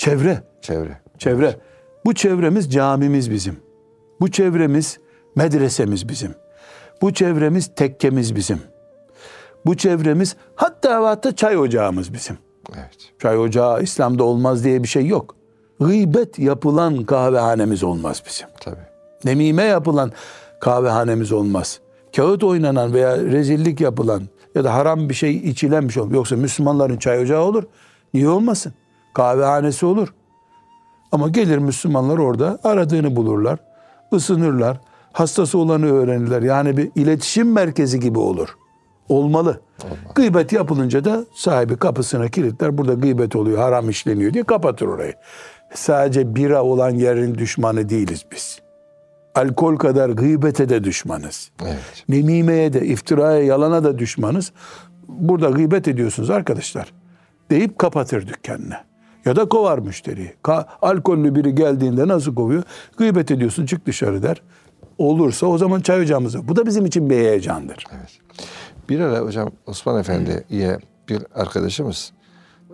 Çevre, 0.00 0.42
Çevre. 0.60 1.00
çevre. 1.18 1.56
Bu 2.04 2.14
çevremiz 2.14 2.72
camimiz 2.72 3.30
bizim. 3.30 3.56
Bu 4.20 4.30
çevremiz 4.30 4.98
medresemiz 5.36 6.08
bizim. 6.08 6.34
Bu 7.02 7.14
çevremiz 7.14 7.70
tekkemiz 7.76 8.36
bizim. 8.36 8.60
Bu 9.66 9.76
çevremiz 9.76 10.36
hatta 10.54 11.04
hatta 11.08 11.36
çay 11.36 11.58
ocağımız 11.58 12.12
bizim. 12.12 12.38
Evet. 12.74 13.12
Çay 13.18 13.38
ocağı 13.38 13.82
İslam'da 13.82 14.24
olmaz 14.24 14.64
diye 14.64 14.82
bir 14.82 14.88
şey 14.88 15.06
yok. 15.06 15.36
Gıybet 15.80 16.38
yapılan 16.38 17.04
kahvehanemiz 17.04 17.84
olmaz 17.84 18.22
bizim. 18.26 18.48
Tabii. 18.60 18.86
Nemime 19.24 19.62
yapılan 19.62 20.12
kahvehanemiz 20.60 21.32
olmaz. 21.32 21.80
Kağıt 22.16 22.44
oynanan 22.44 22.94
veya 22.94 23.16
rezillik 23.16 23.80
yapılan 23.80 24.22
ya 24.54 24.64
da 24.64 24.74
haram 24.74 25.08
bir 25.08 25.14
şey 25.14 25.36
içilen 25.36 25.88
bir 25.88 25.92
şey 25.92 26.02
olmaz. 26.02 26.14
Yoksa 26.14 26.36
Müslümanların 26.36 26.96
çay 26.96 27.18
ocağı 27.22 27.42
olur. 27.42 27.64
Niye 28.14 28.28
olmasın? 28.28 28.72
Kahvehanesi 29.14 29.86
olur. 29.86 30.14
Ama 31.12 31.28
gelir 31.28 31.58
Müslümanlar 31.58 32.18
orada 32.18 32.58
aradığını 32.64 33.16
bulurlar. 33.16 33.58
ısınırlar. 34.14 34.80
Hastası 35.12 35.58
olanı 35.58 35.92
öğrenirler. 35.92 36.42
Yani 36.42 36.76
bir 36.76 36.90
iletişim 36.94 37.52
merkezi 37.52 38.00
gibi 38.00 38.18
olur. 38.18 38.48
Olmalı. 39.08 39.60
Gıybet 40.14 40.52
yapılınca 40.52 41.04
da 41.04 41.24
sahibi 41.34 41.76
kapısına 41.76 42.28
kilitler. 42.28 42.78
Burada 42.78 42.94
gıybet 42.94 43.36
oluyor, 43.36 43.58
haram 43.58 43.90
işleniyor 43.90 44.34
diye 44.34 44.44
kapatır 44.44 44.86
orayı. 44.86 45.14
Sadece 45.74 46.34
bira 46.36 46.62
olan 46.62 46.90
yerin 46.90 47.34
düşmanı 47.34 47.88
değiliz 47.88 48.24
biz. 48.32 48.58
Alkol 49.34 49.76
kadar 49.76 50.10
gıybete 50.10 50.68
de 50.68 50.84
düşmanız. 50.84 51.50
Evet. 51.62 52.04
Nemimeye 52.08 52.72
de, 52.72 52.86
iftiraya, 52.86 53.42
yalana 53.42 53.84
da 53.84 53.98
düşmanız. 53.98 54.52
Burada 55.08 55.50
gıybet 55.50 55.88
ediyorsunuz 55.88 56.30
arkadaşlar. 56.30 56.92
Deyip 57.50 57.78
kapatır 57.78 58.28
dükkanını. 58.28 58.89
Ya 59.24 59.36
da 59.36 59.48
kovar 59.48 59.78
müşteriyi. 59.78 60.34
Ka- 60.44 60.66
alkollü 60.82 61.34
biri 61.34 61.54
geldiğinde 61.54 62.08
nasıl 62.08 62.34
kovuyor? 62.34 62.62
Gıybet 62.96 63.30
ediyorsun 63.30 63.66
çık 63.66 63.86
dışarı 63.86 64.22
der. 64.22 64.42
Olursa 64.98 65.46
o 65.46 65.58
zaman 65.58 65.80
çay 65.80 66.00
ocağımıza. 66.00 66.48
Bu 66.48 66.56
da 66.56 66.66
bizim 66.66 66.86
için 66.86 67.10
bir 67.10 67.16
heyecandır. 67.16 67.86
Evet. 67.92 68.18
Bir 68.88 69.00
ara 69.00 69.18
hocam 69.18 69.50
Osman 69.66 70.00
Efendi'ye 70.00 70.78
bir 71.08 71.22
arkadaşımız 71.34 72.12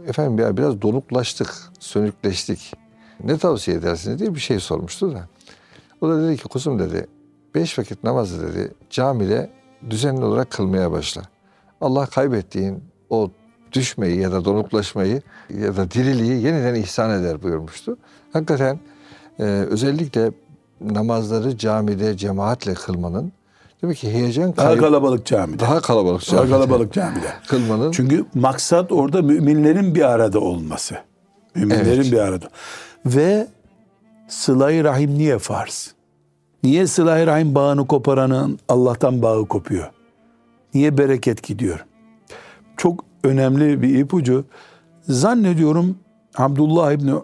efendim 0.07 0.39
ya 0.39 0.57
biraz 0.57 0.83
donuklaştık, 0.83 1.55
sönükleştik. 1.79 2.73
Ne 3.25 3.39
tavsiye 3.39 3.77
edersiniz 3.77 4.19
diye 4.19 4.35
bir 4.35 4.41
şey 4.41 4.61
sormuştu 4.61 5.15
da. 5.15 5.29
O 6.01 6.09
da 6.09 6.23
dedi 6.23 6.37
ki 6.37 6.43
kuzum 6.45 6.79
dedi 6.79 7.07
beş 7.55 7.79
vakit 7.79 8.05
namazı 8.05 8.49
dedi 8.49 8.75
camide 8.91 9.51
düzenli 9.91 10.25
olarak 10.25 10.51
kılmaya 10.51 10.93
başla. 10.93 11.23
Allah 11.81 12.07
kaybettiğin 12.07 12.85
o 13.11 13.31
düşmeyi 13.73 14.21
ya 14.21 14.33
da 14.33 14.45
donuklaşmayı 14.45 15.23
ya 15.61 15.77
da 15.77 15.91
diriliği 15.91 16.43
yeniden 16.43 16.75
ihsan 16.75 17.21
eder 17.21 17.43
buyurmuştu. 17.43 17.97
Hakikaten 18.33 18.79
e, 19.39 19.43
özellikle 19.45 20.31
namazları 20.81 21.59
camide 21.59 22.17
cemaatle 22.17 22.75
kılmanın 22.75 23.33
demek 23.83 23.97
ki 23.97 24.13
heyecan 24.13 24.57
Daha 24.57 24.67
kaybı 24.67 24.81
kalabalık 24.81 25.27
camide. 25.27 25.59
daha 25.61 25.81
kalabalık 25.81 26.21
Daha 26.21 26.37
camide 26.37 26.51
kalabalık 26.51 26.93
camide. 26.93 27.33
kılmanın 27.49 27.93
Çünkü 27.93 28.25
maksat 28.35 28.93
orada 28.93 29.23
müminlerin 29.23 29.95
bir 29.95 30.03
arada 30.03 30.41
olması. 30.41 30.97
Müminlerin 31.55 32.01
Evet. 32.03 32.13
bir 32.13 32.19
arada. 32.19 32.49
Ve 33.07 33.47
sıla-i 34.29 34.85
rahim 34.85 35.15
niye 35.19 35.39
farz? 35.39 35.95
Niye 36.63 36.87
sıla-i 36.87 37.27
rahim 37.27 37.55
bağını 37.55 37.87
koparanın 37.87 38.59
Allah'tan 38.69 39.23
bağı 39.23 39.47
kopuyor? 39.49 39.91
Niye 40.75 40.99
bereket 40.99 41.43
gidiyor? 41.43 41.85
Çok 42.77 43.05
önemli 43.25 43.83
bir 43.83 43.99
ipucu. 43.99 44.45
Zannediyorum 45.03 45.99
Abdullah 46.37 46.93
İbni 46.93 47.15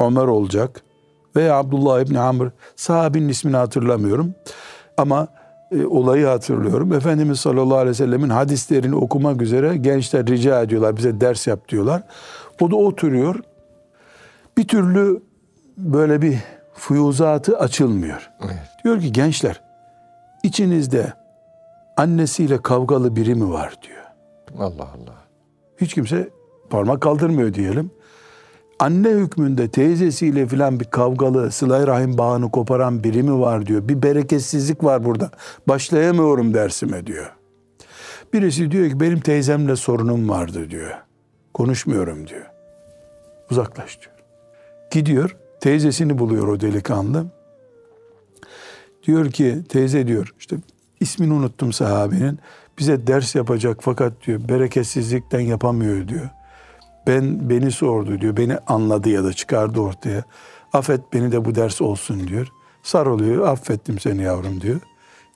Ömer 0.00 0.26
olacak 0.26 0.82
veya 1.36 1.56
Abdullah 1.56 2.00
İbni 2.00 2.20
Amr 2.20 2.50
sahabinin 2.76 3.28
ismini 3.28 3.56
hatırlamıyorum. 3.56 4.34
Ama 4.96 5.28
e, 5.72 5.86
olayı 5.86 6.26
hatırlıyorum. 6.26 6.92
Efendimiz 6.92 7.40
sallallahu 7.40 7.76
aleyhi 7.76 7.90
ve 7.90 7.94
sellemin 7.94 8.28
hadislerini 8.28 8.94
okumak 8.94 9.42
üzere 9.42 9.76
gençler 9.76 10.26
rica 10.26 10.62
ediyorlar 10.62 10.96
bize 10.96 11.20
ders 11.20 11.46
yap 11.46 11.68
diyorlar. 11.68 12.02
O 12.60 12.70
da 12.70 12.76
oturuyor. 12.76 13.42
Bir 14.56 14.68
türlü 14.68 15.22
böyle 15.76 16.22
bir 16.22 16.38
fuyuzatı 16.74 17.58
açılmıyor. 17.58 18.30
Evet. 18.44 18.58
Diyor 18.84 19.00
ki 19.00 19.12
gençler 19.12 19.60
içinizde 20.42 21.12
annesiyle 21.96 22.62
kavgalı 22.62 23.16
biri 23.16 23.34
mi 23.34 23.52
var 23.52 23.74
diyor. 23.82 24.04
Allah 24.58 24.82
Allah. 24.82 25.27
Hiç 25.80 25.94
kimse 25.94 26.30
parmak 26.70 27.00
kaldırmıyor 27.00 27.54
diyelim. 27.54 27.90
Anne 28.78 29.08
hükmünde 29.08 29.68
teyzesiyle 29.68 30.46
filan 30.46 30.80
bir 30.80 30.84
kavgalı, 30.84 31.52
sıla 31.52 31.86
rahim 31.86 32.18
bağını 32.18 32.50
koparan 32.50 33.04
biri 33.04 33.22
mi 33.22 33.40
var 33.40 33.66
diyor. 33.66 33.88
Bir 33.88 34.02
bereketsizlik 34.02 34.84
var 34.84 35.04
burada. 35.04 35.30
Başlayamıyorum 35.68 36.54
dersime 36.54 37.06
diyor. 37.06 37.32
Birisi 38.32 38.70
diyor 38.70 38.90
ki 38.90 39.00
benim 39.00 39.20
teyzemle 39.20 39.76
sorunum 39.76 40.28
vardı 40.28 40.70
diyor. 40.70 40.90
Konuşmuyorum 41.54 42.28
diyor. 42.28 42.46
Uzaklaş 43.50 44.00
diyor. 44.00 44.14
Gidiyor, 44.90 45.36
teyzesini 45.60 46.18
buluyor 46.18 46.48
o 46.48 46.60
delikanlı. 46.60 47.26
Diyor 49.06 49.30
ki 49.30 49.58
teyze 49.68 50.06
diyor 50.06 50.34
işte 50.38 50.56
ismini 51.00 51.32
unuttum 51.32 51.72
sahabinin. 51.72 52.38
Bize 52.78 53.06
ders 53.06 53.34
yapacak 53.34 53.78
fakat 53.80 54.12
diyor 54.26 54.48
bereketsizlikten 54.48 55.40
yapamıyor 55.40 56.08
diyor. 56.08 56.28
Ben 57.06 57.50
beni 57.50 57.70
sordu 57.70 58.20
diyor. 58.20 58.36
Beni 58.36 58.58
anladı 58.66 59.08
ya 59.08 59.24
da 59.24 59.32
çıkardı 59.32 59.80
ortaya. 59.80 60.24
Affet 60.72 61.00
beni 61.12 61.32
de 61.32 61.44
bu 61.44 61.54
ders 61.54 61.80
olsun 61.80 62.28
diyor. 62.28 62.48
Sarılıyor. 62.82 63.48
Affettim 63.48 63.98
seni 63.98 64.22
yavrum 64.22 64.60
diyor. 64.60 64.80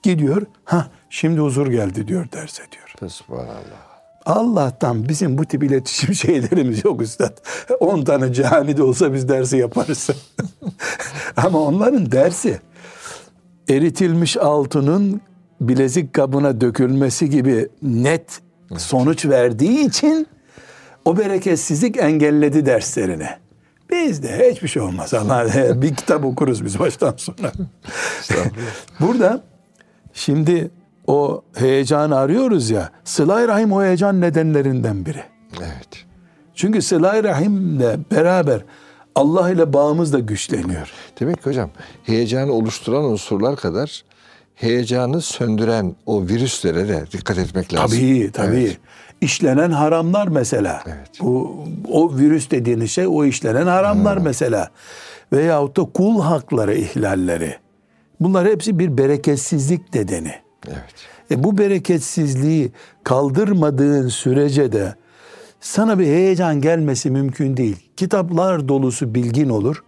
Gidiyor. 0.03 0.41
Ha 0.65 0.87
şimdi 1.09 1.39
huzur 1.39 1.67
geldi 1.67 2.07
diyor 2.07 2.31
derse 2.31 2.63
diyor. 2.71 3.11
Subhanallah. 3.11 3.93
Allah'tan 4.25 5.09
bizim 5.09 5.37
bu 5.37 5.45
tip 5.45 5.63
iletişim 5.63 6.15
şeylerimiz 6.15 6.85
yok 6.85 7.01
üstad. 7.01 7.37
10 7.79 8.03
tane 8.03 8.33
camide 8.33 8.83
olsa 8.83 9.13
biz 9.13 9.29
dersi 9.29 9.57
yaparız. 9.57 10.09
Ama 11.37 11.59
onların 11.59 12.11
dersi 12.11 12.59
eritilmiş 13.69 14.37
altının 14.37 15.21
bilezik 15.67 16.13
kabına 16.13 16.61
dökülmesi 16.61 17.29
gibi 17.29 17.69
net 17.81 18.41
sonuç 18.77 19.25
verdiği 19.25 19.87
için 19.87 20.27
o 21.05 21.17
bereketsizlik 21.17 21.97
engelledi 21.97 22.65
derslerini. 22.65 23.27
Bizde 23.91 24.51
hiçbir 24.51 24.67
şey 24.67 24.81
olmaz 24.81 25.13
Allah. 25.13 25.47
bir 25.81 25.95
kitap 25.95 26.25
okuruz 26.25 26.65
biz 26.65 26.79
baştan 26.79 27.13
sona. 27.17 27.51
Burada 28.99 29.43
şimdi 30.13 30.71
o 31.07 31.41
heyecanı 31.55 32.17
arıyoruz 32.17 32.69
ya. 32.69 32.89
Sıla-i 33.03 33.47
Rahim 33.47 33.71
o 33.71 33.83
heyecan 33.83 34.21
nedenlerinden 34.21 35.05
biri. 35.05 35.23
Evet. 35.57 36.05
Çünkü 36.55 36.81
Sıla-i 36.81 37.23
Rahim'le 37.23 38.11
beraber 38.11 38.61
Allah 39.15 39.49
ile 39.49 39.73
bağımız 39.73 40.13
da 40.13 40.19
güçleniyor. 40.19 40.91
Demek 41.19 41.43
ki 41.43 41.49
hocam 41.49 41.69
heyecanı 42.03 42.51
oluşturan 42.51 43.03
unsurlar 43.03 43.55
kadar 43.55 44.03
heyecanı 44.55 45.21
söndüren 45.21 45.95
o 46.05 46.27
virüslere 46.27 46.87
de 46.87 47.05
dikkat 47.11 47.37
etmek 47.37 47.73
lazım. 47.73 47.99
Tabii 47.99 48.31
tabii. 48.33 48.55
Evet. 48.55 48.77
İşlenen 49.21 49.71
haramlar 49.71 50.27
mesela. 50.27 50.83
Evet. 50.87 51.09
Bu 51.21 51.65
o 51.91 52.17
virüs 52.17 52.51
dediğiniz 52.51 52.91
şey 52.91 53.07
o 53.07 53.25
işlenen 53.25 53.67
haramlar 53.67 54.17
mesela. 54.17 54.69
Veyahut 55.33 55.77
da 55.77 55.83
kul 55.83 56.21
hakları 56.21 56.75
ihlalleri. 56.75 57.55
Bunlar 58.19 58.47
hepsi 58.47 58.79
bir 58.79 58.97
bereketsizlik 58.97 59.93
nedeni. 59.93 60.33
Evet. 60.67 60.93
E 61.31 61.43
bu 61.43 61.57
bereketsizliği 61.57 62.71
kaldırmadığın 63.03 64.07
sürece 64.07 64.71
de 64.71 64.95
sana 65.61 65.99
bir 65.99 66.05
heyecan 66.05 66.61
gelmesi 66.61 67.11
mümkün 67.11 67.57
değil. 67.57 67.89
Kitaplar 67.97 68.67
dolusu 68.67 69.15
bilgin 69.15 69.49
olur 69.49 69.83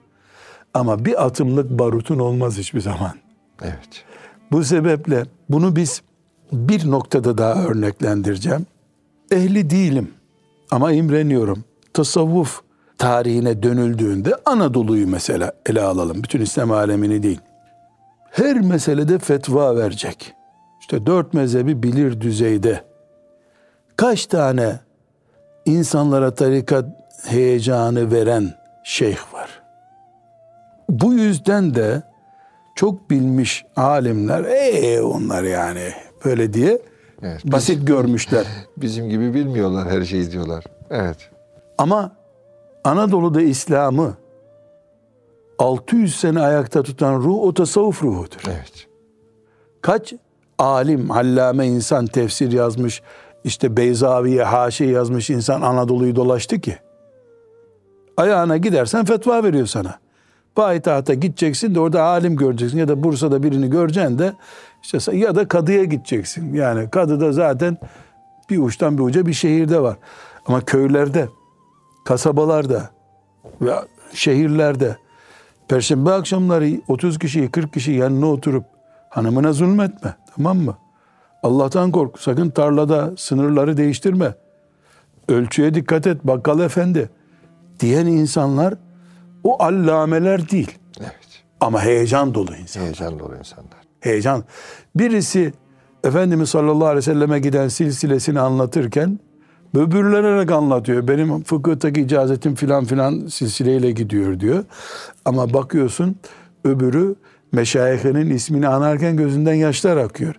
ama 0.73 1.05
bir 1.05 1.25
atımlık 1.25 1.69
barutun 1.69 2.19
olmaz 2.19 2.57
hiçbir 2.57 2.81
zaman. 2.81 3.13
Evet. 3.61 4.05
Bu 4.51 4.63
sebeple 4.63 5.23
bunu 5.49 5.75
biz 5.75 6.01
bir 6.51 6.91
noktada 6.91 7.37
daha 7.37 7.63
örneklendireceğim. 7.63 8.65
Ehli 9.31 9.69
değilim 9.69 10.11
ama 10.71 10.91
imreniyorum. 10.91 11.63
Tasavvuf 11.93 12.61
tarihine 12.97 13.63
dönüldüğünde 13.63 14.35
Anadolu'yu 14.45 15.07
mesela 15.07 15.51
ele 15.65 15.81
alalım. 15.81 16.23
Bütün 16.23 16.41
İslam 16.41 16.71
alemini 16.71 17.23
değil. 17.23 17.39
Her 18.31 18.59
meselede 18.61 19.19
fetva 19.19 19.75
verecek. 19.75 20.33
İşte 20.81 21.05
dört 21.05 21.33
mezhebi 21.33 21.83
bilir 21.83 22.21
düzeyde. 22.21 22.83
Kaç 23.95 24.25
tane 24.25 24.79
insanlara 25.65 26.35
tarikat 26.35 26.85
heyecanı 27.27 28.11
veren 28.11 28.53
şeyh 28.83 29.33
var. 29.33 29.61
Bu 30.89 31.13
yüzden 31.13 31.75
de 31.75 32.03
çok 32.75 33.09
bilmiş 33.09 33.65
alimler, 33.75 34.43
ee 34.43 35.01
onlar 35.01 35.43
yani 35.43 35.91
böyle 36.25 36.53
diye 36.53 36.79
Evet, 37.21 37.41
biz- 37.45 37.51
basit 37.51 37.87
görmüşler. 37.87 38.45
Bizim 38.77 39.09
gibi 39.09 39.33
bilmiyorlar 39.33 39.89
her 39.89 40.01
şeyi 40.03 40.31
diyorlar. 40.31 40.63
Evet. 40.89 41.17
Ama 41.77 42.11
Anadolu'da 42.83 43.41
İslam'ı 43.41 44.13
600 45.59 46.15
sene 46.15 46.41
ayakta 46.41 46.83
tutan 46.83 47.15
ruh 47.15 47.39
o 47.39 47.53
tasavvuf 47.53 48.03
ruhudur. 48.03 48.41
Evet. 48.47 48.87
Kaç 49.81 50.13
alim, 50.57 51.11
allame 51.11 51.67
insan 51.67 52.05
tefsir 52.05 52.51
yazmış, 52.51 53.01
işte 53.43 53.77
Beyzavi'ye 53.77 54.43
haşi 54.43 54.83
yazmış 54.83 55.29
insan 55.29 55.61
Anadolu'yu 55.61 56.15
dolaştı 56.15 56.59
ki. 56.61 56.77
Ayağına 58.17 58.57
gidersen 58.57 59.05
fetva 59.05 59.43
veriyor 59.43 59.65
sana. 59.67 59.99
Payitahta 60.55 61.13
gideceksin 61.13 61.75
de 61.75 61.79
orada 61.79 62.03
alim 62.03 62.35
göreceksin 62.35 62.77
ya 62.77 62.87
da 62.87 63.03
Bursa'da 63.03 63.43
birini 63.43 63.69
göreceksin 63.69 64.19
de 64.19 64.33
işte 64.83 65.17
ya 65.17 65.35
da 65.35 65.47
kadıya 65.47 65.83
gideceksin. 65.83 66.53
Yani 66.53 66.89
kadı 66.89 67.19
da 67.19 67.31
zaten 67.31 67.77
bir 68.49 68.57
uçtan 68.57 68.97
bir 68.97 69.03
uca 69.03 69.25
bir 69.25 69.33
şehirde 69.33 69.81
var. 69.81 69.97
Ama 70.45 70.61
köylerde, 70.61 71.27
kasabalarda 72.05 72.89
ve 73.61 73.73
şehirlerde 74.13 74.97
Perşembe 75.67 76.11
akşamları 76.11 76.81
30 76.87 77.19
kişiyi 77.19 77.51
40 77.51 77.73
kişi 77.73 77.91
yanına 77.91 78.25
oturup 78.25 78.65
hanımına 79.09 79.53
zulmetme 79.53 80.15
tamam 80.35 80.57
mı? 80.57 80.77
Allah'tan 81.43 81.91
kork 81.91 82.19
sakın 82.19 82.49
tarlada 82.49 83.11
sınırları 83.17 83.77
değiştirme. 83.77 84.35
Ölçüye 85.29 85.73
dikkat 85.73 86.07
et 86.07 86.23
bakkal 86.23 86.59
efendi 86.59 87.09
diyen 87.79 88.05
insanlar 88.05 88.73
o 89.45 89.63
allameler 89.63 90.49
değil. 90.49 90.71
Evet. 90.99 91.43
Ama 91.59 91.83
heyecan 91.83 92.33
dolu 92.33 92.55
insan. 92.55 92.81
Heyecan 92.81 93.19
dolu 93.19 93.35
insanlar. 93.37 93.79
Heyecan. 93.99 94.43
Birisi 94.95 95.53
Efendimiz 96.03 96.49
sallallahu 96.49 96.85
aleyhi 96.85 96.97
ve 96.97 97.01
selleme 97.01 97.39
giden 97.39 97.67
silsilesini 97.67 98.39
anlatırken 98.39 99.19
böbürlenerek 99.75 100.51
anlatıyor. 100.51 101.07
Benim 101.07 101.43
fıkıhtaki 101.43 102.01
icazetim 102.01 102.55
filan 102.55 102.85
filan 102.85 103.27
silsileyle 103.27 103.91
gidiyor 103.91 104.39
diyor. 104.39 104.65
Ama 105.25 105.53
bakıyorsun 105.53 106.15
öbürü 106.63 107.15
meşayihinin 107.51 108.29
ismini 108.29 108.67
anarken 108.67 109.17
gözünden 109.17 109.53
yaşlar 109.53 109.97
akıyor. 109.97 110.35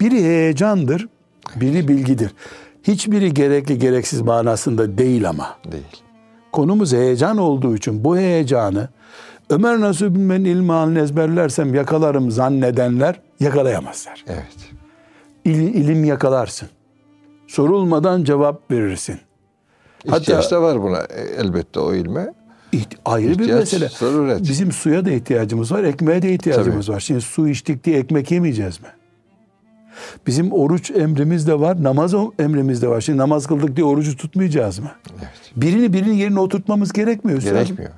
Biri 0.00 0.24
heyecandır, 0.24 1.08
biri 1.56 1.88
bilgidir. 1.88 2.34
Hiçbiri 2.82 3.34
gerekli 3.34 3.78
gereksiz 3.78 4.20
manasında 4.20 4.98
değil 4.98 5.28
ama. 5.28 5.56
Değil. 5.72 6.03
Konumuz 6.54 6.92
heyecan 6.92 7.38
olduğu 7.38 7.76
için 7.76 8.04
bu 8.04 8.16
heyecanı 8.16 8.88
Ömer 9.50 9.80
Nasuh 9.80 10.06
Bilmen'in 10.10 10.44
ilmi 10.44 10.72
halini 10.72 10.98
ezberlersem 10.98 11.74
yakalarım 11.74 12.30
zannedenler 12.30 13.20
yakalayamazlar. 13.40 14.24
Evet. 14.28 14.56
İl- 15.44 15.74
ilim 15.74 16.04
yakalarsın. 16.04 16.68
Sorulmadan 17.46 18.24
cevap 18.24 18.70
verirsin. 18.70 19.18
İhtiyaç 20.04 20.50
da 20.50 20.62
var 20.62 20.82
buna 20.82 20.98
e, 20.98 21.20
elbette 21.38 21.80
o 21.80 21.94
ilme. 21.94 22.32
İht- 22.72 22.96
ayrı 23.04 23.28
bir 23.28 23.32
İhtiyaç, 23.40 23.60
mesele. 23.60 23.88
zaruret. 23.98 24.42
Bizim 24.42 24.72
suya 24.72 25.04
da 25.04 25.10
ihtiyacımız 25.10 25.72
var, 25.72 25.84
ekmeğe 25.84 26.22
de 26.22 26.34
ihtiyacımız 26.34 26.88
var. 26.88 27.00
Şimdi 27.00 27.20
su 27.20 27.48
içtik 27.48 27.84
diye 27.84 27.98
ekmek 27.98 28.30
yemeyeceğiz 28.30 28.80
mi? 28.80 28.88
Bizim 30.26 30.52
oruç 30.52 30.90
emrimiz 30.90 31.46
de 31.46 31.60
var, 31.60 31.82
namaz 31.82 32.14
emrimiz 32.38 32.82
de 32.82 32.88
var. 32.88 33.00
Şimdi 33.00 33.18
namaz 33.18 33.46
kıldık 33.46 33.76
diye 33.76 33.86
orucu 33.86 34.16
tutmayacağız 34.16 34.78
mı? 34.78 34.90
Evet. 35.18 35.52
Birini 35.56 35.92
birinin 35.92 36.14
yerine 36.14 36.40
oturtmamız 36.40 36.92
gerekmiyor. 36.92 37.42
Gerekmiyor. 37.42 37.90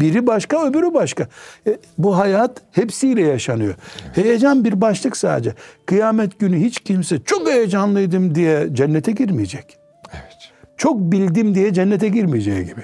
Biri 0.00 0.26
başka 0.26 0.66
öbürü 0.68 0.94
başka. 0.94 1.28
E, 1.66 1.78
bu 1.98 2.18
hayat 2.18 2.62
hepsiyle 2.72 3.22
yaşanıyor. 3.22 3.74
Heyecan 4.14 4.64
bir 4.64 4.80
başlık 4.80 5.16
sadece. 5.16 5.54
Kıyamet 5.86 6.38
günü 6.38 6.60
hiç 6.60 6.80
kimse 6.80 7.18
çok 7.24 7.48
heyecanlıydım 7.48 8.34
diye 8.34 8.68
cennete 8.72 9.12
girmeyecek. 9.12 9.78
Evet. 10.12 10.36
Çok 10.76 10.98
bildim 11.00 11.54
diye 11.54 11.72
cennete 11.72 12.08
girmeyeceği 12.08 12.64
gibi. 12.66 12.82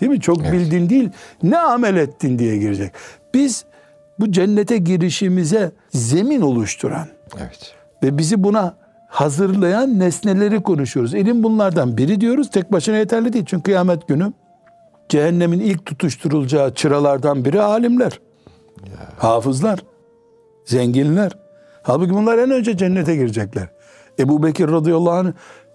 Değil 0.00 0.12
mi? 0.12 0.20
Çok 0.20 0.42
bildin 0.52 0.88
değil, 0.88 1.10
ne 1.42 1.58
amel 1.58 1.96
ettin 1.96 2.38
diye 2.38 2.56
girecek. 2.56 2.92
Biz 3.34 3.64
bu 4.20 4.32
cennete 4.32 4.78
girişimize 4.78 5.72
zemin 5.90 6.40
oluşturan 6.40 7.08
Evet. 7.38 7.74
ve 8.02 8.18
bizi 8.18 8.44
buna 8.44 8.74
hazırlayan 9.08 9.98
nesneleri 9.98 10.62
konuşuyoruz. 10.62 11.14
İlim 11.14 11.42
bunlardan 11.42 11.96
biri 11.96 12.20
diyoruz. 12.20 12.50
Tek 12.50 12.72
başına 12.72 12.96
yeterli 12.96 13.32
değil. 13.32 13.44
Çünkü 13.48 13.62
kıyamet 13.62 14.08
günü 14.08 14.32
cehennemin 15.08 15.60
ilk 15.60 15.86
tutuşturulacağı 15.86 16.74
çıralardan 16.74 17.44
biri 17.44 17.62
alimler. 17.62 18.20
Hafızlar. 19.18 19.80
Zenginler. 20.64 21.32
Halbuki 21.82 22.14
bunlar 22.14 22.38
en 22.38 22.50
önce 22.50 22.76
cennete 22.76 23.16
girecekler. 23.16 23.68
Ebu 24.18 24.42
Bekir 24.42 24.68
radıyallahu 24.68 25.10
anh 25.10 25.32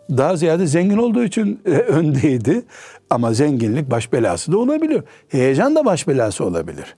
daha 0.10 0.36
ziyade 0.36 0.68
zengin 0.68 0.98
olduğu 0.98 1.24
için 1.24 1.62
e, 1.66 1.70
öndeydi. 1.72 2.66
Ama 3.10 3.34
zenginlik 3.34 3.92
baş 3.92 4.14
belası 4.14 4.52
da 4.52 4.58
olabiliyor. 4.58 5.04
Heyecan 5.30 5.76
da 5.76 5.86
baş 5.86 6.08
belası 6.08 6.46
olabilir. 6.46 6.96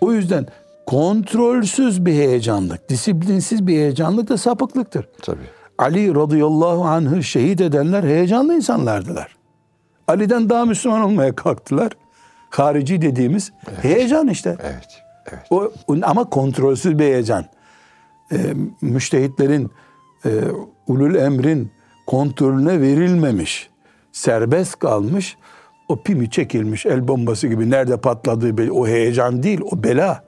O 0.00 0.12
yüzden 0.12 0.46
kontrolsüz 0.88 2.06
bir 2.06 2.12
heyecanlık, 2.12 2.88
disiplinsiz 2.88 3.66
bir 3.66 3.72
heyecanlık 3.72 4.28
da 4.28 4.38
sapıklıktır. 4.38 5.08
Tabii. 5.22 5.38
Ali 5.78 6.14
radıyallahu 6.14 6.84
anh'ı 6.84 7.22
şehit 7.22 7.60
edenler 7.60 8.04
heyecanlı 8.04 8.54
insanlardılar. 8.54 9.36
Ali'den 10.06 10.50
daha 10.50 10.64
Müslüman 10.64 11.00
olmaya 11.00 11.34
kalktılar. 11.34 11.92
Harici 12.50 13.02
dediğimiz 13.02 13.52
heyecan 13.82 14.28
işte. 14.28 14.56
Evet. 14.62 15.02
Evet. 15.26 15.46
O, 15.50 15.72
ama 16.02 16.24
kontrolsüz 16.24 16.98
bir 16.98 17.04
heyecan. 17.04 17.44
Ee, 18.32 18.36
müştehitlerin, 18.80 19.70
e, 20.24 20.30
ulul 20.86 21.14
emrin 21.14 21.70
kontrolüne 22.06 22.80
verilmemiş. 22.80 23.70
Serbest 24.12 24.78
kalmış. 24.78 25.36
O 25.88 26.02
pimi 26.02 26.30
çekilmiş 26.30 26.86
el 26.86 27.08
bombası 27.08 27.46
gibi 27.48 27.70
nerede 27.70 27.96
patladığı 27.96 28.58
belli. 28.58 28.72
O 28.72 28.86
heyecan 28.86 29.42
değil 29.42 29.60
o 29.70 29.82
bela. 29.82 30.27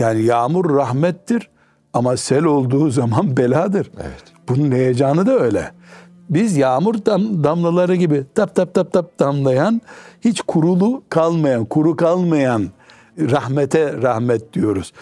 Yani 0.00 0.22
yağmur 0.22 0.76
rahmettir 0.76 1.50
ama 1.92 2.16
sel 2.16 2.44
olduğu 2.44 2.90
zaman 2.90 3.36
beladır. 3.36 3.90
Evet. 4.00 4.24
Bunun 4.48 4.72
heyecanı 4.72 5.26
da 5.26 5.38
öyle. 5.38 5.70
Biz 6.30 6.56
yağmur 6.56 6.94
dam- 6.94 7.44
damlaları 7.44 7.94
gibi 7.94 8.24
tap 8.34 8.54
tap 8.54 8.74
tap 8.74 8.92
tap 8.92 9.18
damlayan, 9.18 9.80
hiç 10.20 10.40
kurulu 10.42 11.02
kalmayan, 11.08 11.64
kuru 11.64 11.96
kalmayan 11.96 12.66
rahmete 13.18 14.02
rahmet 14.02 14.52
diyoruz. 14.52 14.92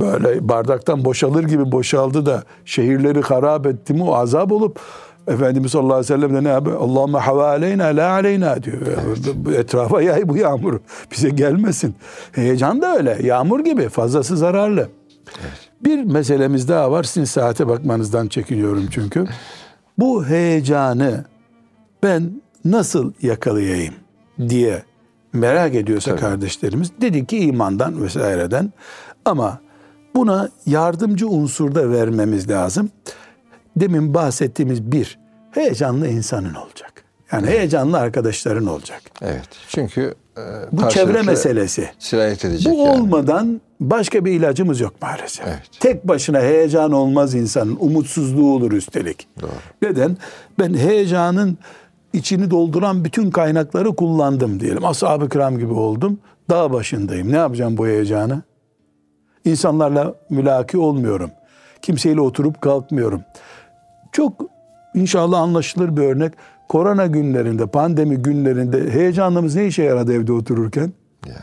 Böyle 0.00 0.48
bardaktan 0.48 1.04
boşalır 1.04 1.44
gibi 1.44 1.72
boşaldı 1.72 2.26
da 2.26 2.42
şehirleri 2.64 3.20
harap 3.20 3.66
etti 3.66 3.94
mi 3.94 4.02
o 4.04 4.14
azap 4.14 4.52
olup 4.52 4.80
Efendimiz 5.28 5.72
sallallahu 5.72 5.94
aleyhi 5.94 6.12
ve 6.14 6.16
sellem 6.16 6.34
de 6.34 6.44
ne 6.44 6.48
yapıyor? 6.48 6.80
Allahümme 6.80 7.18
havaleyna 7.18 7.84
la 7.84 8.10
aleyna 8.10 8.62
diyor. 8.62 8.76
Bu 9.34 9.52
Etrafa 9.52 10.02
yay 10.02 10.28
bu 10.28 10.36
yağmur. 10.36 10.80
Bize 11.12 11.30
gelmesin. 11.30 11.94
Heyecan 12.32 12.82
da 12.82 12.96
öyle. 12.96 13.18
Yağmur 13.22 13.60
gibi. 13.64 13.88
Fazlası 13.88 14.36
zararlı. 14.36 14.88
Bir 15.84 16.04
meselemiz 16.04 16.68
daha 16.68 16.90
var. 16.90 17.02
Sizin 17.02 17.24
saate 17.24 17.68
bakmanızdan 17.68 18.28
çekiniyorum 18.28 18.86
çünkü. 18.90 19.24
Bu 19.98 20.26
heyecanı 20.26 21.24
ben 22.02 22.42
nasıl 22.64 23.12
yakalayayım 23.22 23.94
diye 24.48 24.82
merak 25.32 25.74
ediyorsa 25.74 26.10
Tabii. 26.10 26.20
kardeşlerimiz 26.20 26.90
dedik 27.00 27.28
ki 27.28 27.38
imandan 27.38 28.02
vesaireden 28.02 28.72
ama 29.24 29.58
buna 30.14 30.48
yardımcı 30.66 31.28
unsur 31.28 31.74
da 31.74 31.90
vermemiz 31.90 32.50
lazım. 32.50 32.90
Demin 33.76 34.14
bahsettiğimiz 34.14 34.92
bir 34.92 35.18
heyecanlı 35.50 36.08
insanın 36.08 36.54
olacak. 36.54 37.04
Yani 37.32 37.46
heyecanlı 37.46 37.98
arkadaşların 37.98 38.66
olacak. 38.66 39.02
Evet. 39.22 39.48
Çünkü 39.68 40.14
e, 40.38 40.42
Bu 40.72 40.88
çevre 40.88 41.22
meselesi. 41.22 41.90
Sirayet 41.98 42.44
edecek 42.44 42.72
Bu 42.72 42.76
yani. 42.78 42.88
olmadan 42.90 43.60
başka 43.80 44.24
bir 44.24 44.32
ilacımız 44.32 44.80
yok 44.80 44.94
maalesef. 45.02 45.46
Evet. 45.46 45.62
Tek 45.80 46.08
başına 46.08 46.40
heyecan 46.40 46.92
olmaz 46.92 47.34
insanın. 47.34 47.76
Umutsuzluğu 47.80 48.54
olur 48.54 48.72
üstelik. 48.72 49.28
Doğru. 49.40 49.50
Neden? 49.82 50.16
Ben 50.58 50.74
heyecanın 50.74 51.58
içini 52.12 52.50
dolduran 52.50 53.04
bütün 53.04 53.30
kaynakları 53.30 53.96
kullandım 53.96 54.60
diyelim. 54.60 54.84
Ashab-ı 54.84 55.28
kiram 55.28 55.58
gibi 55.58 55.72
oldum. 55.72 56.18
Dağ 56.50 56.72
başındayım. 56.72 57.32
Ne 57.32 57.36
yapacağım 57.36 57.76
bu 57.76 57.86
heyecanı? 57.86 58.42
İnsanlarla 59.44 60.14
mülaki 60.30 60.78
olmuyorum. 60.78 61.30
Kimseyle 61.82 62.20
oturup 62.20 62.62
kalkmıyorum. 62.62 63.22
Çok 64.12 64.32
inşallah 64.94 65.40
anlaşılır 65.40 65.96
bir 65.96 66.02
örnek. 66.02 66.32
Korona 66.68 67.06
günlerinde, 67.06 67.66
pandemi 67.66 68.16
günlerinde 68.16 68.90
heyecanımız 68.90 69.54
ne 69.54 69.66
işe 69.66 69.82
yaradı 69.82 70.12
evde 70.12 70.32
otururken? 70.32 70.92
Ya. 71.26 71.34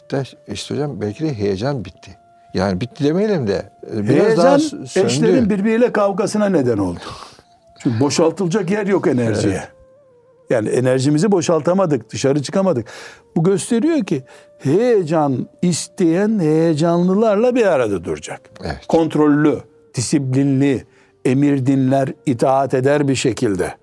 Hatta 0.00 0.22
işte 0.48 0.74
hocam 0.74 1.00
belki 1.00 1.24
de 1.24 1.34
heyecan 1.34 1.84
bitti. 1.84 2.16
Yani 2.54 2.80
bitti 2.80 3.04
demeyelim 3.04 3.46
de 3.46 3.72
e, 3.92 4.02
biraz 4.02 4.08
Heyecan 4.08 4.44
daha 4.44 4.58
söndü. 4.58 5.06
eşlerin 5.06 5.50
birbiriyle 5.50 5.92
kavgasına 5.92 6.48
neden 6.48 6.78
oldu. 6.78 7.00
Çünkü 7.82 8.00
boşaltılacak 8.00 8.70
yer 8.70 8.86
yok 8.86 9.06
enerjiye. 9.06 9.62
Yani 10.50 10.68
enerjimizi 10.68 11.32
boşaltamadık, 11.32 12.10
dışarı 12.10 12.42
çıkamadık. 12.42 12.86
Bu 13.36 13.44
gösteriyor 13.44 14.04
ki 14.04 14.22
heyecan 14.58 15.48
isteyen 15.62 16.38
heyecanlılarla 16.38 17.54
bir 17.54 17.66
arada 17.66 18.04
duracak. 18.04 18.40
Evet. 18.64 18.86
Kontrollü, 18.88 19.58
disiplinli, 19.94 20.84
emir 21.24 21.66
dinler, 21.66 22.12
itaat 22.26 22.74
eder 22.74 23.08
bir 23.08 23.14
şekilde. 23.14 23.74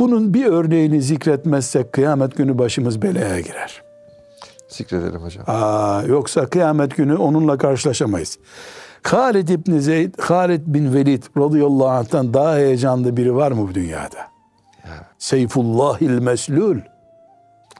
Bunun 0.00 0.34
bir 0.34 0.46
örneğini 0.46 1.02
zikretmezsek 1.02 1.92
kıyamet 1.92 2.36
günü 2.36 2.58
başımız 2.58 3.02
belaya 3.02 3.40
girer. 3.40 3.82
Zikredelim 4.68 5.22
hocam. 5.22 5.44
Aa, 5.46 6.02
yoksa 6.06 6.46
kıyamet 6.46 6.96
günü 6.96 7.16
onunla 7.16 7.58
karşılaşamayız. 7.58 8.38
Halid 9.02 9.48
İbni 9.48 9.82
Zeyd, 9.82 10.14
Halid 10.18 10.62
bin 10.66 10.94
Velid 10.94 11.22
radıyallahu 11.38 11.88
anh'tan 11.88 12.34
daha 12.34 12.56
heyecanlı 12.56 13.16
biri 13.16 13.34
var 13.34 13.52
mı 13.52 13.68
bu 13.68 13.74
dünyada? 13.74 14.18
Ya. 14.84 15.06
Seyfullahil 15.18 16.18
meslul. 16.18 16.78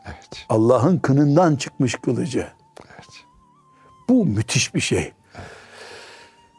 Evet. 0.07 0.47
Allah'ın 0.49 0.99
kınından 0.99 1.57
çıkmış 1.57 1.95
kılıcı. 1.95 2.47
Evet. 2.87 3.09
Bu 4.09 4.25
müthiş 4.25 4.75
bir 4.75 4.81
şey. 4.81 5.13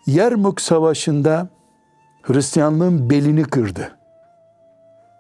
Yermuk 0.05 0.61
Savaşı'nda 0.61 1.49
Hristiyanlığın 2.28 3.09
belini 3.09 3.43
kırdı. 3.43 3.97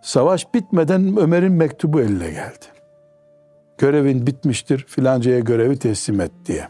Savaş 0.01 0.53
bitmeden 0.53 1.17
Ömer'in 1.17 1.51
mektubu 1.51 2.01
eline 2.01 2.31
geldi. 2.31 2.65
Görevin 3.77 4.27
bitmiştir 4.27 4.85
filancaya 4.87 5.39
görevi 5.39 5.79
teslim 5.79 6.21
et 6.21 6.31
diye. 6.45 6.67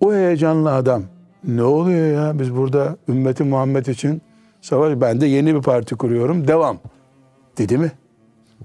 O 0.00 0.12
heyecanlı 0.12 0.72
adam 0.72 1.02
ne 1.44 1.62
oluyor 1.62 2.14
ya 2.14 2.38
biz 2.38 2.54
burada 2.54 2.96
ümmeti 3.08 3.44
Muhammed 3.44 3.86
için 3.86 4.22
savaş 4.60 5.00
ben 5.00 5.20
de 5.20 5.26
yeni 5.26 5.54
bir 5.54 5.62
parti 5.62 5.94
kuruyorum 5.94 6.48
devam 6.48 6.78
dedi 7.58 7.78
mi? 7.78 7.92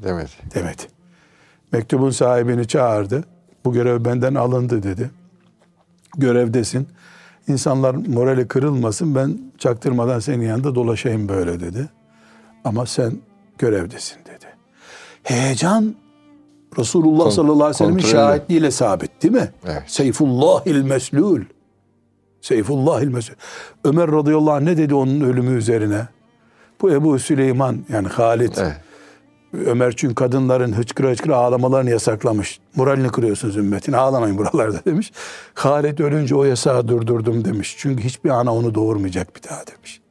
Demedi. 0.04 0.30
Demedi. 0.56 0.84
Mektubun 1.72 2.10
sahibini 2.10 2.68
çağırdı. 2.68 3.24
Bu 3.66 3.74
görev 3.74 4.06
benden 4.06 4.36
alındı 4.36 4.84
dedi. 4.84 5.10
Görevdesin. 6.18 6.88
İnsanlar 7.48 7.96
morali 7.96 8.48
kırılmasın. 8.48 9.16
Ben 9.16 9.38
çaktırmadan 9.58 10.20
senin 10.20 10.46
yanında 10.46 10.76
dolaşayım 10.76 11.30
böyle 11.30 11.60
dedi. 11.60 11.90
Ama 12.64 12.86
sen 12.86 13.12
görevdesin 13.58 14.18
dedi. 14.20 14.46
Heyecan 15.24 15.96
Resulullah 16.80 17.24
Kon- 17.24 17.30
sallallahu 17.30 17.54
aleyhi 17.54 17.70
ve 17.70 17.74
sellem'in 17.74 18.00
şahitliğiyle 18.02 18.72
sabit 18.72 19.24
değil 19.24 19.34
mi? 19.34 19.50
Evet. 19.66 19.84
Seyfullahil 19.88 20.82
meslul. 20.84 21.42
Seyfullahil 22.42 23.08
meslul. 23.08 23.36
Ömer 23.84 24.12
radıyallahu 24.12 24.52
anh 24.54 24.62
ne 24.62 24.78
dedi 24.78 24.96
onun 24.96 25.22
ölümü 25.22 25.58
üzerine? 25.58 26.08
Bu 26.82 26.92
Ebu 26.92 27.20
Süleyman 27.20 27.78
yani 27.90 28.08
Halid. 28.08 28.54
Evet. 28.58 28.76
Ömer 29.54 29.94
çünkü 29.96 30.16
kadınların 30.16 30.74
hıçkıra 30.74 31.10
hıçkıra 31.10 31.36
ağlamalarını 31.36 31.90
yasaklamış. 31.90 32.60
Moralini 32.76 33.08
kırıyorsunuz 33.08 33.58
ümmetin 33.58 33.94
ağlamayın 33.94 34.38
buralarda 34.38 34.80
demiş. 34.86 35.12
Halid 35.54 36.00
ölünce 36.00 36.36
o 36.36 36.44
yasağı 36.44 36.88
durdurdum 36.88 37.46
demiş. 37.46 37.76
Çünkü 37.80 38.04
hiçbir 38.04 38.30
ana 38.30 38.56
onu 38.56 38.76
doğurmayacak 38.76 39.36
bir 39.36 39.50
daha 39.50 39.68
demiş. 39.68 40.02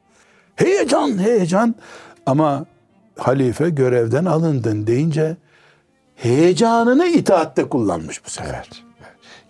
Heyecan 0.55 1.17
heyecan 1.17 1.75
ama 2.25 2.65
halife 3.17 3.69
görevden 3.69 4.25
alındın 4.25 4.87
deyince 4.87 5.37
heyecanını 6.15 7.05
itaatte 7.05 7.63
kullanmış 7.63 8.25
bu 8.25 8.29
sefer. 8.29 8.53
Evet. 8.53 8.83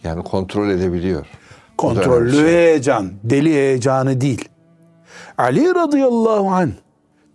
Yani 0.04 0.24
kontrol 0.24 0.70
edebiliyor. 0.70 1.26
Kontrollü 1.78 2.32
şey. 2.32 2.44
heyecan, 2.44 3.12
deli 3.24 3.54
heyecanı 3.54 4.22
değil. 4.22 4.50
Ali 5.38 5.76
radıyallahu 5.76 6.50
an 6.50 6.72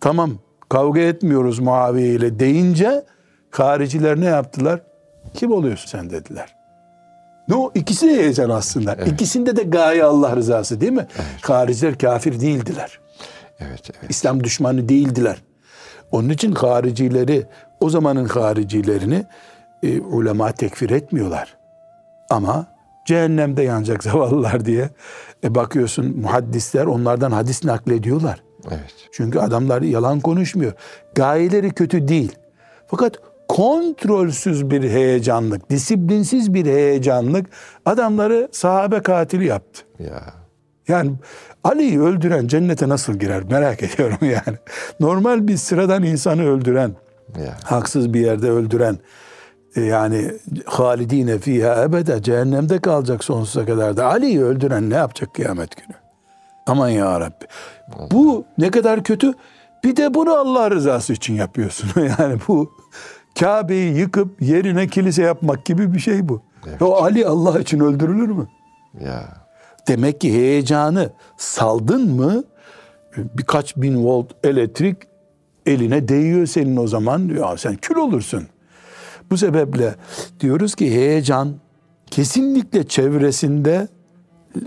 tamam 0.00 0.30
kavga 0.70 1.00
etmiyoruz 1.00 1.58
Muaviye 1.58 2.08
ile 2.08 2.38
deyince 2.38 3.04
hariciler 3.50 4.20
ne 4.20 4.24
yaptılar? 4.24 4.80
Kim 5.34 5.52
oluyorsun 5.52 5.86
sen 5.86 6.10
dediler. 6.10 6.56
Ne 7.48 7.54
o? 7.54 7.72
İkisi 7.74 8.08
de 8.08 8.16
heyecan 8.16 8.50
aslında. 8.50 8.94
İkisinde 8.94 9.56
de 9.56 9.62
gaye 9.62 10.04
Allah 10.04 10.36
rızası 10.36 10.80
değil 10.80 10.92
mi? 10.92 11.06
Hariciler 11.42 11.98
kafir 11.98 12.40
değildiler. 12.40 13.00
Evet, 13.60 13.90
evet. 13.90 14.10
İslam 14.10 14.44
düşmanı 14.44 14.88
değildiler. 14.88 15.42
Onun 16.12 16.28
için 16.28 16.52
haricileri, 16.52 17.46
o 17.80 17.90
zamanın 17.90 18.24
haricilerini 18.24 19.24
e, 19.82 20.00
ulema 20.00 20.52
tekfir 20.52 20.90
etmiyorlar. 20.90 21.56
Ama 22.30 22.66
cehennemde 23.06 23.62
yanacak 23.62 24.04
zavallılar 24.04 24.64
diye 24.64 24.90
e, 25.44 25.54
bakıyorsun 25.54 26.20
muhaddisler 26.20 26.86
onlardan 26.86 27.30
hadis 27.30 27.64
naklediyorlar. 27.64 28.49
Evet. 28.68 28.94
Çünkü 29.12 29.38
adamlar 29.38 29.82
yalan 29.82 30.20
konuşmuyor. 30.20 30.72
Gayeleri 31.14 31.70
kötü 31.70 32.08
değil. 32.08 32.32
Fakat 32.86 33.16
kontrolsüz 33.48 34.70
bir 34.70 34.82
heyecanlık, 34.90 35.70
disiplinsiz 35.70 36.54
bir 36.54 36.66
heyecanlık 36.66 37.46
adamları 37.86 38.48
sahabe 38.52 39.00
katili 39.02 39.46
yaptı. 39.46 39.82
Ya. 39.98 40.22
Yani 40.88 41.12
Ali'yi 41.64 42.00
öldüren 42.00 42.46
cennete 42.46 42.88
nasıl 42.88 43.12
girer 43.14 43.42
merak 43.42 43.82
ediyorum 43.82 44.18
yani. 44.22 44.58
Normal 45.00 45.48
bir 45.48 45.56
sıradan 45.56 46.02
insanı 46.02 46.46
öldüren, 46.48 46.92
Ya. 47.38 47.56
haksız 47.64 48.14
bir 48.14 48.20
yerde 48.20 48.50
öldüren 48.50 48.98
e, 49.76 49.80
yani 49.80 50.30
halidine 50.64 51.38
fiha 51.38 51.82
ebede 51.82 52.22
cehennemde 52.22 52.78
kalacak 52.78 53.24
sonsuza 53.24 53.66
kadar 53.66 53.96
da 53.96 54.06
Ali'yi 54.06 54.42
öldüren 54.42 54.90
ne 54.90 54.94
yapacak 54.94 55.34
kıyamet 55.34 55.76
günü? 55.76 55.96
Aman 56.66 56.88
ya 56.88 57.20
Rabbi. 57.20 57.44
Bu 58.10 58.44
ne 58.58 58.70
kadar 58.70 59.02
kötü. 59.02 59.34
Bir 59.84 59.96
de 59.96 60.14
bunu 60.14 60.34
Allah 60.34 60.70
rızası 60.70 61.12
için 61.12 61.34
yapıyorsun. 61.34 61.90
yani 62.18 62.38
bu 62.48 62.70
Kabe'yi 63.40 63.96
yıkıp 63.96 64.42
yerine 64.42 64.88
kilise 64.88 65.22
yapmak 65.22 65.64
gibi 65.64 65.94
bir 65.94 65.98
şey 65.98 66.28
bu. 66.28 66.42
Evet. 66.68 66.82
O 66.82 66.94
Ali 66.94 67.26
Allah 67.26 67.60
için 67.60 67.80
öldürülür 67.80 68.28
mü? 68.28 68.48
Ya. 69.04 69.24
Demek 69.88 70.20
ki 70.20 70.32
heyecanı 70.32 71.10
saldın 71.36 72.10
mı 72.10 72.44
birkaç 73.16 73.76
bin 73.76 74.04
volt 74.04 74.26
elektrik 74.44 74.96
eline 75.66 76.08
değiyor 76.08 76.46
senin 76.46 76.76
o 76.76 76.86
zaman. 76.86 77.30
Ya 77.38 77.56
sen 77.56 77.76
kül 77.76 77.96
olursun. 77.96 78.46
Bu 79.30 79.36
sebeple 79.36 79.94
diyoruz 80.40 80.74
ki 80.74 80.90
heyecan 80.90 81.54
kesinlikle 82.06 82.88
çevresinde 82.88 83.88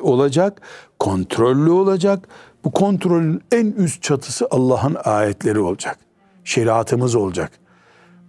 olacak, 0.01 0.61
kontrollü 1.03 1.69
olacak. 1.69 2.27
Bu 2.63 2.71
kontrolün 2.71 3.41
en 3.51 3.65
üst 3.65 4.03
çatısı 4.03 4.47
Allah'ın 4.51 4.97
ayetleri 5.03 5.59
olacak. 5.59 5.97
Şeriatımız 6.43 7.15
olacak. 7.15 7.51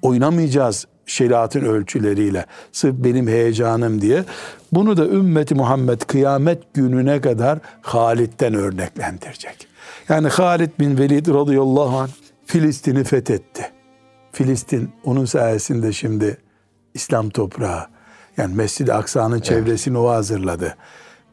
Oynamayacağız 0.02 0.86
şeriatın 1.06 1.60
ölçüleriyle. 1.60 2.46
Sırf 2.72 2.94
benim 2.94 3.28
heyecanım 3.28 4.00
diye. 4.00 4.24
Bunu 4.72 4.96
da 4.96 5.06
ümmeti 5.06 5.54
Muhammed 5.54 6.00
kıyamet 6.00 6.74
gününe 6.74 7.20
kadar 7.20 7.58
Halid'den 7.82 8.54
örneklendirecek. 8.54 9.68
Yani 10.08 10.28
Halid 10.28 10.70
bin 10.80 10.98
Velid 10.98 11.26
radıyallahu 11.26 11.98
anh 11.98 12.10
Filistin'i 12.46 13.04
fethetti. 13.04 13.70
Filistin 14.32 14.90
onun 15.04 15.24
sayesinde 15.24 15.92
şimdi 15.92 16.38
İslam 16.94 17.30
toprağı. 17.30 17.86
Yani 18.36 18.54
Mescid-i 18.54 18.92
Aksa'nın 18.92 19.40
çevresini 19.40 19.98
o 19.98 20.08
hazırladı. 20.08 20.76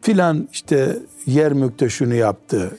Filan 0.01 0.47
işte 0.51 0.99
Yermük'te 1.25 1.89
şunu 1.89 2.13
yaptı. 2.13 2.77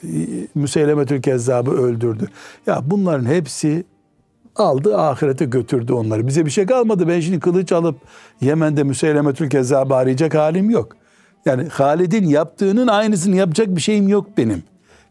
Müseylemetül 0.54 1.22
Kezzab'ı 1.22 1.70
öldürdü. 1.70 2.28
Ya 2.66 2.80
bunların 2.86 3.24
hepsi 3.24 3.84
aldı 4.56 4.98
ahirete 4.98 5.44
götürdü 5.44 5.92
onları. 5.92 6.26
Bize 6.26 6.46
bir 6.46 6.50
şey 6.50 6.66
kalmadı. 6.66 7.08
Ben 7.08 7.20
şimdi 7.20 7.40
kılıç 7.40 7.72
alıp 7.72 7.96
Yemen'de 8.40 8.82
Müseylemetül 8.82 9.50
Kezzab'ı 9.50 9.94
arayacak 9.94 10.34
halim 10.34 10.70
yok. 10.70 10.96
Yani 11.46 11.68
Halid'in 11.68 12.28
yaptığının 12.28 12.86
aynısını 12.86 13.36
yapacak 13.36 13.76
bir 13.76 13.80
şeyim 13.80 14.08
yok 14.08 14.26
benim. 14.36 14.62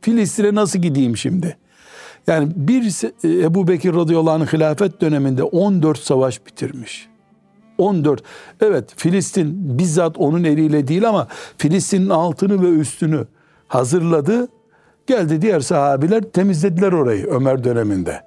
Filistin'e 0.01 0.55
nasıl 0.55 0.80
gideyim 0.80 1.18
şimdi? 1.18 1.57
Yani 2.28 2.51
bir 2.55 3.01
Ebu 3.43 3.68
Bekir 3.68 3.93
radıyallahu 3.93 4.34
anh 4.34 4.53
hilafet 4.53 5.01
döneminde 5.01 5.43
14 5.43 5.99
savaş 5.99 6.45
bitirmiş. 6.45 7.11
14. 7.82 8.24
Evet 8.62 8.94
Filistin 8.96 9.80
bizzat 9.80 10.18
onun 10.18 10.44
eliyle 10.44 10.88
değil 10.88 11.10
ama 11.10 11.28
Filistin'in 11.58 12.10
altını 12.10 12.62
ve 12.62 12.70
üstünü 12.80 13.28
hazırladı. 13.68 14.48
Geldi 15.08 15.42
diğer 15.42 15.60
sahabiler 15.60 16.22
temizlediler 16.22 16.92
orayı 16.92 17.28
Ömer 17.28 17.64
döneminde. 17.64 18.22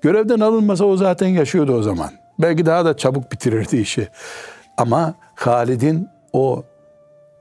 Görevden 0.00 0.40
alınmasa 0.40 0.84
o 0.84 0.96
zaten 0.96 1.28
yaşıyordu 1.28 1.74
o 1.78 1.82
zaman. 1.82 2.10
Belki 2.38 2.66
daha 2.66 2.84
da 2.84 2.96
çabuk 2.96 3.32
bitirirdi 3.32 3.76
işi. 3.76 4.08
Ama 4.76 5.14
Halid'in 5.34 6.08
o 6.32 6.64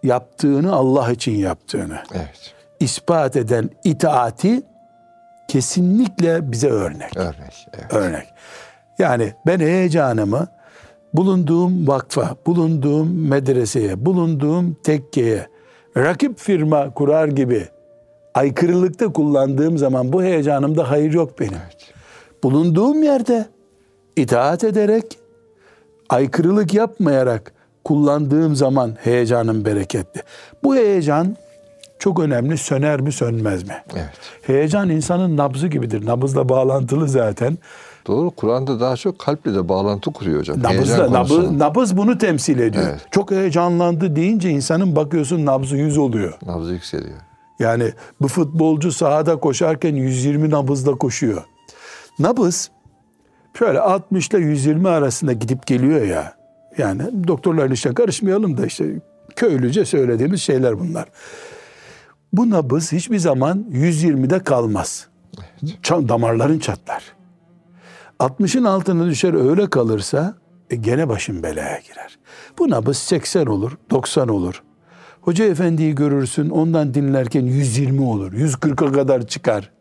yaptığını 0.03 0.73
Allah 0.73 1.11
için 1.11 1.31
yaptığını 1.31 1.99
Evet. 2.13 2.53
ispat 2.79 3.35
eden 3.35 3.69
itaati 3.83 4.61
kesinlikle 5.47 6.51
bize 6.51 6.69
örnek. 6.69 7.17
Örnek. 7.17 7.67
Evet. 7.73 7.93
Örnek. 7.93 8.27
Yani 8.99 9.33
ben 9.47 9.59
heyecanımı 9.59 10.47
bulunduğum 11.13 11.87
vakfa, 11.87 12.35
bulunduğum 12.45 13.29
medreseye, 13.29 14.05
bulunduğum 14.05 14.73
tekkeye, 14.83 15.47
rakip 15.97 16.39
firma 16.39 16.93
kurar 16.93 17.27
gibi 17.27 17.67
aykırılıkta 18.33 19.13
kullandığım 19.13 19.77
zaman 19.77 20.13
bu 20.13 20.23
heyecanımda 20.23 20.89
hayır 20.89 21.13
yok 21.13 21.39
benim. 21.39 21.53
Evet. 21.53 21.93
Bulunduğum 22.43 23.03
yerde 23.03 23.45
itaat 24.15 24.63
ederek, 24.63 25.19
aykırılık 26.09 26.73
yapmayarak 26.73 27.53
kullandığım 27.83 28.55
zaman 28.55 28.97
heyecanım 29.03 29.65
bereketli. 29.65 30.21
Bu 30.63 30.75
heyecan 30.75 31.35
çok 31.99 32.19
önemli. 32.19 32.57
Söner 32.57 33.01
mi 33.01 33.11
sönmez 33.11 33.67
mi? 33.67 33.83
Evet. 33.95 34.09
Heyecan 34.41 34.89
insanın 34.89 35.37
nabzı 35.37 35.67
gibidir. 35.67 36.05
Nabızla 36.05 36.49
bağlantılı 36.49 37.07
zaten. 37.07 37.57
Doğru. 38.07 38.31
Kur'an'da 38.31 38.79
daha 38.79 38.95
çok 38.95 39.19
kalple 39.19 39.53
de 39.55 39.69
bağlantı 39.69 40.11
kuruyor 40.11 40.39
hocam. 40.39 40.63
Heyecan 40.63 40.77
Nabızla, 40.77 41.11
nabız, 41.11 41.51
nabız 41.51 41.97
bunu 41.97 42.17
temsil 42.17 42.59
ediyor. 42.59 42.83
Evet. 42.89 43.07
Çok 43.11 43.31
heyecanlandı 43.31 44.15
deyince 44.15 44.49
insanın 44.49 44.95
bakıyorsun 44.95 45.45
nabzı 45.45 45.77
100 45.77 45.97
oluyor. 45.97 46.33
Nabzı 46.45 46.73
yükseliyor. 46.73 47.17
Yani 47.59 47.91
bu 48.21 48.27
futbolcu 48.27 48.91
sahada 48.91 49.39
koşarken 49.39 49.95
120 49.95 50.49
nabızla 50.49 50.91
koşuyor. 50.95 51.43
Nabız 52.19 52.71
şöyle 53.59 53.79
60 53.79 54.27
ile 54.27 54.37
120 54.37 54.89
arasında 54.89 55.33
gidip 55.33 55.67
geliyor 55.67 56.01
ya. 56.05 56.33
Yani 56.77 57.27
doktorların 57.27 57.71
işine 57.71 57.93
karışmayalım 57.93 58.57
da 58.57 58.65
işte 58.65 58.85
köylüce 59.35 59.85
söylediğimiz 59.85 60.41
şeyler 60.41 60.79
bunlar. 60.79 61.05
Bu 62.33 62.49
nabız 62.49 62.91
hiçbir 62.91 63.19
zaman 63.19 63.65
120'de 63.71 64.39
kalmaz. 64.39 65.07
Ça- 65.63 66.09
damarların 66.09 66.59
çatlar. 66.59 67.03
60'ın 68.21 68.63
altına 68.63 69.05
düşer 69.05 69.49
öyle 69.49 69.69
kalırsa 69.69 70.35
e, 70.69 70.75
gene 70.75 71.09
başın 71.09 71.43
belaya 71.43 71.79
girer. 71.79 72.19
Bu 72.59 72.69
nabız 72.69 72.97
80 72.97 73.45
olur, 73.45 73.77
90 73.89 74.27
olur. 74.27 74.63
Hoca 75.21 75.45
efendiyi 75.45 75.95
görürsün 75.95 76.49
ondan 76.49 76.93
dinlerken 76.93 77.41
120 77.41 78.01
olur, 78.01 78.33
140'a 78.33 78.91
kadar 78.91 79.27
çıkar. 79.27 79.71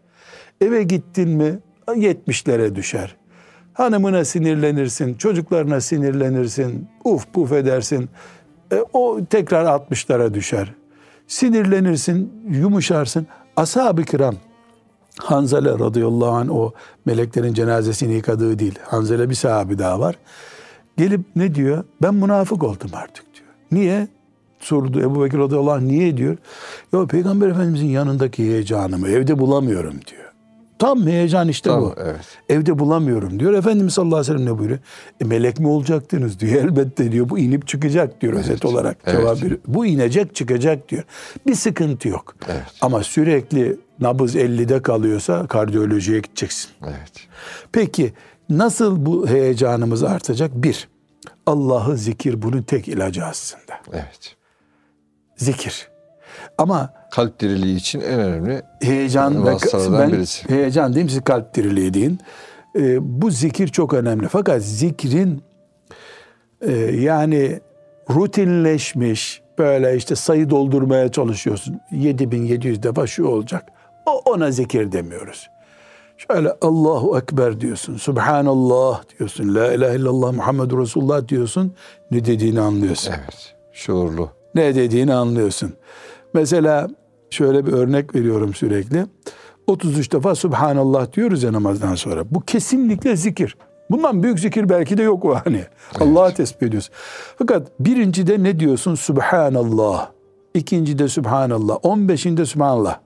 Eve 0.60 0.82
gittin 0.82 1.28
mi 1.28 1.58
70'lere 1.88 2.74
düşer. 2.74 3.16
Hanımına 3.72 4.24
sinirlenirsin, 4.24 5.14
çocuklarına 5.14 5.80
sinirlenirsin, 5.80 6.88
uf 7.04 7.32
puf 7.32 7.52
edersin. 7.52 8.08
E, 8.72 8.84
o 8.92 9.24
tekrar 9.30 9.64
60'lara 9.64 10.34
düşer. 10.34 10.74
Sinirlenirsin, 11.26 12.32
yumuşarsın. 12.48 13.26
Ashab-ı 13.56 14.02
kiram, 14.02 14.34
Hanzale 15.22 15.70
radıyallahu 15.70 16.30
anh 16.30 16.50
o 16.50 16.72
meleklerin 17.06 17.54
cenazesini 17.54 18.14
yıkadığı 18.14 18.58
değil. 18.58 18.78
Hanzale 18.82 19.30
bir 19.30 19.34
sahabi 19.34 19.78
daha 19.78 20.00
var. 20.00 20.16
Gelip 20.96 21.20
ne 21.36 21.54
diyor? 21.54 21.84
Ben 22.02 22.14
münafık 22.14 22.62
oldum 22.62 22.90
artık 22.94 23.24
diyor. 23.34 23.46
Niye? 23.72 24.08
Sordu 24.60 25.00
Ebu 25.00 25.24
Bekir 25.24 25.38
radıyallahu 25.38 25.72
anh 25.72 25.82
niye 25.82 26.16
diyor? 26.16 26.36
Ya 26.92 27.06
Peygamber 27.06 27.48
Efendimizin 27.48 27.86
yanındaki 27.86 28.44
heyecanımı 28.44 29.08
evde 29.08 29.38
bulamıyorum 29.38 29.94
diyor. 30.10 30.20
Tam 30.78 31.06
heyecan 31.06 31.48
işte 31.48 31.70
Tamam, 31.70 31.84
bu. 31.84 31.94
evet. 32.00 32.20
Evde 32.48 32.78
bulamıyorum 32.78 33.40
diyor. 33.40 33.52
Efendimiz 33.52 33.94
sallallahu 33.94 34.16
aleyhi 34.18 34.34
ve 34.34 34.38
sellem 34.38 34.54
ne 34.54 34.58
buyuruyor? 34.58 34.78
E, 35.20 35.24
melek 35.24 35.60
mi 35.60 35.68
olacaktınız 35.68 36.40
diyor. 36.40 36.52
Elbette 36.64 37.12
diyor. 37.12 37.28
Bu 37.28 37.38
inip 37.38 37.66
çıkacak 37.68 38.20
diyor 38.20 38.32
özet 38.32 38.64
olarak. 38.64 38.96
evet. 39.06 39.42
Veriyor. 39.42 39.58
Bu 39.66 39.86
inecek 39.86 40.34
çıkacak 40.34 40.88
diyor. 40.88 41.02
Bir 41.46 41.54
sıkıntı 41.54 42.08
yok. 42.08 42.34
Evet. 42.48 42.62
Ama 42.80 43.02
sürekli 43.02 43.76
nabız 44.00 44.36
50'de 44.36 44.82
kalıyorsa 44.82 45.46
kardiyolojiye 45.46 46.20
gideceksin. 46.20 46.70
Evet. 46.84 47.12
Peki 47.72 48.12
nasıl 48.50 49.06
bu 49.06 49.28
heyecanımız 49.28 50.02
artacak? 50.02 50.50
Bir, 50.54 50.88
Allah'ı 51.46 51.96
zikir 51.96 52.42
bunun 52.42 52.62
tek 52.62 52.88
ilacı 52.88 53.24
aslında. 53.24 53.80
Evet. 53.92 54.36
Zikir. 55.36 55.88
Ama 56.58 56.92
Kalp 57.10 57.40
diriliği 57.40 57.76
için 57.76 58.00
en 58.00 58.20
önemli 58.20 58.62
heyecan 58.82 59.46
ve 59.46 59.56
ben 59.92 60.12
birisi. 60.12 60.48
heyecan 60.48 60.92
diyeyim 60.92 61.08
siz 61.10 61.24
kalp 61.24 61.54
diriliği 61.54 61.94
deyin. 61.94 62.18
Ee, 62.76 63.20
bu 63.22 63.30
zikir 63.30 63.68
çok 63.68 63.94
önemli. 63.94 64.28
Fakat 64.28 64.62
zikrin 64.62 65.42
e, 66.60 66.72
yani 66.80 67.60
rutinleşmiş 68.10 69.42
böyle 69.58 69.96
işte 69.96 70.16
sayı 70.16 70.50
doldurmaya 70.50 71.12
çalışıyorsun. 71.12 71.80
7700 71.90 72.82
defa 72.82 73.06
şu 73.06 73.24
olacak. 73.26 73.64
Ona 74.16 74.50
zikir 74.50 74.92
demiyoruz. 74.92 75.50
Şöyle 76.16 76.52
Allahu 76.60 77.18
Ekber 77.18 77.60
diyorsun. 77.60 77.96
Subhanallah 77.96 79.02
diyorsun. 79.18 79.54
La 79.54 79.72
ilahe 79.72 79.96
illallah 79.96 80.32
Muhammedur 80.32 80.78
Resulullah 80.82 81.28
diyorsun. 81.28 81.72
Ne 82.10 82.24
dediğini 82.24 82.60
anlıyorsun. 82.60 83.12
Evet. 83.12 83.54
Şuurlu. 83.72 84.30
Ne 84.54 84.74
dediğini 84.74 85.14
anlıyorsun. 85.14 85.72
Mesela 86.34 86.88
şöyle 87.30 87.66
bir 87.66 87.72
örnek 87.72 88.14
veriyorum 88.14 88.54
sürekli. 88.54 89.06
33 89.66 90.12
defa 90.12 90.34
Subhanallah 90.34 91.12
diyoruz 91.12 91.42
ya 91.42 91.52
namazdan 91.52 91.94
sonra. 91.94 92.30
Bu 92.30 92.40
kesinlikle 92.40 93.16
zikir. 93.16 93.56
Bundan 93.90 94.22
büyük 94.22 94.40
zikir 94.40 94.68
belki 94.68 94.98
de 94.98 95.02
yok 95.02 95.24
o 95.24 95.34
hani. 95.34 95.64
Allah'ı 96.00 96.34
tesbih 96.34 96.66
ediyorsun. 96.66 96.94
Fakat 97.38 97.80
birincide 97.80 98.42
ne 98.42 98.60
diyorsun? 98.60 98.94
Subhanallah. 98.94 100.10
İkincide 100.54 101.08
Subhanallah. 101.08 101.74
15'inde 101.74 102.46
Subhanallah. 102.46 102.98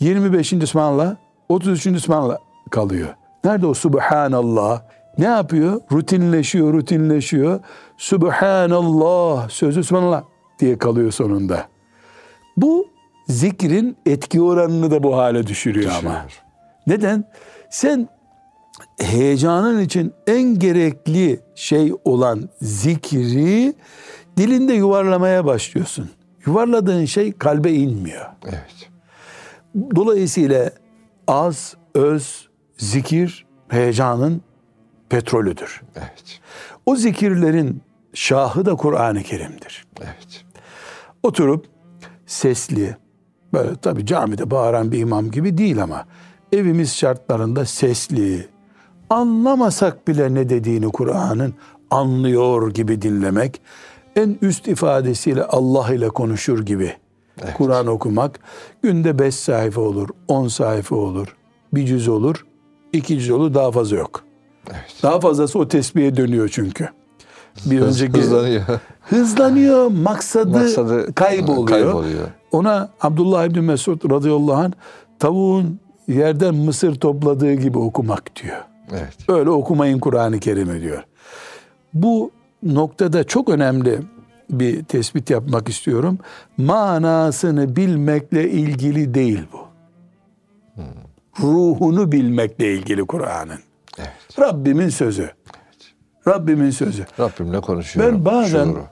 25'inde 0.00 0.66
Subhanallah. 0.66 1.16
33'ünde 1.50 1.98
Subhanallah 1.98 2.36
kalıyor. 2.70 3.08
Nerede 3.44 3.66
o 3.66 3.74
Subhanallah? 3.74 4.82
Ne 5.18 5.24
yapıyor? 5.24 5.80
Rutinleşiyor, 5.92 6.72
rutinleşiyor. 6.72 7.60
Subhanallah 7.96 9.48
sözü 9.48 9.84
Subhanallah 9.84 10.22
diye 10.58 10.78
kalıyor 10.78 11.12
sonunda. 11.12 11.66
Bu 12.56 12.86
zikrin 13.28 13.96
etki 14.06 14.42
oranını 14.42 14.90
da 14.90 15.02
bu 15.02 15.16
hale 15.16 15.46
düşürüyor 15.46 15.90
ama. 15.90 15.98
Düşürüyor. 15.98 16.42
Neden? 16.86 17.24
Sen 17.70 18.08
heyecanın 19.00 19.80
için 19.80 20.12
en 20.26 20.58
gerekli 20.58 21.40
şey 21.54 21.92
olan 22.04 22.48
zikri 22.62 23.74
dilinde 24.36 24.72
yuvarlamaya 24.72 25.44
başlıyorsun. 25.44 26.10
Yuvarladığın 26.46 27.04
şey 27.04 27.32
kalbe 27.32 27.72
inmiyor. 27.72 28.26
Evet. 28.44 28.77
Dolayısıyla 29.74 30.70
az, 31.26 31.76
öz, 31.94 32.48
zikir 32.76 33.46
heyecanın 33.68 34.42
petrolüdür. 35.08 35.82
Evet. 35.96 36.40
O 36.86 36.96
zikirlerin 36.96 37.82
şahı 38.14 38.66
da 38.66 38.74
Kur'an-ı 38.74 39.22
Kerim'dir. 39.22 39.86
Evet. 40.00 40.44
Oturup 41.22 41.66
sesli, 42.26 42.96
böyle 43.52 43.76
tabii 43.76 44.06
camide 44.06 44.50
bağıran 44.50 44.92
bir 44.92 44.98
imam 44.98 45.30
gibi 45.30 45.58
değil 45.58 45.82
ama 45.82 46.06
evimiz 46.52 46.94
şartlarında 46.94 47.64
sesli, 47.64 48.48
anlamasak 49.10 50.08
bile 50.08 50.34
ne 50.34 50.48
dediğini 50.48 50.92
Kur'an'ın 50.92 51.54
anlıyor 51.90 52.70
gibi 52.70 53.02
dinlemek, 53.02 53.60
en 54.16 54.38
üst 54.42 54.68
ifadesiyle 54.68 55.44
Allah 55.44 55.94
ile 55.94 56.08
konuşur 56.08 56.66
gibi 56.66 56.96
Kur'an 57.56 57.86
okumak. 57.86 58.40
Günde 58.82 59.18
5 59.18 59.34
sayfa 59.34 59.80
olur, 59.80 60.08
10 60.28 60.48
sayfa 60.48 60.96
olur, 60.96 61.36
bir 61.74 61.86
cüz 61.86 62.08
olur, 62.08 62.46
iki 62.92 63.18
cüz 63.18 63.30
olur 63.30 63.54
daha 63.54 63.70
fazla 63.72 63.96
yok. 63.96 64.24
Evet. 64.70 64.94
Daha 65.02 65.20
fazlası 65.20 65.58
o 65.58 65.68
tesbihe 65.68 66.16
dönüyor 66.16 66.48
çünkü. 66.52 66.88
Bir 67.66 67.78
Hız- 67.80 67.86
önceki 68.02 68.20
hızlanıyor. 68.20 68.62
hızlanıyor, 69.02 69.86
maksadı, 69.90 70.50
Maksadı 70.58 71.14
kayboluyor. 71.14 71.66
kayboluyor. 71.66 72.28
Ona 72.52 72.88
Abdullah 73.00 73.44
İbni 73.46 73.60
Mesud 73.60 74.10
radıyallahu 74.10 74.54
anh 74.54 74.72
tavuğun 75.18 75.80
yerden 76.08 76.54
mısır 76.54 76.94
topladığı 76.94 77.52
gibi 77.54 77.78
okumak 77.78 78.36
diyor. 78.42 78.56
Evet. 78.92 79.16
Öyle 79.28 79.50
okumayın 79.50 79.98
Kur'an-ı 79.98 80.38
Kerim'i 80.40 80.80
diyor. 80.80 81.02
Bu 81.94 82.30
noktada 82.62 83.24
çok 83.24 83.48
önemli 83.48 83.98
bir 84.50 84.84
tespit 84.84 85.30
yapmak 85.30 85.68
istiyorum. 85.68 86.18
Manasını 86.56 87.76
bilmekle 87.76 88.50
ilgili 88.50 89.14
değil 89.14 89.42
bu. 89.52 89.68
Ruhunu 91.40 92.12
bilmekle 92.12 92.74
ilgili 92.74 93.06
Kur'an'ın. 93.06 93.58
Evet. 93.98 94.38
Rabbimin 94.38 94.88
sözü. 94.88 95.30
Rabbimin 96.28 96.70
sözü. 96.70 97.06
Rabbimle 97.20 97.60
konuşuyorum. 97.60 98.14
Ben 98.14 98.24
bazen 98.24 98.64
şuuru. 98.64 98.84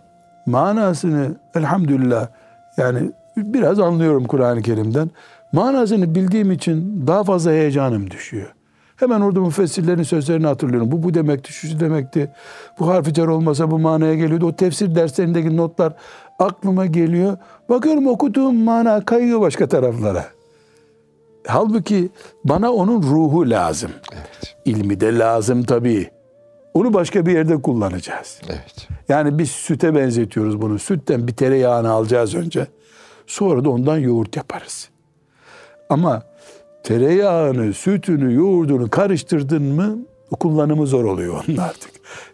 manasını 0.47 1.37
elhamdülillah 1.55 2.29
yani 2.77 3.13
biraz 3.37 3.81
anlıyorum 3.81 4.25
Kur'an-ı 4.25 4.63
Kerim'den. 4.63 5.11
Manasını 5.53 6.15
bildiğim 6.15 6.53
için 6.53 7.07
daha 7.07 7.25
fazla 7.25 7.51
heyecanım 7.51 8.11
düşüyor. 8.11 8.56
Hemen 8.97 9.21
orada 9.21 9.41
müfessirlerin 9.41 10.03
sözlerini 10.03 10.47
hatırlıyorum. 10.47 10.93
Bu 10.93 11.03
bu 11.03 11.15
demekti, 11.15 11.53
şu 11.53 11.69
şu 11.69 11.81
demekti. 11.81 12.33
Bu 12.79 12.89
harfi 12.89 13.15
cer 13.15 13.27
olmasa 13.27 13.71
bu 13.71 13.79
manaya 13.79 14.15
geliyordu. 14.15 14.47
O 14.47 14.57
tefsir 14.57 14.95
derslerindeki 14.95 15.57
notlar 15.57 15.95
aklıma 16.39 16.87
geliyor. 16.87 17.37
Bakıyorum 17.69 18.07
okuduğum 18.07 18.57
mana 18.57 19.05
kayıyor 19.05 19.41
başka 19.41 19.69
taraflara. 19.69 20.25
Halbuki 21.47 22.09
bana 22.45 22.73
onun 22.73 23.03
ruhu 23.03 23.51
lazım. 23.51 23.91
Evet. 24.13 24.57
İlmi 24.65 25.01
de 25.01 25.19
lazım 25.19 25.63
tabii. 25.63 26.11
Onu 26.75 26.95
başka 26.95 27.27
bir 27.27 27.33
yerde 27.33 27.63
kullanacağız. 27.63 28.41
Evet. 28.49 28.89
Yani 29.09 29.39
biz 29.39 29.51
süte 29.51 29.95
benzetiyoruz 29.95 30.63
bunu. 30.63 30.79
Sütten 30.79 31.29
bir 31.29 31.37
tereyağını 31.37 31.91
alacağız 31.91 32.35
önce. 32.35 32.67
Sonra 33.27 33.65
da 33.65 33.71
ondan 33.71 33.99
yoğurt 33.99 34.37
yaparız. 34.37 34.89
Ama 35.89 36.23
tereyağını, 36.87 37.74
sütünü, 37.74 38.34
yoğurdunu 38.34 38.91
karıştırdın 38.91 39.62
mı 39.62 39.99
kullanımı 40.41 40.87
zor 40.87 41.05
oluyor 41.05 41.45
onun 41.49 41.57
artık. 41.57 41.91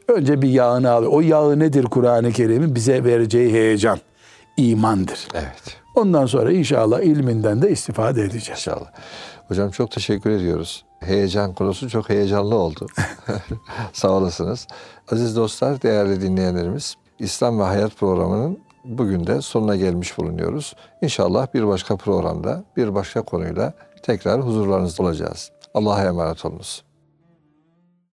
Önce 0.08 0.42
bir 0.42 0.48
yağını 0.48 0.90
al. 0.90 1.04
O 1.04 1.20
yağı 1.20 1.58
nedir 1.58 1.84
Kur'an-ı 1.84 2.32
Kerim'in 2.32 2.74
bize 2.74 3.04
vereceği 3.04 3.52
heyecan? 3.52 3.98
imandır. 4.56 5.28
Evet. 5.34 5.76
Ondan 5.94 6.26
sonra 6.26 6.52
inşallah 6.52 7.00
ilminden 7.00 7.62
de 7.62 7.70
istifade 7.70 8.20
edeceğiz. 8.20 8.48
İnşallah. 8.48 8.92
Hocam 9.48 9.70
çok 9.70 9.90
teşekkür 9.90 10.30
ediyoruz. 10.30 10.84
Heyecan 11.00 11.54
konusu 11.54 11.88
çok 11.88 12.08
heyecanlı 12.08 12.54
oldu. 12.54 12.86
Sağ 13.92 14.10
olasınız. 14.10 14.66
Aziz 15.12 15.36
dostlar, 15.36 15.82
değerli 15.82 16.20
dinleyenlerimiz, 16.20 16.94
İslam 17.18 17.58
ve 17.58 17.62
Hayat 17.62 17.96
programının 17.96 18.58
bugün 18.84 19.26
de 19.26 19.40
sonuna 19.40 19.76
gelmiş 19.76 20.18
bulunuyoruz. 20.18 20.74
İnşallah 21.02 21.54
bir 21.54 21.66
başka 21.66 21.96
programda, 21.96 22.64
bir 22.76 22.94
başka 22.94 23.22
konuyla 23.22 23.74
tekrar 24.02 24.40
huzurlarınızda 24.40 25.02
olacağız. 25.02 25.50
Allah'a 25.74 26.04
emanet 26.04 26.44
olunuz. 26.44 26.84